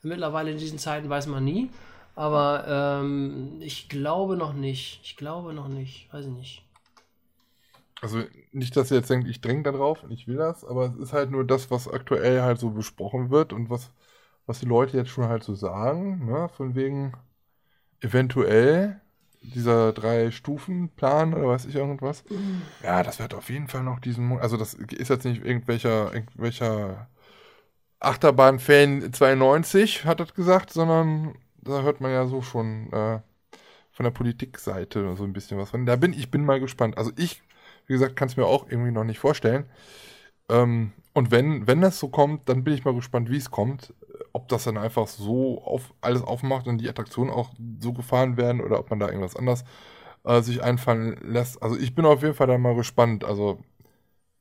[0.02, 1.70] Mittlerweile in diesen Zeiten weiß man nie.
[2.14, 5.00] Aber ähm, ich glaube noch nicht.
[5.04, 6.12] Ich glaube noch nicht.
[6.12, 6.64] Weiß ich nicht.
[8.02, 10.86] Also nicht, dass ihr jetzt denkt, ich dränge da drauf und ich will das, aber
[10.86, 13.92] es ist halt nur das, was aktuell halt so besprochen wird und was,
[14.44, 16.48] was die Leute jetzt schon halt so sagen, ne?
[16.48, 17.14] Von wegen
[18.00, 19.01] eventuell
[19.42, 22.24] dieser Drei-Stufen-Plan oder weiß ich irgendwas.
[22.82, 24.44] Ja, das wird auf jeden Fall noch diesen Monat.
[24.44, 27.08] Also das ist jetzt nicht irgendwelcher, irgendwelcher
[28.00, 33.20] Achterbahn-Fan 92 hat das gesagt, sondern da hört man ja so schon äh,
[33.92, 35.86] von der Politikseite so ein bisschen was von.
[35.86, 36.98] Da bin ich bin mal gespannt.
[36.98, 37.42] Also ich,
[37.86, 39.66] wie gesagt, kann es mir auch irgendwie noch nicht vorstellen.
[40.48, 43.94] Ähm, und wenn, wenn das so kommt, dann bin ich mal gespannt, wie es kommt.
[44.32, 47.50] Ob das dann einfach so auf alles aufmacht und die Attraktionen auch
[47.80, 49.64] so gefahren werden oder ob man da irgendwas anders
[50.24, 51.62] äh, sich einfallen lässt.
[51.62, 53.24] Also ich bin auf jeden Fall da mal gespannt.
[53.24, 53.62] Also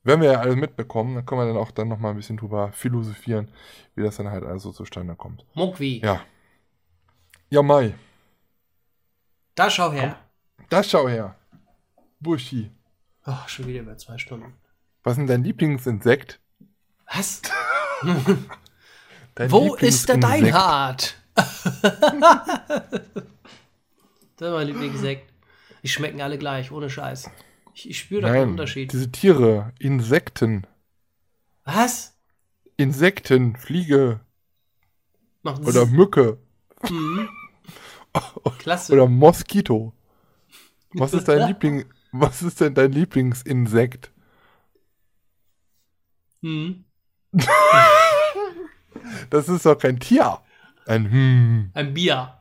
[0.04, 2.72] wenn wir ja alles mitbekommen, dann können wir dann auch dann nochmal ein bisschen drüber
[2.72, 3.52] philosophieren,
[3.96, 5.46] wie das dann halt alles so zustande kommt.
[5.54, 6.00] Mokwi.
[6.04, 6.22] Ja.
[7.50, 7.94] Ja, Mai.
[9.56, 10.18] Da schau her.
[10.70, 11.36] Da schau her.
[12.20, 12.72] Buschi.
[13.24, 14.54] Ach, schon wieder über zwei Stunden.
[15.04, 16.40] Was ist denn dein Lieblingsinsekt?
[17.14, 17.42] Was?
[19.36, 20.18] Dein Wo ist der?
[20.18, 21.16] Deinhard?
[21.36, 21.48] das
[24.38, 25.32] ist mein Lieblingssekt.
[25.84, 27.30] Die schmecken alle gleich, ohne Scheiß.
[27.74, 28.92] Ich, ich spüre da keinen Unterschied.
[28.92, 30.68] diese Tiere, Insekten.
[31.64, 32.18] Was?
[32.78, 34.20] Insekten, Fliege
[35.44, 36.38] Macht oder Mücke
[36.90, 37.30] Mhm.
[38.60, 38.94] Klasse.
[38.94, 39.94] oder Moskito.
[40.94, 44.12] Was ist dein Liebling, was ist denn dein Lieblingsinsekt?
[46.42, 46.84] Mhm.
[49.30, 50.40] Das ist doch kein Tier.
[50.86, 51.72] Ein hm.
[51.74, 52.38] Ein Bier.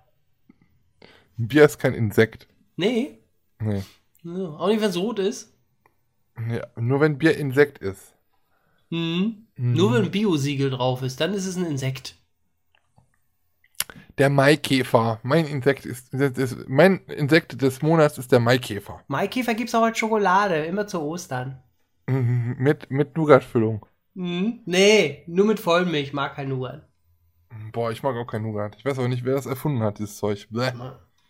[1.39, 2.47] Ein Bier ist kein Insekt.
[2.77, 3.19] Nee.
[3.61, 3.83] Nee.
[4.23, 5.55] Ja, Auch nicht, wenn es rot ist.
[6.49, 8.15] Ja, nur wenn Bier Insekt ist.
[8.91, 9.47] Mhm.
[9.57, 9.73] Mhm.
[9.75, 12.17] Nur wenn ein Biosiegel drauf ist, dann ist es ein Insekt.
[14.19, 15.21] Der Maikäfer.
[15.23, 19.03] Mein Insekt ist, das ist mein Insekt des Monats ist der Maikäfer.
[19.09, 21.63] Maikäfer gibt es auch als Schokolade, immer zu Ostern.
[22.07, 23.87] Mhm, Mit, mit Nougat-Füllung.
[24.21, 24.61] Mhm.
[24.67, 26.87] Nee, nur mit Vollmilch, ich mag kein Nougat.
[27.73, 28.77] Boah, ich mag auch kein Nougat.
[28.77, 30.47] Ich weiß auch nicht, wer das erfunden hat, dieses Zeug.
[30.51, 30.73] Bäh.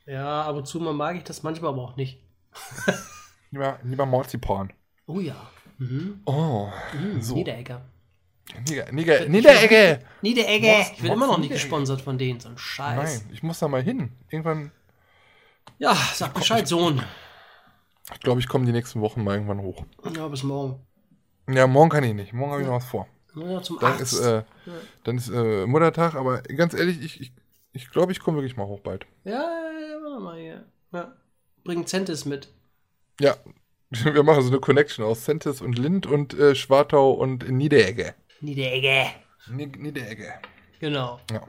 [0.07, 2.21] Ja, ab und zu mal mag ich das, manchmal aber auch nicht.
[3.53, 4.73] Lieber, lieber Marzipan.
[5.07, 5.37] Oh ja.
[5.79, 6.21] Mhm.
[6.25, 7.23] Oh, Mhm.
[7.23, 7.35] so.
[7.37, 7.83] Niederegger.
[8.69, 10.01] Nieder, Nieder, Niederegge!
[10.23, 10.75] Niederegge!
[10.95, 13.21] Ich bin immer noch nicht gesponsert von denen, so ein Scheiß.
[13.23, 14.11] Nein, ich muss da mal hin.
[14.29, 14.73] Irgendwann,
[15.79, 17.01] Ja, sag Bescheid, Sohn.
[18.13, 19.85] ich glaube, ich komme die nächsten Wochen mal irgendwann hoch.
[20.17, 20.85] Ja, bis morgen.
[21.53, 22.33] Ja, morgen kann ich nicht.
[22.33, 23.07] Morgen habe ich noch was vor.
[23.63, 24.01] Zum Dann Arzt.
[24.13, 24.43] ist, äh,
[25.05, 27.33] dann ist äh, Muttertag, aber ganz ehrlich, ich, ich,
[27.73, 29.07] ich glaube, ich komme wirklich mal hoch bald.
[29.25, 30.65] ja, ja, mal hier.
[30.93, 31.13] Ja.
[31.65, 32.49] Bring Centis mit.
[33.21, 33.37] Ja,
[33.91, 38.15] wir machen so eine Connection aus Centis und Lind und äh, Schwartau und Niederegge.
[38.41, 39.07] Niederegge.
[39.49, 40.33] Ni- Niederegge.
[40.81, 41.21] Genau.
[41.31, 41.43] Ja.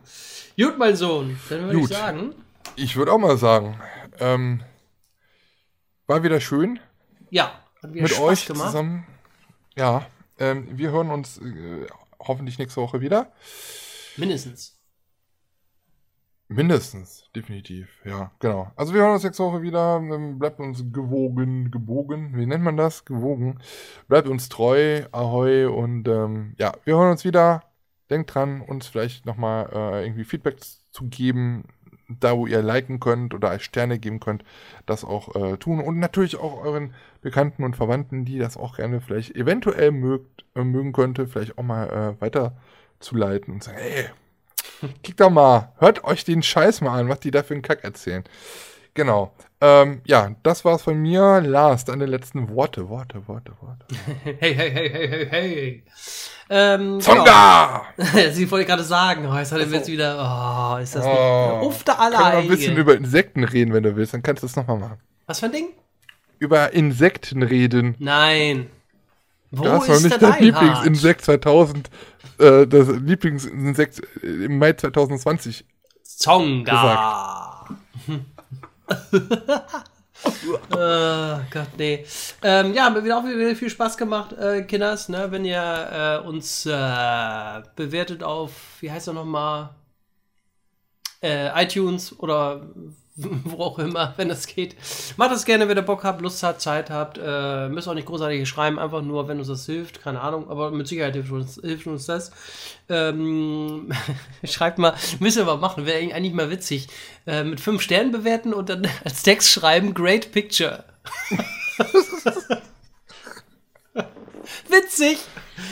[0.63, 1.39] Gut, mein Sohn.
[1.49, 2.35] Dann würde ich sagen,
[2.75, 3.79] Ich würde auch mal sagen,
[4.19, 4.61] ähm,
[6.07, 6.79] war wieder schön
[7.29, 7.51] ja,
[7.81, 8.67] hat wieder mit Spaß euch gemacht.
[8.67, 9.07] zusammen.
[9.81, 10.05] Ja,
[10.37, 11.87] ähm, wir hören uns äh,
[12.19, 13.31] hoffentlich nächste Woche wieder.
[14.15, 14.79] Mindestens.
[16.49, 18.71] Mindestens, definitiv, ja, genau.
[18.75, 19.95] Also wir hören uns nächste Woche wieder.
[19.95, 23.05] Ähm, bleibt uns gewogen, gebogen, wie nennt man das?
[23.05, 23.57] Gewogen.
[24.07, 27.63] Bleibt uns treu, ahoi und ähm, ja, wir hören uns wieder.
[28.11, 30.59] Denkt dran, uns vielleicht nochmal äh, irgendwie Feedback
[30.91, 31.63] zu geben,
[32.19, 34.43] da wo ihr liken könnt oder als Sterne geben könnt,
[34.85, 35.79] das auch äh, tun.
[35.79, 40.63] Und natürlich auch euren Bekannten und Verwandten, die das auch gerne vielleicht eventuell mögt, äh,
[40.63, 44.09] mögen könnte, vielleicht auch mal äh, weiterzuleiten und sagen, hey,
[45.03, 47.83] Kickt doch mal, hört euch den Scheiß mal an, was die da für einen Kack
[47.83, 48.23] erzählen.
[48.93, 49.33] Genau.
[49.63, 51.39] Ähm, ja, das war's von mir.
[51.41, 53.85] Lars, deine letzten Worte, Worte, Worte, Worte.
[54.23, 55.83] Hey, hey, hey, hey, hey, hey.
[56.49, 57.83] Ähm, Zonga!
[57.95, 58.29] Genau.
[58.31, 61.59] Sie wollte gerade sagen, oh, jetzt hat er jetzt wieder, oh, ist das Oh.
[61.59, 64.23] nicht, uff, da alle Können wir ein bisschen über Insekten reden, wenn du willst, dann
[64.23, 64.97] kannst du das nochmal machen.
[65.27, 65.67] Was für ein Ding?
[66.39, 67.95] Über Insekten reden.
[67.99, 68.69] Nein.
[69.51, 70.39] Wo noch ist nicht der das?
[70.39, 71.89] Lieblingsinsekt 2000,
[72.39, 75.65] äh, das Lieblingsinsekt im Mai 2020.
[76.03, 77.65] Zonga.
[80.71, 82.05] äh, Gott, nee.
[82.43, 85.31] Ähm, ja, mir wieder auch wieder viel Spaß gemacht, äh, Kinders, ne?
[85.31, 88.51] Wenn ihr äh, uns äh, bewertet auf,
[88.81, 89.69] wie heißt er nochmal?
[91.21, 92.67] Äh, iTunes oder
[93.15, 94.75] wo auch immer, wenn es geht.
[95.17, 97.19] Macht das gerne, wenn ihr Bock habt, Lust habt, Zeit habt.
[97.21, 100.01] Äh, müsst auch nicht großartig schreiben, einfach nur, wenn uns das hilft.
[100.01, 102.31] Keine Ahnung, aber mit Sicherheit hilft uns, hilft uns das.
[102.89, 103.91] Ähm,
[104.43, 106.87] schreibt mal, müssen wir mal machen, wäre eigentlich mal witzig.
[107.27, 110.85] Äh, mit fünf Sternen bewerten und dann als Text schreiben, great picture.
[114.69, 115.17] Witzig!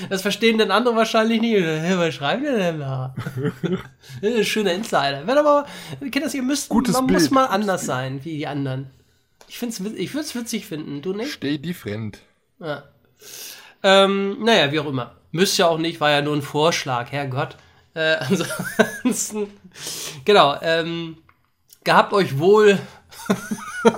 [0.10, 1.56] Das verstehen dann andere wahrscheinlich nicht.
[1.58, 3.16] Hä, Was schreiben die denn da?
[4.44, 5.26] Schöner Insider.
[5.26, 5.66] Wenn aber,
[6.12, 7.32] Kinders, ihr müsst, Gutes man muss Bild.
[7.32, 8.90] mal anders sein wie die anderen.
[9.48, 11.32] Ich, find's, ich würde es witzig finden, du nicht?
[11.32, 12.20] Steh die Friend.
[12.60, 12.84] Ja.
[13.84, 15.16] Ähm, naja, wie auch immer.
[15.32, 17.56] Müsst ja auch nicht, war ja nur ein Vorschlag, Herrgott.
[17.94, 18.16] Äh,
[19.04, 19.48] ansonsten,
[20.26, 21.18] genau, ähm,
[21.84, 22.80] gehabt euch wohl.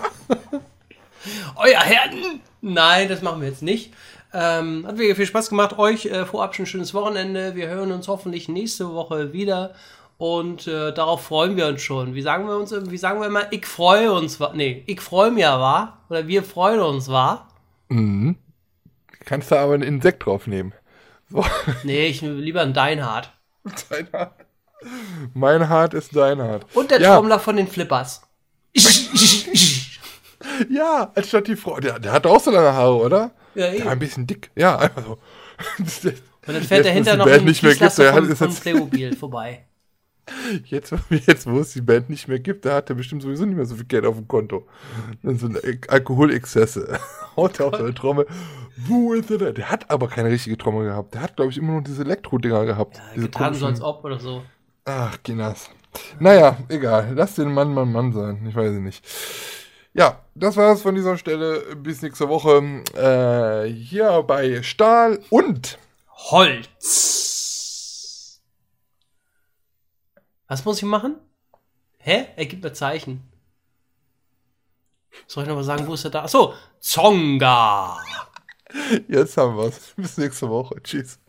[1.56, 2.41] Euer Herden!
[2.61, 3.91] Nein, das machen wir jetzt nicht.
[4.34, 5.78] Ähm, hat wirklich viel Spaß gemacht.
[5.78, 7.56] Euch äh, vorab schon ein schönes Wochenende.
[7.56, 9.74] Wir hören uns hoffentlich nächste Woche wieder.
[10.18, 12.14] Und äh, darauf freuen wir uns schon.
[12.14, 15.32] Wie sagen wir uns, wie sagen wir immer, ich freue uns, wa- nee, ich freue
[15.32, 15.98] mich ja, war?
[16.10, 17.48] Oder wir freuen uns, war?
[17.90, 18.38] Mhm.
[19.26, 20.74] Kannst da aber ein Insekt draufnehmen.
[21.30, 21.44] So.
[21.84, 23.32] Nee, ich nehme lieber ein Deinhard.
[23.90, 24.34] Dein Hart.
[25.34, 26.66] Mein Hart ist dein Hart.
[26.74, 28.22] Und der ja, Trommler von den Flippers.
[30.70, 31.80] Ja, anstatt die Frau.
[31.80, 33.32] Der, der hat auch so lange Haare, oder?
[33.56, 33.88] Ja, Der eben.
[33.88, 34.52] ein bisschen dick.
[34.56, 35.18] Ja, einfach so.
[36.48, 38.61] Und dann fährt dahinter es die noch ein nicht mehr gibt, der hat, von, jetzt,
[38.61, 39.65] Playmobil vorbei.
[40.65, 43.56] jetzt, jetzt, wo es die Band nicht mehr gibt, da hat er bestimmt sowieso nicht
[43.56, 44.68] mehr so viel Geld auf dem Konto.
[45.23, 46.99] Dann so eine Alkoholexzesse.
[47.36, 48.26] Haut er auf seine Trommel.
[48.78, 49.56] Wo ist er denn?
[49.56, 51.14] Der hat aber keine richtige Trommel gehabt.
[51.14, 52.99] Der hat, glaube ich, immer nur diese Elektro-Dinger gehabt.
[53.15, 54.44] diese Getan so als ob oder so.
[54.86, 55.69] Ach, Ginas.
[56.19, 57.14] Naja, egal.
[57.15, 58.45] Lass den Mann Mann Mann sein.
[58.48, 59.06] Ich weiß es nicht.
[59.93, 61.76] Ja, das war's von dieser Stelle.
[61.76, 62.84] Bis nächste Woche.
[62.95, 65.77] Äh, hier bei Stahl und
[66.09, 66.81] Holz.
[70.47, 71.18] Was muss ich machen?
[71.97, 72.27] Hä?
[72.35, 73.22] Er gibt mir Zeichen.
[75.27, 76.23] Soll ich noch mal sagen, wo ist er da?
[76.23, 77.97] Achso, Zonga.
[79.07, 79.93] jetzt haben wir's.
[79.97, 80.81] Bis nächste Woche.
[80.84, 81.19] Tschüss.